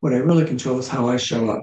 What 0.00 0.12
I 0.12 0.18
really 0.18 0.44
control 0.44 0.78
is 0.78 0.88
how 0.88 1.08
I 1.08 1.16
show 1.16 1.50
up. 1.50 1.62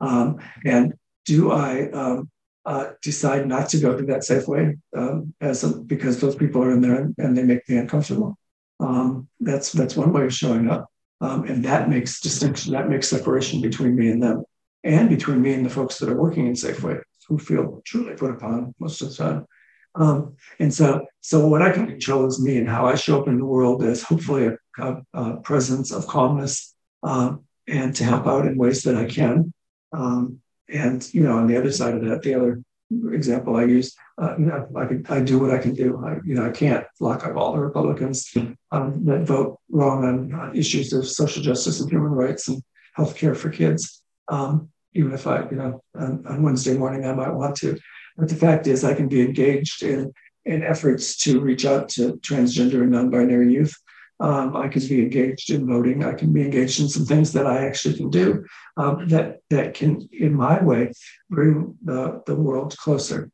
Um, 0.00 0.38
and 0.64 0.94
do 1.26 1.50
I 1.50 1.90
um, 1.90 2.30
uh, 2.64 2.90
decide 3.02 3.46
not 3.46 3.68
to 3.70 3.78
go 3.78 3.96
to 3.96 4.04
that 4.06 4.20
Safeway 4.20 4.78
um, 4.96 5.34
as 5.40 5.64
a, 5.64 5.76
because 5.76 6.20
those 6.20 6.36
people 6.36 6.62
are 6.62 6.70
in 6.70 6.80
there 6.80 7.10
and 7.18 7.36
they 7.36 7.42
make 7.42 7.68
me 7.68 7.76
uncomfortable? 7.78 8.38
Um, 8.80 9.28
that's 9.40 9.72
that's 9.72 9.96
one 9.96 10.12
way 10.12 10.24
of 10.24 10.34
showing 10.34 10.70
up, 10.70 10.88
um, 11.20 11.44
and 11.44 11.64
that 11.64 11.88
makes 11.88 12.20
distinction. 12.20 12.72
That 12.72 12.88
makes 12.88 13.08
separation 13.08 13.60
between 13.60 13.96
me 13.96 14.10
and 14.10 14.22
them, 14.22 14.44
and 14.84 15.08
between 15.08 15.42
me 15.42 15.54
and 15.54 15.66
the 15.66 15.70
folks 15.70 15.98
that 15.98 16.08
are 16.08 16.20
working 16.20 16.46
in 16.46 16.52
Safeway 16.52 17.00
who 17.28 17.38
feel 17.38 17.82
truly 17.84 18.14
put 18.14 18.30
upon 18.30 18.74
most 18.78 19.02
of 19.02 19.10
the 19.10 19.14
time. 19.14 19.46
Um, 19.94 20.36
and 20.58 20.72
so, 20.72 21.04
so 21.20 21.46
what 21.46 21.62
I 21.62 21.72
can 21.72 21.86
control 21.86 22.26
is 22.26 22.42
me 22.42 22.58
and 22.58 22.68
how 22.68 22.86
I 22.86 22.94
show 22.94 23.20
up 23.20 23.28
in 23.28 23.38
the 23.38 23.44
world 23.44 23.82
as 23.82 24.02
hopefully 24.02 24.46
a, 24.46 24.56
a, 24.82 25.02
a 25.12 25.36
presence 25.40 25.92
of 25.92 26.06
calmness 26.06 26.74
um, 27.02 27.44
and 27.66 27.94
to 27.96 28.04
help 28.04 28.26
out 28.26 28.46
in 28.46 28.56
ways 28.56 28.82
that 28.84 28.96
I 28.96 29.04
can. 29.06 29.52
Um, 29.92 30.40
and 30.68 31.06
you 31.12 31.22
know, 31.22 31.36
on 31.36 31.46
the 31.46 31.56
other 31.56 31.72
side 31.72 31.94
of 31.94 32.04
that, 32.04 32.22
the 32.22 32.34
other 32.34 32.62
example 32.90 33.56
I 33.56 33.64
use, 33.64 33.94
uh, 34.20 34.34
I 34.76 34.86
can 34.86 35.06
I 35.08 35.20
do 35.20 35.38
what 35.38 35.50
I 35.50 35.58
can 35.58 35.74
do. 35.74 36.02
I, 36.04 36.16
you 36.24 36.34
know, 36.34 36.46
I 36.46 36.50
can't 36.50 36.86
lock 37.00 37.26
up 37.26 37.36
all 37.36 37.52
the 37.52 37.60
Republicans 37.60 38.32
um, 38.72 39.04
that 39.04 39.26
vote 39.26 39.58
wrong 39.70 40.04
on, 40.04 40.32
on, 40.34 40.56
issues 40.56 40.92
of 40.92 41.06
social 41.06 41.42
justice 41.42 41.80
and 41.80 41.90
human 41.90 42.10
rights 42.10 42.48
and 42.48 42.62
health 42.94 43.16
care 43.16 43.34
for 43.34 43.50
kids. 43.50 44.02
Um, 44.28 44.70
even 44.94 45.12
if 45.12 45.26
I, 45.26 45.48
you 45.50 45.56
know, 45.56 45.82
on, 45.94 46.26
on, 46.26 46.42
Wednesday 46.42 46.76
morning 46.76 47.06
I 47.06 47.14
might 47.14 47.32
want 47.32 47.56
to, 47.56 47.78
but 48.16 48.28
the 48.28 48.34
fact 48.34 48.66
is 48.66 48.84
I 48.84 48.94
can 48.94 49.08
be 49.08 49.20
engaged 49.20 49.82
in 49.82 50.12
in 50.44 50.62
efforts 50.62 51.16
to 51.18 51.40
reach 51.40 51.66
out 51.66 51.90
to 51.90 52.14
transgender 52.16 52.80
and 52.80 52.90
non-binary 52.90 53.52
youth 53.52 53.74
um, 54.20 54.56
I 54.56 54.68
can 54.68 54.86
be 54.86 55.00
engaged 55.00 55.50
in 55.50 55.66
voting. 55.66 56.04
I 56.04 56.12
can 56.12 56.32
be 56.32 56.42
engaged 56.42 56.80
in 56.80 56.88
some 56.88 57.06
things 57.06 57.32
that 57.32 57.46
I 57.46 57.66
actually 57.66 57.96
can 57.96 58.10
do 58.10 58.44
um, 58.76 59.08
that 59.08 59.38
that 59.50 59.74
can, 59.74 60.08
in 60.12 60.34
my 60.34 60.62
way, 60.62 60.92
bring 61.30 61.76
the, 61.84 62.22
the 62.26 62.34
world 62.34 62.76
closer. 62.76 63.30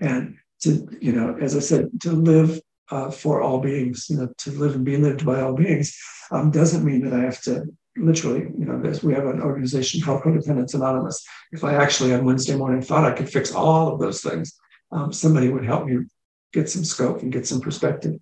And 0.00 0.36
to, 0.62 0.86
you 1.00 1.12
know, 1.12 1.36
as 1.40 1.56
I 1.56 1.60
said, 1.60 1.88
to 2.02 2.12
live 2.12 2.60
uh, 2.90 3.10
for 3.10 3.42
all 3.42 3.60
beings, 3.60 4.06
you 4.08 4.16
know, 4.18 4.28
to 4.38 4.50
live 4.52 4.74
and 4.74 4.84
be 4.84 4.96
lived 4.96 5.24
by 5.26 5.40
all 5.40 5.54
beings, 5.54 5.98
um, 6.30 6.50
doesn't 6.50 6.84
mean 6.84 7.04
that 7.04 7.14
I 7.18 7.22
have 7.22 7.40
to 7.42 7.66
literally, 7.96 8.40
you 8.40 8.66
know, 8.66 8.76
we 9.02 9.14
have 9.14 9.26
an 9.26 9.42
organization 9.42 10.00
called 10.00 10.22
Codependence 10.22 10.74
Anonymous. 10.74 11.24
If 11.52 11.64
I 11.64 11.74
actually 11.74 12.14
on 12.14 12.24
Wednesday 12.24 12.56
morning 12.56 12.82
thought 12.82 13.04
I 13.04 13.12
could 13.12 13.30
fix 13.30 13.52
all 13.52 13.92
of 13.92 14.00
those 14.00 14.22
things, 14.22 14.56
um, 14.92 15.12
somebody 15.12 15.48
would 15.48 15.64
help 15.64 15.86
me 15.86 15.98
get 16.52 16.68
some 16.68 16.84
scope 16.84 17.22
and 17.22 17.32
get 17.32 17.46
some 17.46 17.60
perspective. 17.60 18.14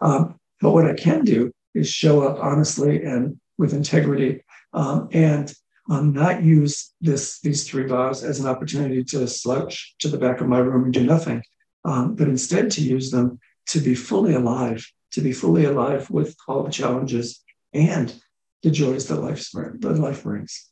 Um, 0.00 0.38
but 0.60 0.72
what 0.72 0.86
I 0.86 0.94
can 0.94 1.24
do 1.24 1.52
is 1.74 1.88
show 1.88 2.22
up 2.22 2.42
honestly 2.42 3.04
and 3.04 3.38
with 3.58 3.74
integrity 3.74 4.42
um, 4.72 5.08
and 5.12 5.52
um, 5.88 6.12
not 6.12 6.42
use 6.42 6.92
this 7.00 7.40
these 7.40 7.68
three 7.68 7.86
vows 7.86 8.24
as 8.24 8.40
an 8.40 8.46
opportunity 8.46 9.04
to 9.04 9.26
slouch 9.28 9.94
to 10.00 10.08
the 10.08 10.18
back 10.18 10.40
of 10.40 10.48
my 10.48 10.58
room 10.58 10.84
and 10.84 10.94
do 10.94 11.04
nothing, 11.04 11.42
um, 11.84 12.14
but 12.14 12.28
instead 12.28 12.70
to 12.72 12.82
use 12.82 13.10
them 13.10 13.38
to 13.66 13.80
be 13.80 13.94
fully 13.94 14.34
alive, 14.34 14.84
to 15.12 15.20
be 15.20 15.32
fully 15.32 15.64
alive 15.64 16.10
with 16.10 16.34
all 16.48 16.62
the 16.62 16.70
challenges 16.70 17.42
and 17.72 18.14
the 18.62 18.70
joys 18.70 19.06
that 19.08 19.20
life, 19.20 19.48
that 19.52 19.98
life 19.98 20.24
brings. 20.24 20.68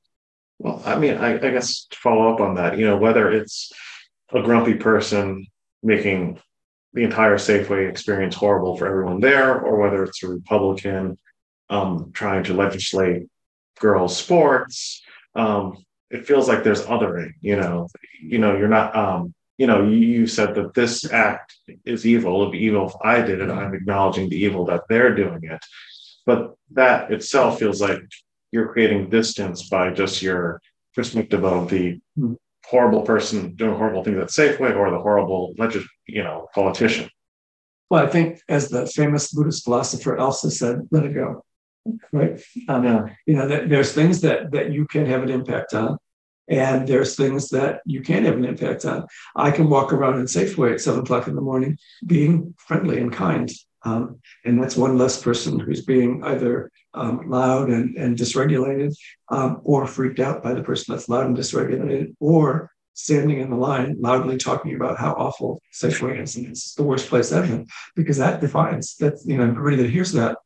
Well, 0.59 0.83
I 0.85 0.99
mean, 0.99 1.17
I, 1.17 1.35
I 1.35 1.51
guess 1.51 1.87
to 1.87 1.97
follow 1.97 2.33
up 2.33 2.41
on 2.41 2.55
that, 2.57 2.79
you 2.79 2.87
know, 2.87 2.97
whether 2.97 3.31
it's 3.31 3.73
a 4.33 4.43
grumpy 4.43 4.75
person 4.75 5.47
making 5.83 6.41
the 6.95 7.03
entire 7.03 7.37
Safeway 7.37 7.89
experience 7.91 8.35
horrible 8.35 8.77
for 8.77 8.87
everyone 8.87 9.21
there, 9.21 9.61
or 9.61 9.77
whether 9.77 10.05
it's 10.05 10.23
a 10.23 10.29
Republican 10.29 11.19
um, 11.69 12.11
trying 12.15 12.45
to 12.45 12.55
legislate 12.55 13.27
girls' 13.81 14.17
sports. 14.17 15.03
Um, 15.35 15.85
it 16.11 16.27
feels 16.27 16.49
like 16.49 16.63
there's 16.63 16.83
othering. 16.87 17.33
You 17.41 17.57
know, 17.57 17.89
you 18.23 18.39
know, 18.39 18.57
you're 18.57 18.69
not. 18.69 18.95
Um, 18.97 19.35
you 19.57 19.69
know, 19.69 19.87
you, 19.87 20.27
said 20.27 20.57
that 20.57 20.75
this 20.75 21.09
act 21.13 21.55
is 21.85 22.05
evil. 22.05 22.41
It'd 22.41 22.53
be 22.53 22.65
evil 22.65 22.89
if 22.89 22.95
I 23.05 23.23
did 23.23 23.41
it. 23.41 23.51
I'm 23.51 23.73
acknowledging 23.73 24.29
the 24.29 24.37
evil 24.37 24.65
that 24.67 24.83
they're 24.89 25.15
doing 25.15 25.45
it, 25.45 25.65
but 26.27 26.57
that 26.73 27.13
itself 27.13 27.61
feels 27.61 27.81
like 27.81 28.03
you're 28.51 28.73
creating 28.73 29.11
distance 29.11 29.69
by 29.69 29.91
just 29.91 30.23
your 30.23 30.61
perspective 30.93 31.45
of 31.45 31.71
the 31.71 32.01
horrible 32.69 33.03
person 33.03 33.55
doing 33.55 33.77
horrible 33.77 34.05
things 34.05 34.19
at 34.19 34.29
Safeway 34.29 34.75
or 34.77 34.91
the 34.91 34.99
horrible 34.99 35.55
legis- 35.59 35.89
you 36.07 36.23
know 36.23 36.49
politician. 36.55 37.09
Well, 37.91 38.05
I 38.05 38.09
think 38.09 38.41
as 38.49 38.69
the 38.69 38.87
famous 38.87 39.33
Buddhist 39.33 39.65
philosopher 39.65 40.17
Elsa 40.17 40.51
said, 40.51 40.89
let 40.91 41.05
it 41.05 41.15
go. 41.15 41.45
Right. 42.13 42.43
Um, 42.69 42.85
yeah. 42.85 43.07
You 43.27 43.35
know, 43.35 43.47
that 43.49 43.69
there's 43.69 43.93
things 43.93 44.21
that 44.23 44.53
that 44.53 44.73
you 44.73 44.87
can 44.87 45.07
have 45.07 45.23
an 45.23 45.31
impact 45.31 45.75
on. 45.75 45.99
And 46.49 46.87
there's 46.87 47.17
things 47.17 47.49
that 47.51 47.81
you 47.87 48.03
can't 48.03 48.27
have 48.27 48.37
an 48.37 48.45
impact 48.45 48.85
on. 48.85 49.07
I 49.35 49.51
can 49.51 49.71
walk 49.71 49.93
around 49.93 50.19
in 50.19 50.27
Safeway 50.27 50.73
at 50.73 50.81
seven 50.81 51.01
o'clock 51.01 51.27
in 51.27 51.35
the 51.35 51.41
morning 51.41 51.79
being 52.07 52.55
friendly 52.59 53.01
and 53.01 53.13
kind. 53.13 53.51
Um, 53.83 54.21
and 54.45 54.63
that's 54.63 54.77
one 54.77 54.99
less 54.99 55.23
person 55.23 55.59
who's 55.59 55.85
being 55.85 56.23
either 56.25 56.71
um, 56.95 57.29
loud 57.29 57.71
and, 57.71 57.97
and 57.97 58.17
dysregulated, 58.17 58.95
um, 59.29 59.61
or 59.65 59.87
freaked 59.87 60.21
out 60.21 60.43
by 60.43 60.55
the 60.55 60.63
person 60.63 60.95
that's 60.95 61.09
loud 61.09 61.27
and 61.27 61.37
dysregulated, 61.37 62.15
or 62.21 62.71
standing 62.95 63.41
in 63.41 63.51
the 63.51 63.57
line 63.57 63.97
loudly 64.01 64.37
talking 64.37 64.75
about 64.77 64.97
how 64.99 65.13
awful 65.15 65.61
sexual 65.73 66.09
Safeway 66.11 66.23
is 66.23 66.37
it's 66.37 66.75
the 66.75 66.85
worst 66.85 67.09
place 67.09 67.33
ever, 67.33 67.65
because 67.97 68.19
that 68.19 68.41
defines 68.41 68.97
that, 68.97 69.15
you 69.25 69.37
know, 69.37 69.45
everybody 69.45 69.83
that 69.83 69.91
hears 69.91 70.13
that, 70.13 70.39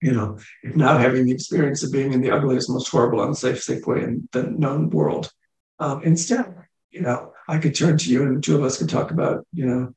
you 0.00 0.12
know, 0.12 0.38
now 0.62 0.96
having 0.96 1.26
the 1.26 1.32
experience 1.32 1.82
of 1.82 1.92
being 1.92 2.12
in 2.12 2.22
the 2.22 2.30
ugliest, 2.30 2.70
most 2.70 2.88
horrible, 2.88 3.22
unsafe 3.22 3.56
Safeway 3.56 4.04
in 4.04 4.28
the 4.32 4.44
known 4.44 4.88
world. 4.90 5.30
Um, 5.78 6.02
instead, 6.04 6.54
you 6.90 7.02
know, 7.02 7.32
I 7.48 7.58
could 7.58 7.74
turn 7.74 7.98
to 7.98 8.10
you 8.10 8.22
and 8.22 8.36
the 8.36 8.40
two 8.40 8.56
of 8.56 8.62
us 8.62 8.78
could 8.78 8.88
talk 8.88 9.10
about, 9.10 9.44
you 9.52 9.66
know, 9.66 9.94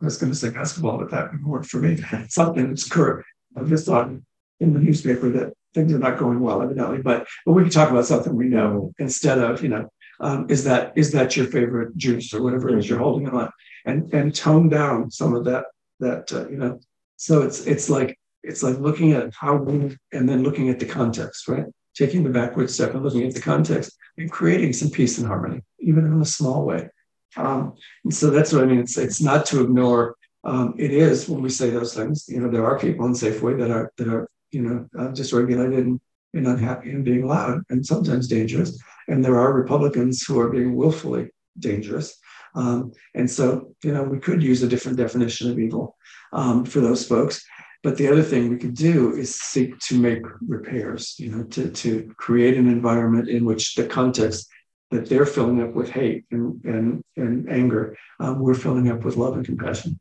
I 0.00 0.04
was 0.04 0.18
going 0.18 0.32
to 0.32 0.38
say 0.38 0.50
basketball, 0.50 0.98
but 0.98 1.10
that 1.10 1.32
would 1.32 1.44
work 1.44 1.64
for 1.64 1.78
me. 1.78 1.98
Something 2.28 2.68
that's 2.68 2.88
current. 2.88 3.24
I 3.56 3.62
just 3.64 3.88
on 3.88 4.24
in 4.60 4.72
the 4.72 4.78
newspaper 4.78 5.30
that 5.30 5.52
things 5.74 5.92
are 5.92 5.98
not 5.98 6.18
going 6.18 6.40
well, 6.40 6.62
evidently. 6.62 6.98
But 7.02 7.26
but 7.44 7.52
we 7.52 7.62
can 7.62 7.70
talk 7.70 7.90
about 7.90 8.06
something 8.06 8.34
we 8.34 8.46
know 8.46 8.92
instead 8.98 9.38
of 9.38 9.62
you 9.62 9.68
know 9.68 9.90
um, 10.20 10.46
is 10.48 10.64
that 10.64 10.92
is 10.96 11.12
that 11.12 11.36
your 11.36 11.46
favorite 11.46 11.96
juice 11.96 12.32
or 12.34 12.42
whatever 12.42 12.68
it 12.68 12.78
is 12.78 12.88
you're 12.88 12.98
holding 12.98 13.28
on 13.28 13.50
and 13.84 14.12
and 14.12 14.34
tone 14.34 14.68
down 14.68 15.10
some 15.10 15.34
of 15.34 15.44
that 15.46 15.64
that 16.00 16.32
uh, 16.32 16.48
you 16.48 16.56
know. 16.56 16.80
So 17.16 17.42
it's 17.42 17.66
it's 17.66 17.90
like 17.90 18.18
it's 18.42 18.62
like 18.62 18.78
looking 18.78 19.12
at 19.12 19.32
how 19.34 19.56
we 19.56 19.96
and 20.12 20.28
then 20.28 20.42
looking 20.42 20.68
at 20.68 20.78
the 20.78 20.86
context, 20.86 21.48
right? 21.48 21.66
Taking 21.94 22.24
the 22.24 22.30
backward 22.30 22.70
step 22.70 22.94
and 22.94 23.02
looking 23.02 23.26
at 23.26 23.34
the 23.34 23.40
context 23.40 23.96
and 24.16 24.30
creating 24.30 24.72
some 24.72 24.90
peace 24.90 25.18
and 25.18 25.26
harmony, 25.26 25.62
even 25.80 26.06
in 26.06 26.20
a 26.20 26.24
small 26.24 26.64
way. 26.64 26.88
Um, 27.36 27.74
and 28.04 28.14
so 28.14 28.30
that's 28.30 28.52
what 28.52 28.62
I 28.62 28.66
mean. 28.66 28.80
It's 28.80 28.96
it's 28.98 29.20
not 29.20 29.46
to 29.46 29.62
ignore. 29.62 30.16
Um, 30.42 30.74
it 30.78 30.90
is 30.90 31.28
when 31.28 31.42
we 31.42 31.50
say 31.50 31.68
those 31.68 31.94
things. 31.94 32.26
You 32.28 32.40
know, 32.40 32.50
there 32.50 32.64
are 32.64 32.78
people 32.78 33.06
in 33.06 33.12
Safeway 33.12 33.58
that 33.58 33.70
are 33.70 33.92
that 33.98 34.08
are 34.08 34.28
you 34.50 34.62
know, 34.62 34.88
uh, 34.98 35.08
dysregulated 35.08 35.78
and, 35.78 36.00
and 36.34 36.46
unhappy 36.46 36.90
and 36.90 37.04
being 37.04 37.26
loud 37.26 37.62
and 37.70 37.84
sometimes 37.84 38.28
dangerous. 38.28 38.78
And 39.08 39.24
there 39.24 39.38
are 39.38 39.52
Republicans 39.52 40.22
who 40.22 40.38
are 40.40 40.50
being 40.50 40.76
willfully 40.76 41.30
dangerous. 41.58 42.16
Um, 42.54 42.92
and 43.14 43.30
so, 43.30 43.74
you 43.82 43.92
know, 43.92 44.02
we 44.02 44.18
could 44.18 44.42
use 44.42 44.62
a 44.62 44.68
different 44.68 44.98
definition 44.98 45.50
of 45.50 45.58
evil 45.58 45.96
um, 46.32 46.64
for 46.64 46.80
those 46.80 47.06
folks. 47.06 47.44
But 47.82 47.96
the 47.96 48.08
other 48.08 48.22
thing 48.22 48.50
we 48.50 48.58
could 48.58 48.74
do 48.74 49.14
is 49.14 49.34
seek 49.34 49.78
to 49.88 49.98
make 49.98 50.22
repairs, 50.46 51.14
you 51.18 51.30
know, 51.30 51.44
to, 51.44 51.70
to 51.70 52.12
create 52.18 52.56
an 52.58 52.68
environment 52.68 53.28
in 53.28 53.44
which 53.44 53.74
the 53.74 53.86
context 53.86 54.48
that 54.90 55.08
they're 55.08 55.24
filling 55.24 55.62
up 55.62 55.72
with 55.72 55.88
hate 55.88 56.24
and, 56.30 56.62
and, 56.64 57.04
and 57.16 57.48
anger, 57.48 57.96
um, 58.18 58.40
we're 58.40 58.54
filling 58.54 58.90
up 58.90 59.04
with 59.04 59.16
love 59.16 59.34
and 59.34 59.46
compassion. 59.46 59.98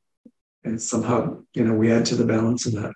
And 0.63 0.81
somehow, 0.81 1.37
you 1.53 1.63
know, 1.63 1.73
we 1.73 1.91
add 1.91 2.05
to 2.07 2.15
the 2.15 2.25
balance 2.25 2.65
of 2.65 2.73
that. 2.73 2.93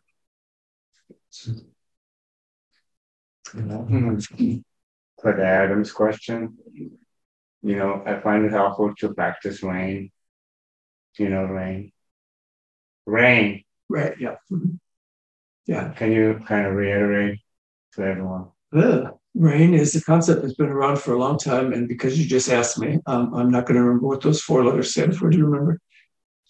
For 5.22 5.34
the 5.34 5.46
Adams 5.46 5.92
question, 5.92 6.58
you 7.64 7.76
know, 7.78 8.04
I 8.06 8.20
find 8.20 8.46
it 8.46 8.52
helpful 8.52 8.94
to 8.96 9.14
practice 9.14 9.64
rain. 9.64 10.12
You 11.18 11.30
know, 11.30 11.44
rain. 11.46 11.92
Rain. 13.06 13.64
Right. 13.90 14.16
Yeah. 14.20 14.36
Mm-hmm. 14.52 14.76
Yeah. 15.66 15.94
Can 15.94 16.12
you 16.12 16.42
kind 16.46 16.66
of 16.66 16.74
reiterate 16.74 17.40
to 17.94 18.02
everyone? 18.02 18.48
Uh, 18.76 19.12
rain 19.36 19.74
is 19.74 19.96
a 19.96 20.04
concept 20.04 20.42
that's 20.42 20.56
been 20.56 20.70
around 20.70 21.00
for 21.00 21.14
a 21.14 21.20
long 21.20 21.38
time. 21.38 21.72
And 21.72 21.88
because 21.88 22.20
you 22.20 22.26
just 22.26 22.50
asked 22.50 22.80
me, 22.80 23.00
um, 23.06 23.34
I'm 23.34 23.52
not 23.52 23.66
going 23.66 23.76
to 23.76 23.84
remember 23.84 24.08
what 24.08 24.22
those 24.22 24.42
four 24.42 24.66
letters 24.66 24.92
stand 24.92 25.16
for. 25.16 25.30
Do 25.30 25.38
you 25.38 25.46
remember? 25.46 25.80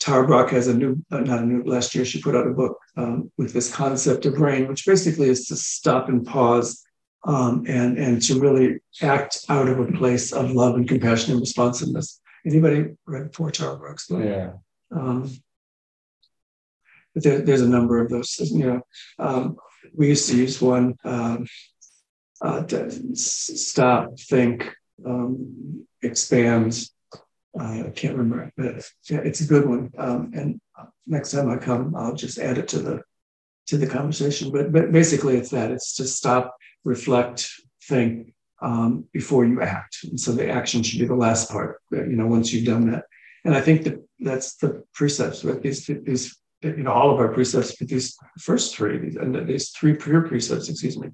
Tara 0.04 0.28
Brach 0.28 0.50
has 0.50 0.68
a 0.68 0.74
new, 0.74 1.02
uh, 1.12 1.22
not 1.22 1.44
a 1.44 1.46
new, 1.46 1.64
last 1.64 1.96
year 1.96 2.04
she 2.04 2.22
put 2.22 2.36
out 2.36 2.46
a 2.46 2.50
book 2.50 2.78
um, 2.98 3.32
with 3.38 3.54
this 3.54 3.74
concept 3.74 4.26
of 4.26 4.38
rain, 4.38 4.68
which 4.68 4.86
basically 4.86 5.30
is 5.30 5.48
to 5.48 5.56
stop 5.56 6.10
and 6.10 6.26
pause 6.26 6.84
um, 7.26 7.64
and, 7.70 7.98
and 7.98 8.22
to 8.24 8.38
really 8.38 8.80
act 9.02 9.46
out 9.48 9.70
of 9.70 9.80
a 9.80 9.90
place 9.94 10.34
of 10.34 10.52
love 10.52 10.76
and 10.76 10.90
compassion 10.90 11.32
and 11.32 11.40
responsiveness. 11.40 12.20
Anybody 12.46 12.96
read 13.06 13.32
poor 13.32 13.50
Tara 13.50 13.78
Brach's 13.78 14.08
book? 14.08 14.26
Yeah. 14.26 14.52
Um, 14.92 15.32
but 17.14 17.24
there, 17.24 17.40
there's 17.40 17.62
a 17.62 17.70
number 17.70 18.02
of 18.02 18.10
those. 18.10 18.38
You 18.42 18.66
know, 18.66 18.82
um, 19.20 19.56
we 19.96 20.10
used 20.10 20.28
to 20.30 20.36
use 20.36 20.62
one 20.62 20.96
um, 21.06 21.48
uh, 22.42 22.64
to 22.64 23.16
stop, 23.16 24.20
think, 24.20 24.70
um, 25.06 25.88
expand, 26.02 26.90
I 27.60 27.92
can't 27.96 28.18
remember, 28.18 28.52
but 28.58 28.84
yeah, 29.10 29.20
it's 29.20 29.42
a 29.42 29.48
good 29.48 29.68
one. 29.68 29.92
Um, 29.98 30.32
and 30.34 30.60
next 31.06 31.32
time 31.32 31.50
I 31.50 31.58
come, 31.58 31.96
I'll 31.96 32.16
just 32.16 32.40
add 32.40 32.58
it 32.58 32.68
to 32.70 32.80
the 32.80 33.02
to 33.68 33.78
the 33.78 33.88
conversation. 33.88 34.52
But 34.52 34.72
but 34.72 34.92
basically, 34.92 35.38
it's 35.38 35.52
that 35.52 35.72
it's 35.72 35.96
to 35.98 36.06
stop, 36.06 36.56
reflect, 36.84 37.50
think 37.88 38.34
um, 38.62 39.06
before 39.14 39.46
you 39.46 39.62
act. 39.62 39.98
And 40.04 40.20
so 40.20 40.32
the 40.32 40.50
action 40.50 40.82
should 40.82 41.00
be 41.00 41.06
the 41.06 41.16
last 41.16 41.52
part. 41.52 41.82
You 41.92 42.06
know, 42.06 42.28
once 42.28 42.52
you've 42.52 42.66
done 42.66 42.92
that, 42.92 43.06
And 43.46 43.56
I 43.56 43.62
think 43.62 43.84
that 43.84 44.04
that's 44.20 44.56
the 44.56 44.84
precepts 44.94 45.44
with 45.44 45.62
these 45.62 45.86
these 45.86 46.36
you 46.62 46.84
know 46.84 46.94
all 46.94 47.12
of 47.12 47.20
our 47.20 47.34
precepts, 47.34 47.76
but 47.76 47.88
these 47.88 48.18
first 48.40 48.76
three 48.76 48.98
these, 48.98 49.16
and 49.16 49.48
these 49.48 49.70
three 49.70 49.96
pure 49.96 50.22
precepts, 50.22 50.70
excuse 50.70 50.98
me, 50.98 51.10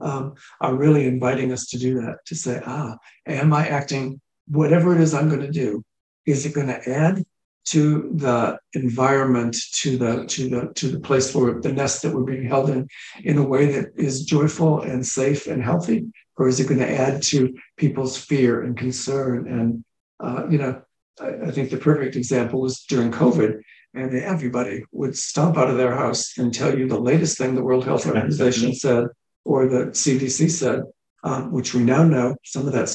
um, 0.00 0.34
are 0.60 0.74
really 0.74 1.06
inviting 1.06 1.52
us 1.52 1.66
to 1.66 1.78
do 1.78 2.00
that. 2.00 2.24
To 2.26 2.34
say, 2.34 2.62
ah, 2.64 2.96
am 3.26 3.52
I 3.52 3.68
acting 3.68 4.20
whatever 4.52 4.94
it 4.94 5.00
is 5.00 5.14
I'm 5.14 5.28
going 5.28 5.40
to 5.40 5.50
do? 5.50 5.82
Is 6.26 6.46
it 6.46 6.54
going 6.54 6.68
to 6.68 6.88
add 6.88 7.24
to 7.64 8.10
the 8.14 8.58
environment, 8.74 9.56
to 9.72 9.96
the 9.96 10.26
to 10.26 10.48
the 10.48 10.72
to 10.74 10.88
the 10.88 11.00
place 11.00 11.34
where 11.34 11.60
the 11.60 11.72
nest 11.72 12.02
that 12.02 12.12
we're 12.12 12.24
being 12.24 12.48
held 12.48 12.70
in, 12.70 12.88
in 13.22 13.38
a 13.38 13.42
way 13.42 13.66
that 13.66 13.92
is 13.96 14.24
joyful 14.24 14.80
and 14.80 15.06
safe 15.06 15.46
and 15.46 15.62
healthy, 15.62 16.06
or 16.36 16.48
is 16.48 16.58
it 16.60 16.68
going 16.68 16.80
to 16.80 16.90
add 16.90 17.22
to 17.22 17.54
people's 17.76 18.16
fear 18.16 18.62
and 18.62 18.76
concern? 18.76 19.48
And 19.48 19.84
uh, 20.20 20.48
you 20.50 20.58
know, 20.58 20.82
I, 21.20 21.48
I 21.48 21.50
think 21.50 21.70
the 21.70 21.76
perfect 21.76 22.16
example 22.16 22.60
was 22.60 22.82
during 22.82 23.12
COVID, 23.12 23.60
and 23.94 24.14
everybody 24.14 24.84
would 24.90 25.16
stomp 25.16 25.56
out 25.56 25.70
of 25.70 25.76
their 25.76 25.94
house 25.94 26.36
and 26.38 26.52
tell 26.52 26.76
you 26.76 26.88
the 26.88 27.00
latest 27.00 27.38
thing 27.38 27.54
the 27.54 27.64
World 27.64 27.84
Health 27.84 28.06
Organization 28.06 28.74
said 28.74 29.06
or 29.44 29.66
the 29.66 29.86
CDC 29.86 30.50
said, 30.50 30.82
um, 31.24 31.52
which 31.52 31.74
we 31.74 31.82
now 31.82 32.04
know 32.04 32.36
some 32.44 32.66
of 32.66 32.72
that 32.72 32.88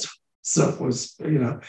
stuff 0.48 0.80
was, 0.80 1.14
you 1.20 1.40
know, 1.40 1.60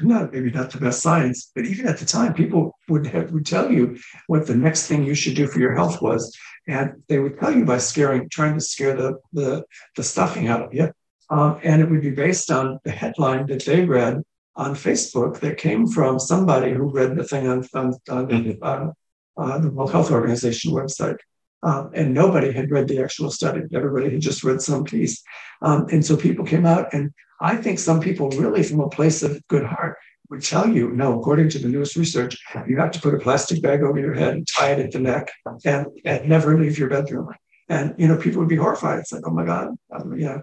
not 0.00 0.32
maybe 0.32 0.50
not 0.50 0.70
the 0.70 0.78
best 0.78 1.00
science, 1.00 1.52
but 1.54 1.64
even 1.64 1.86
at 1.86 1.98
the 1.98 2.04
time, 2.04 2.34
people 2.34 2.76
would 2.88 3.06
have, 3.06 3.30
would 3.30 3.46
tell 3.46 3.70
you 3.70 3.96
what 4.26 4.46
the 4.46 4.56
next 4.56 4.88
thing 4.88 5.04
you 5.04 5.14
should 5.14 5.36
do 5.36 5.46
for 5.46 5.60
your 5.60 5.74
health 5.74 6.02
was, 6.02 6.36
and 6.66 7.02
they 7.08 7.20
would 7.20 7.38
tell 7.38 7.54
you 7.54 7.64
by 7.64 7.78
scaring, 7.78 8.28
trying 8.28 8.54
to 8.54 8.60
scare 8.60 8.96
the 8.96 9.14
the, 9.32 9.64
the 9.96 10.02
stuffing 10.02 10.48
out 10.48 10.62
of 10.62 10.74
you, 10.74 10.90
um, 11.30 11.60
and 11.62 11.80
it 11.80 11.88
would 11.88 12.02
be 12.02 12.10
based 12.10 12.50
on 12.50 12.80
the 12.84 12.90
headline 12.90 13.46
that 13.46 13.64
they 13.64 13.84
read 13.84 14.20
on 14.56 14.74
Facebook 14.74 15.38
that 15.38 15.56
came 15.56 15.86
from 15.86 16.18
somebody 16.18 16.72
who 16.72 16.90
read 16.90 17.14
the 17.16 17.24
thing 17.24 17.46
on 17.46 17.58
on, 17.74 17.86
on, 18.10 18.26
mm-hmm. 18.26 18.64
on 18.64 18.92
uh, 19.36 19.58
the 19.58 19.70
World 19.70 19.92
Health 19.92 20.10
Organization 20.10 20.72
website. 20.72 21.18
Um, 21.62 21.92
and 21.94 22.12
nobody 22.12 22.52
had 22.52 22.70
read 22.70 22.88
the 22.88 23.02
actual 23.02 23.30
study. 23.30 23.62
Everybody 23.72 24.10
had 24.10 24.20
just 24.20 24.44
read 24.44 24.60
some 24.60 24.84
piece. 24.84 25.22
Um, 25.62 25.86
and 25.90 26.04
so 26.04 26.14
people 26.14 26.44
came 26.44 26.66
out, 26.66 26.92
and 26.92 27.10
I 27.40 27.56
think 27.56 27.78
some 27.78 28.00
people 28.00 28.30
really, 28.30 28.62
from 28.62 28.80
a 28.80 28.88
place 28.88 29.22
of 29.22 29.46
good 29.48 29.64
heart, 29.64 29.96
would 30.30 30.42
tell 30.42 30.68
you, 30.68 30.90
no, 30.90 31.18
according 31.18 31.50
to 31.50 31.58
the 31.58 31.68
newest 31.68 31.96
research, 31.96 32.36
you 32.66 32.76
have 32.78 32.90
to 32.92 33.00
put 33.00 33.14
a 33.14 33.18
plastic 33.18 33.62
bag 33.62 33.82
over 33.82 33.98
your 33.98 34.14
head 34.14 34.34
and 34.34 34.48
tie 34.48 34.70
it 34.70 34.78
at 34.78 34.90
the 34.90 34.98
neck 34.98 35.30
and, 35.64 35.86
and 36.04 36.28
never 36.28 36.58
leave 36.58 36.78
your 36.78 36.88
bedroom. 36.88 37.28
And, 37.68 37.94
you 37.98 38.08
know, 38.08 38.16
people 38.16 38.40
would 38.40 38.48
be 38.48 38.56
horrified. 38.56 39.00
It's 39.00 39.12
like, 39.12 39.22
oh 39.26 39.30
my 39.30 39.44
God, 39.44 39.68
um, 39.92 40.18
know. 40.18 40.42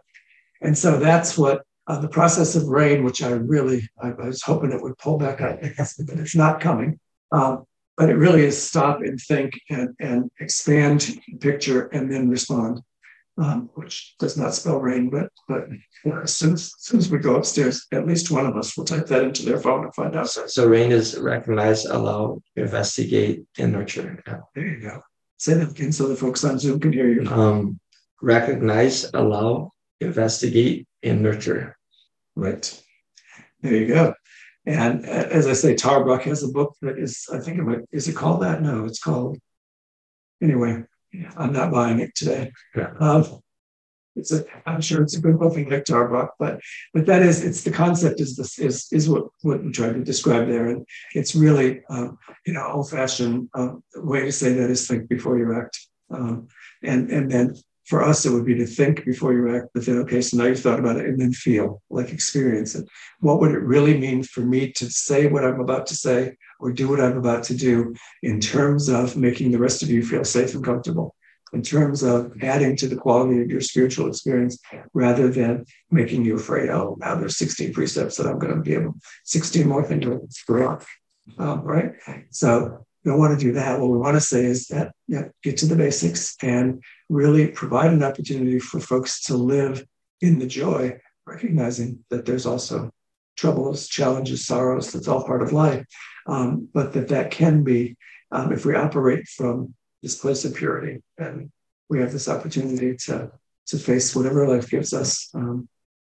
And 0.61 0.77
so 0.77 0.99
that's 0.99 1.37
what 1.37 1.63
uh, 1.87 1.99
the 1.99 2.07
process 2.07 2.55
of 2.55 2.67
rain, 2.67 3.03
which 3.03 3.23
I 3.23 3.31
really, 3.31 3.89
I, 4.01 4.11
was 4.11 4.41
hoping 4.43 4.71
it 4.71 4.81
would 4.81 4.97
pull 4.97 5.17
back 5.17 5.41
up, 5.41 5.59
I 5.63 5.69
guess, 5.69 5.95
but 5.95 6.19
it's 6.19 6.35
not 6.35 6.61
coming. 6.61 6.99
Um, 7.31 7.65
but 7.97 8.09
it 8.09 8.15
really 8.15 8.43
is 8.43 8.61
stop 8.61 9.01
and 9.01 9.19
think 9.19 9.59
and, 9.69 9.89
and 9.99 10.31
expand 10.39 11.01
the 11.27 11.37
picture 11.37 11.87
and 11.87 12.11
then 12.11 12.29
respond, 12.29 12.81
um, 13.37 13.69
which 13.75 14.15
does 14.19 14.37
not 14.37 14.53
spell 14.53 14.79
rain, 14.79 15.09
but 15.09 15.29
but 15.47 15.67
as, 16.23 16.35
soon 16.35 16.53
as, 16.53 16.73
as 16.77 16.85
soon 16.85 16.99
as 16.99 17.09
we 17.09 17.17
go 17.17 17.35
upstairs, 17.35 17.87
at 17.91 18.05
least 18.05 18.31
one 18.31 18.45
of 18.45 18.57
us 18.57 18.75
will 18.75 18.85
type 18.85 19.07
that 19.07 19.23
into 19.23 19.45
their 19.45 19.59
phone 19.59 19.85
and 19.85 19.95
find 19.95 20.15
out. 20.15 20.29
So, 20.29 20.67
rain 20.67 20.91
is 20.91 21.17
recognize, 21.17 21.85
allow, 21.85 22.41
investigate, 22.55 23.43
and 23.57 23.71
nurture. 23.71 24.21
Yeah. 24.27 24.39
There 24.53 24.67
you 24.67 24.81
go. 24.81 25.01
Say 25.37 25.55
that 25.55 25.71
again 25.71 25.91
so 25.91 26.07
the 26.07 26.15
folks 26.15 26.43
on 26.43 26.59
Zoom 26.59 26.79
can 26.79 26.93
hear 26.93 27.09
you. 27.09 27.27
Um, 27.27 27.79
recognize, 28.21 29.09
allow, 29.13 29.71
investigate, 29.99 30.87
and 31.01 31.23
nurture. 31.23 31.77
Right. 32.35 32.83
There 33.61 33.75
you 33.75 33.87
go. 33.87 34.13
And 34.65 35.05
as 35.05 35.47
I 35.47 35.53
say, 35.53 35.75
Tara 35.75 36.03
Brach 36.03 36.23
has 36.23 36.43
a 36.43 36.47
book 36.47 36.75
that 36.81 36.99
is, 36.99 37.25
I 37.33 37.39
think, 37.39 37.59
it, 37.59 37.89
is 37.91 38.07
it 38.07 38.15
called 38.15 38.43
that? 38.43 38.61
No, 38.61 38.85
it's 38.85 38.99
called, 38.99 39.39
anyway, 40.41 40.83
I'm 41.37 41.53
not 41.53 41.71
buying 41.71 41.99
it 41.99 42.15
today. 42.15 42.51
Yeah. 42.75 42.93
Um, 42.99 43.41
it's 44.15 44.33
a, 44.33 44.43
I'm 44.65 44.81
sure 44.81 45.01
it's 45.01 45.15
a 45.15 45.21
good 45.21 45.39
book, 45.39 45.55
Nick 45.55 45.85
Tara 45.85 46.09
Brach, 46.09 46.31
but 46.37 46.59
but 46.93 47.05
that 47.05 47.21
is, 47.21 47.45
it's 47.45 47.63
the 47.63 47.71
concept 47.71 48.19
is 48.19 48.35
this 48.35 48.59
is 48.59 48.87
is 48.91 49.07
what 49.07 49.27
what 49.41 49.63
we 49.63 49.71
tried 49.71 49.93
to 49.93 50.03
describe 50.03 50.47
there, 50.47 50.67
and 50.67 50.85
it's 51.15 51.33
really 51.33 51.81
um, 51.89 52.17
you 52.45 52.53
know 52.53 52.67
old 52.67 52.89
fashioned 52.89 53.49
um, 53.53 53.83
way 53.95 54.25
to 54.25 54.31
say 54.31 54.53
that 54.53 54.69
is 54.69 54.85
think 54.85 55.07
before 55.07 55.37
you 55.37 55.57
act, 55.57 55.79
um, 56.09 56.49
and 56.83 57.09
and 57.09 57.31
then 57.31 57.55
for 57.85 58.03
us, 58.03 58.25
it 58.25 58.31
would 58.31 58.45
be 58.45 58.55
to 58.55 58.65
think 58.65 59.03
before 59.05 59.33
you 59.33 59.53
act, 59.53 59.67
but 59.73 59.85
then, 59.85 59.97
okay, 59.97 60.21
so 60.21 60.37
now 60.37 60.45
you've 60.45 60.61
thought 60.61 60.79
about 60.79 60.95
it 60.95 61.07
and 61.07 61.19
then 61.19 61.33
feel, 61.33 61.81
like 61.89 62.13
experience 62.13 62.73
it. 62.73 62.87
What 63.19 63.41
would 63.41 63.51
it 63.51 63.59
really 63.59 63.97
mean 63.97 64.23
for 64.23 64.39
me 64.39 64.71
to 64.73 64.89
say 64.89 65.27
what 65.27 65.43
I'm 65.43 65.59
about 65.59 65.87
to 65.87 65.95
say 65.95 66.37
or 66.61 66.71
do 66.71 66.87
what 66.87 67.01
I'm 67.01 67.17
about 67.17 67.43
to 67.45 67.55
do 67.55 67.95
in 68.21 68.39
terms 68.39 68.87
of 68.87 69.17
making 69.17 69.51
the 69.51 69.59
rest 69.59 69.81
of 69.83 69.89
you 69.89 70.05
feel 70.05 70.23
safe 70.23 70.53
and 70.53 70.63
comfortable, 70.63 71.15
in 71.53 71.61
terms 71.61 72.03
of 72.03 72.31
adding 72.41 72.77
to 72.77 72.87
the 72.87 72.95
quality 72.95 73.41
of 73.41 73.49
your 73.49 73.61
spiritual 73.61 74.07
experience 74.07 74.57
rather 74.93 75.27
than 75.29 75.65
making 75.89 76.23
you 76.23 76.35
afraid, 76.35 76.69
oh, 76.69 76.97
now 76.99 77.15
there's 77.15 77.37
16 77.37 77.73
precepts 77.73 78.15
that 78.17 78.27
I'm 78.27 78.39
going 78.39 78.55
to 78.55 78.61
be 78.61 78.75
able, 78.75 78.95
16 79.25 79.67
more 79.67 79.83
things 79.83 80.05
to 80.05 80.21
screw 80.29 80.67
up. 80.67 80.83
Um, 81.37 81.61
right? 81.61 81.93
So 82.29 82.85
we 83.03 83.11
don't 83.11 83.19
want 83.19 83.37
to 83.37 83.45
do 83.45 83.53
that. 83.53 83.79
What 83.79 83.89
we 83.89 83.97
want 83.97 84.15
to 84.15 84.21
say 84.21 84.45
is 84.45 84.67
that 84.67 84.93
yeah, 85.07 85.25
get 85.43 85.57
to 85.57 85.65
the 85.65 85.75
basics 85.75 86.35
and 86.41 86.83
really 87.09 87.47
provide 87.47 87.91
an 87.91 88.03
opportunity 88.03 88.59
for 88.59 88.79
folks 88.79 89.23
to 89.25 89.35
live 89.35 89.85
in 90.21 90.39
the 90.39 90.47
joy, 90.47 90.99
recognizing 91.25 92.03
that 92.09 92.25
there's 92.25 92.45
also 92.45 92.91
troubles, 93.37 93.87
challenges, 93.87 94.45
sorrows. 94.45 94.91
That's 94.91 95.07
all 95.07 95.25
part 95.25 95.41
of 95.41 95.53
life, 95.53 95.85
um, 96.27 96.69
but 96.73 96.93
that 96.93 97.09
that 97.09 97.31
can 97.31 97.63
be 97.63 97.97
um, 98.31 98.51
if 98.51 98.65
we 98.65 98.75
operate 98.75 99.27
from 99.27 99.73
this 100.01 100.17
place 100.17 100.45
of 100.45 100.55
purity, 100.55 101.01
and 101.17 101.51
we 101.89 101.99
have 101.99 102.11
this 102.11 102.29
opportunity 102.29 102.95
to 103.05 103.31
to 103.67 103.77
face 103.77 104.15
whatever 104.15 104.47
life 104.47 104.69
gives 104.69 104.93
us. 104.93 105.29
Um, 105.33 105.67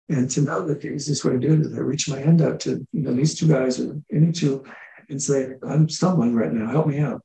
and 0.10 0.28
to 0.32 0.42
know 0.42 0.66
that 0.66 0.82
the 0.82 0.90
easiest 0.90 1.24
way 1.24 1.34
to 1.34 1.40
do 1.40 1.54
it 1.54 1.60
is 1.62 1.78
I 1.78 1.82
reach 1.82 2.10
my 2.10 2.20
hand 2.20 2.42
out 2.42 2.60
to 2.62 2.86
you 2.92 3.02
know, 3.02 3.14
these 3.14 3.36
two 3.36 3.48
guys 3.48 3.80
or 3.80 4.02
any 4.12 4.32
two 4.32 4.66
and 5.10 5.22
say, 5.22 5.54
I'm 5.68 5.90
stumbling 5.90 6.36
right 6.36 6.52
now. 6.52 6.70
Help 6.72 6.88
me 6.88 7.00
out. 7.00 7.22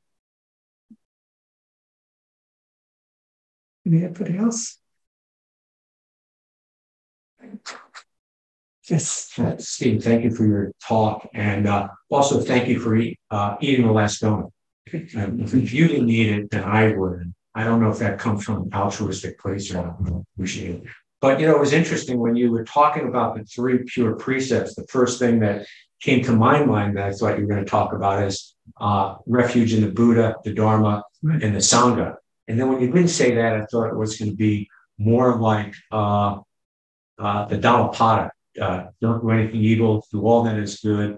Anybody 3.85 4.37
else? 4.37 4.79
Yes. 8.87 9.37
Steve, 9.59 10.03
thank 10.03 10.23
you 10.23 10.31
for 10.31 10.45
your 10.45 10.71
talk. 10.85 11.27
And 11.33 11.67
uh, 11.67 11.87
also 12.09 12.39
thank 12.39 12.67
you 12.67 12.79
for 12.79 12.95
eat, 12.95 13.19
uh, 13.31 13.55
eating 13.59 13.87
the 13.87 13.91
last 13.91 14.21
donut. 14.21 14.51
Um, 15.15 15.39
if 15.41 15.73
you 15.73 15.87
didn't 15.87 16.09
eat 16.09 16.29
it, 16.29 16.51
then 16.51 16.63
I 16.63 16.91
would. 16.95 17.33
I 17.55 17.63
don't 17.63 17.81
know 17.81 17.89
if 17.89 17.99
that 17.99 18.19
comes 18.19 18.43
from 18.43 18.63
an 18.63 18.69
altruistic 18.73 19.39
place 19.39 19.71
or 19.71 19.75
not. 19.75 20.23
Appreciate 20.35 20.75
it. 20.75 20.83
But 21.21 21.39
you 21.39 21.47
know, 21.47 21.55
it 21.55 21.59
was 21.59 21.73
interesting 21.73 22.19
when 22.19 22.35
you 22.35 22.51
were 22.51 22.65
talking 22.65 23.07
about 23.07 23.35
the 23.35 23.43
three 23.45 23.79
pure 23.83 24.15
precepts. 24.15 24.75
The 24.75 24.85
first 24.87 25.17
thing 25.17 25.39
that 25.39 25.65
came 26.01 26.23
to 26.25 26.33
my 26.33 26.63
mind 26.63 26.97
that 26.97 27.07
I 27.07 27.11
thought 27.13 27.39
you 27.39 27.47
were 27.47 27.53
going 27.53 27.65
to 27.65 27.69
talk 27.69 27.93
about 27.93 28.21
is 28.23 28.53
uh, 28.79 29.15
refuge 29.25 29.73
in 29.73 29.81
the 29.81 29.89
Buddha, 29.89 30.35
the 30.43 30.53
Dharma, 30.53 31.03
right. 31.23 31.41
and 31.41 31.55
the 31.55 31.59
Sangha. 31.59 32.17
And 32.47 32.59
then 32.59 32.69
when 32.69 32.81
you 32.81 32.91
didn't 32.91 33.07
say 33.07 33.33
that, 33.35 33.53
I 33.53 33.65
thought 33.65 33.87
it 33.87 33.95
was 33.95 34.17
going 34.17 34.31
to 34.31 34.37
be 34.37 34.69
more 34.99 35.35
like 35.37 35.73
uh, 35.91 36.39
uh, 37.17 37.45
the 37.45 37.57
Dhammapada. 37.57 38.31
Uh, 38.59 38.85
don't 39.01 39.21
do 39.21 39.29
anything 39.31 39.61
evil, 39.61 40.05
do 40.11 40.25
all 40.25 40.43
that 40.43 40.57
is 40.57 40.79
good, 40.79 41.17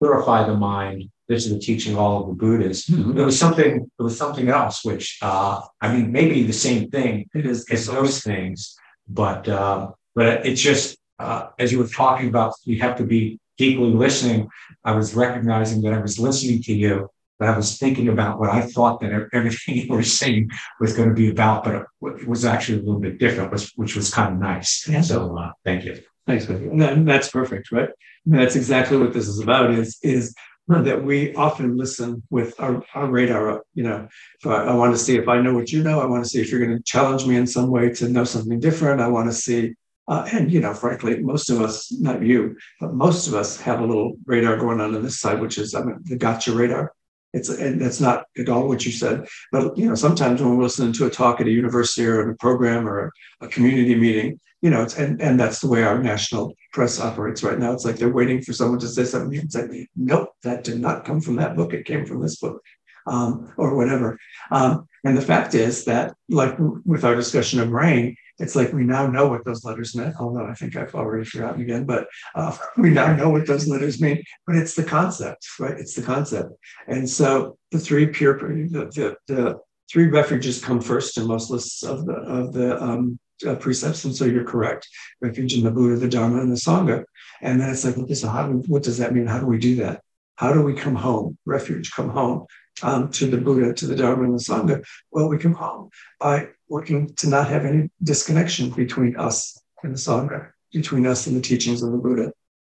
purify 0.00 0.46
the 0.46 0.54
mind. 0.54 1.10
This 1.28 1.46
is 1.46 1.52
the 1.52 1.58
teaching 1.58 1.94
of 1.94 1.98
all 1.98 2.20
of 2.20 2.28
the 2.28 2.34
Buddhas. 2.34 2.86
Mm-hmm. 2.86 3.18
It 3.18 3.24
was 3.24 3.38
something. 3.38 3.90
It 3.98 4.02
was 4.02 4.16
something 4.16 4.48
else, 4.48 4.84
which 4.84 5.18
uh, 5.22 5.60
I 5.80 5.92
mean, 5.92 6.12
maybe 6.12 6.44
the 6.44 6.52
same 6.52 6.88
thing 6.90 7.28
it 7.34 7.46
is 7.46 7.66
as 7.70 7.86
those 7.86 8.22
things, 8.22 8.76
but 9.08 9.48
uh, 9.48 9.90
but 10.14 10.46
it's 10.46 10.60
just 10.60 10.96
as 11.18 11.72
you 11.72 11.78
were 11.78 11.88
talking 11.88 12.28
about, 12.28 12.54
you 12.64 12.78
have 12.80 12.96
to 12.98 13.04
be 13.04 13.40
deeply 13.58 13.90
listening, 13.90 14.48
I 14.84 14.92
was 14.92 15.14
recognizing 15.14 15.82
that 15.82 15.92
I 15.92 15.98
was 15.98 16.18
listening 16.18 16.62
to 16.64 16.74
you, 16.74 17.08
but 17.38 17.48
I 17.48 17.56
was 17.56 17.78
thinking 17.78 18.08
about 18.08 18.38
what 18.38 18.50
I 18.50 18.62
thought 18.62 19.00
that 19.00 19.28
everything 19.32 19.76
you 19.76 19.88
were 19.88 20.02
saying 20.02 20.50
was 20.80 20.92
going 20.92 21.08
to 21.08 21.14
be 21.14 21.30
about, 21.30 21.64
but 21.64 21.86
it 22.20 22.28
was 22.28 22.44
actually 22.44 22.78
a 22.78 22.82
little 22.82 23.00
bit 23.00 23.18
different, 23.18 23.52
which 23.76 23.96
was 23.96 24.12
kind 24.12 24.34
of 24.34 24.40
nice. 24.40 24.86
Yeah. 24.88 25.00
So 25.00 25.36
uh, 25.36 25.52
thank 25.64 25.84
you. 25.84 26.00
Thanks, 26.26 26.46
and 26.46 27.08
that's 27.08 27.30
perfect, 27.30 27.70
right? 27.70 27.90
that's 28.26 28.56
exactly 28.56 28.96
what 28.96 29.12
this 29.12 29.28
is 29.28 29.38
about. 29.38 29.70
Is 29.70 29.98
is 30.02 30.34
that 30.68 31.04
we 31.04 31.32
often 31.34 31.76
listen 31.76 32.22
with 32.28 32.58
our, 32.58 32.82
our 32.94 33.06
radar 33.06 33.50
up. 33.50 33.62
You 33.74 33.84
know, 33.84 34.08
if 34.40 34.46
I, 34.46 34.64
I, 34.64 34.74
want 34.74 34.92
to 34.94 34.98
see 34.98 35.16
if 35.16 35.28
I 35.28 35.40
know 35.40 35.54
what 35.54 35.70
you 35.70 35.84
know, 35.84 36.00
I 36.00 36.06
want 36.06 36.24
to 36.24 36.28
see 36.28 36.40
if 36.40 36.50
you're 36.50 36.64
going 36.64 36.76
to 36.76 36.82
challenge 36.82 37.24
me 37.24 37.36
in 37.36 37.46
some 37.46 37.70
way 37.70 37.90
to 37.90 38.08
know 38.08 38.24
something 38.24 38.58
different. 38.58 39.00
I 39.00 39.06
want 39.06 39.28
to 39.28 39.32
see 39.32 39.74
uh, 40.08 40.28
and 40.32 40.52
you 40.52 40.60
know, 40.60 40.72
frankly, 40.72 41.18
most 41.20 41.50
of 41.50 41.60
us, 41.60 41.90
not 41.92 42.22
you, 42.22 42.56
but 42.80 42.94
most 42.94 43.26
of 43.26 43.34
us 43.34 43.60
have 43.60 43.80
a 43.80 43.84
little 43.86 44.16
radar 44.24 44.56
going 44.56 44.80
on 44.80 44.94
on 44.94 45.02
this 45.02 45.18
side, 45.18 45.40
which 45.40 45.58
is 45.58 45.74
I 45.74 45.82
mean, 45.82 45.98
the 46.04 46.16
gotcha 46.16 46.52
radar. 46.52 46.92
It's 47.36 47.50
and 47.50 47.80
that's 47.80 48.00
not 48.00 48.24
at 48.38 48.48
all 48.48 48.66
what 48.66 48.86
you 48.86 48.92
said, 48.92 49.26
but 49.52 49.76
you 49.76 49.86
know, 49.86 49.94
sometimes 49.94 50.40
when 50.40 50.56
we're 50.56 50.64
listening 50.64 50.94
to 50.94 51.06
a 51.06 51.10
talk 51.10 51.40
at 51.40 51.46
a 51.46 51.50
university 51.50 52.06
or 52.06 52.30
a 52.30 52.36
program 52.36 52.88
or 52.88 53.12
a, 53.42 53.48
community 53.48 53.94
meeting, 53.94 54.40
you 54.62 54.70
know, 54.70 54.82
it's 54.82 54.96
and, 54.96 55.20
and 55.20 55.38
that's 55.38 55.60
the 55.60 55.68
way 55.68 55.82
our 55.82 56.02
national 56.02 56.54
press 56.72 56.98
operates 56.98 57.42
right 57.42 57.58
now. 57.58 57.72
It's 57.72 57.84
like 57.84 57.96
they're 57.96 58.08
waiting 58.20 58.40
for 58.40 58.54
someone 58.54 58.78
to 58.78 58.88
say 58.88 59.04
something. 59.04 59.38
Can 59.38 59.50
say, 59.50 59.86
nope, 59.94 60.30
that 60.44 60.64
did 60.64 60.80
not 60.80 61.04
come 61.04 61.20
from 61.20 61.36
that 61.36 61.56
book. 61.56 61.74
It 61.74 61.84
came 61.84 62.06
from 62.06 62.22
this 62.22 62.36
book. 62.36 62.62
Um, 63.08 63.52
or 63.56 63.76
whatever. 63.76 64.18
Um, 64.50 64.88
and 65.06 65.16
the 65.16 65.22
fact 65.22 65.54
is 65.54 65.84
that, 65.84 66.14
like 66.28 66.56
with 66.84 67.04
our 67.04 67.14
discussion 67.14 67.60
of 67.60 67.70
rain, 67.70 68.16
it's 68.38 68.56
like 68.56 68.72
we 68.72 68.82
now 68.82 69.06
know 69.06 69.28
what 69.28 69.44
those 69.44 69.64
letters 69.64 69.94
meant, 69.94 70.16
although 70.18 70.44
I 70.44 70.54
think 70.54 70.74
I've 70.74 70.94
already 70.94 71.24
forgotten 71.24 71.62
again, 71.62 71.84
but 71.84 72.08
uh, 72.34 72.56
we 72.76 72.90
now 72.90 73.14
know 73.14 73.30
what 73.30 73.46
those 73.46 73.68
letters 73.68 74.00
mean. 74.00 74.22
But 74.46 74.56
it's 74.56 74.74
the 74.74 74.82
concept, 74.82 75.46
right? 75.60 75.78
It's 75.78 75.94
the 75.94 76.02
concept. 76.02 76.50
And 76.88 77.08
so 77.08 77.56
the 77.70 77.78
three 77.78 78.06
pure, 78.08 78.36
the, 78.36 78.90
the, 78.94 79.16
the 79.32 79.58
three 79.90 80.08
refuges 80.08 80.62
come 80.62 80.80
first 80.80 81.16
in 81.18 81.26
most 81.26 81.50
lists 81.50 81.82
of 81.84 82.04
the 82.04 82.14
of 82.14 82.52
the 82.52 82.82
um, 82.82 83.18
uh, 83.46 83.54
precepts, 83.54 84.04
and 84.04 84.14
so 84.14 84.24
you're 84.24 84.44
correct. 84.44 84.88
Refuge 85.20 85.54
in 85.54 85.62
the 85.62 85.70
Buddha, 85.70 85.96
the 85.96 86.08
Dharma, 86.08 86.40
and 86.40 86.50
the 86.50 86.56
Sangha. 86.56 87.04
And 87.42 87.60
then 87.60 87.70
it's 87.70 87.84
like, 87.84 87.96
okay, 87.96 88.14
so 88.14 88.28
how 88.28 88.48
do, 88.48 88.62
what 88.66 88.82
does 88.82 88.98
that 88.98 89.14
mean? 89.14 89.26
How 89.26 89.38
do 89.38 89.46
we 89.46 89.58
do 89.58 89.76
that? 89.76 90.02
How 90.34 90.52
do 90.52 90.62
we 90.62 90.74
come 90.74 90.96
home? 90.96 91.38
Refuge, 91.44 91.92
come 91.92 92.08
home 92.10 92.46
um, 92.82 93.10
to 93.12 93.26
the 93.26 93.38
Buddha, 93.38 93.72
to 93.72 93.86
the 93.86 93.96
Dharma, 93.96 94.24
and 94.24 94.34
the 94.34 94.42
Sangha. 94.42 94.84
Well, 95.10 95.28
we 95.28 95.38
come 95.38 95.54
home 95.54 95.90
by 96.20 96.48
working 96.68 97.14
to 97.16 97.28
not 97.28 97.48
have 97.48 97.64
any 97.64 97.90
disconnection 98.02 98.70
between 98.70 99.16
us 99.16 99.58
and 99.82 99.94
the 99.94 99.98
Sangha, 99.98 100.50
between 100.72 101.06
us 101.06 101.26
and 101.26 101.36
the 101.36 101.40
teachings 101.40 101.82
of 101.82 101.92
the 101.92 101.98
Buddha. 101.98 102.32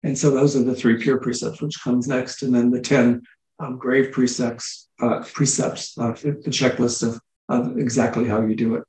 And 0.02 0.16
so 0.16 0.30
those 0.30 0.54
are 0.56 0.62
the 0.62 0.74
three 0.74 0.98
pure 1.02 1.18
precepts, 1.18 1.60
which 1.60 1.82
comes 1.82 2.06
next, 2.06 2.42
and 2.42 2.54
then 2.54 2.70
the 2.70 2.80
ten 2.80 3.22
um, 3.58 3.78
grave 3.78 4.12
precepts, 4.12 4.88
uh, 5.00 5.24
precepts, 5.32 5.96
uh, 5.98 6.12
the 6.12 6.50
checklist 6.50 7.02
of, 7.02 7.20
of 7.48 7.78
exactly 7.78 8.28
how 8.28 8.42
you 8.42 8.54
do 8.54 8.74
it. 8.76 8.84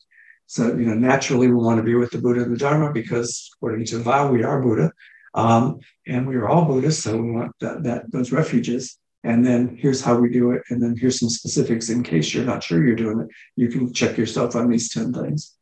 So, 0.47 0.67
you 0.67 0.85
know, 0.85 0.93
naturally 0.93 1.47
we 1.47 1.55
want 1.55 1.77
to 1.77 1.83
be 1.83 1.95
with 1.95 2.11
the 2.11 2.19
Buddha 2.19 2.43
and 2.43 2.53
the 2.53 2.57
Dharma 2.57 2.91
because 2.91 3.49
according 3.55 3.85
to 3.87 3.99
vow, 3.99 4.31
we 4.31 4.43
are 4.43 4.61
Buddha. 4.61 4.91
Um, 5.33 5.79
and 6.07 6.27
we 6.27 6.35
are 6.35 6.47
all 6.47 6.65
Buddhists, 6.65 7.03
so 7.03 7.17
we 7.17 7.31
want 7.31 7.51
that, 7.59 7.83
that 7.83 8.11
those 8.11 8.31
refuges. 8.31 8.97
And 9.27 9.45
then 9.45 9.75
here's 9.75 10.01
how 10.01 10.15
we 10.15 10.29
do 10.29 10.51
it. 10.51 10.61
And 10.69 10.81
then 10.81 10.95
here's 10.97 11.19
some 11.19 11.29
specifics 11.29 11.89
in 11.89 12.01
case 12.01 12.33
you're 12.33 12.45
not 12.45 12.63
sure 12.63 12.81
you're 12.81 12.95
doing 12.95 13.19
it. 13.19 13.27
You 13.57 13.67
can 13.67 13.91
check 13.91 14.17
yourself 14.17 14.55
on 14.55 14.69
these 14.69 14.89
10 14.93 15.11
things. 15.11 15.53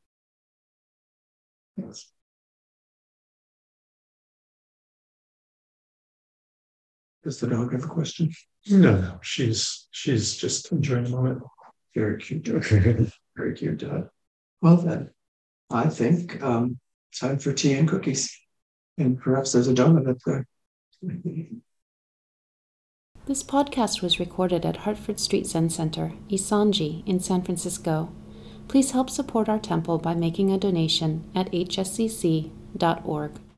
Yes. 1.75 2.07
Does 7.23 7.39
the 7.39 7.47
dog 7.47 7.71
have 7.71 7.85
a 7.85 7.87
question? 7.87 8.31
No, 8.67 8.97
no, 8.97 9.19
she's 9.23 9.87
she's 9.89 10.35
just 10.35 10.71
enjoying 10.71 11.05
the 11.05 11.09
moment. 11.09 11.41
Very 11.95 12.21
cute. 12.21 12.43
dog 12.43 12.63
Very 13.35 13.55
cute 13.55 13.79
dog. 13.79 14.09
Well 14.61 14.77
then, 14.77 15.09
I 15.71 15.89
think 15.89 16.39
um, 16.43 16.77
time 17.19 17.39
for 17.39 17.51
tea 17.51 17.73
and 17.73 17.89
cookies. 17.89 18.31
And 18.99 19.19
perhaps 19.19 19.53
there's 19.53 19.67
a 19.67 19.73
donut 19.73 20.07
up 20.07 20.17
there. 20.23 20.45
This 23.27 23.41
podcast 23.41 24.03
was 24.03 24.19
recorded 24.19 24.67
at 24.67 24.77
Hartford 24.77 25.19
Street 25.19 25.47
Zen 25.47 25.71
Center, 25.71 26.13
Issanji, 26.29 27.01
in 27.07 27.19
San 27.19 27.41
Francisco. 27.41 28.09
Please 28.67 28.91
help 28.91 29.09
support 29.09 29.49
our 29.49 29.57
temple 29.57 29.97
by 29.97 30.13
making 30.13 30.51
a 30.51 30.59
donation 30.59 31.23
at 31.33 31.51
hscc.org. 31.51 33.31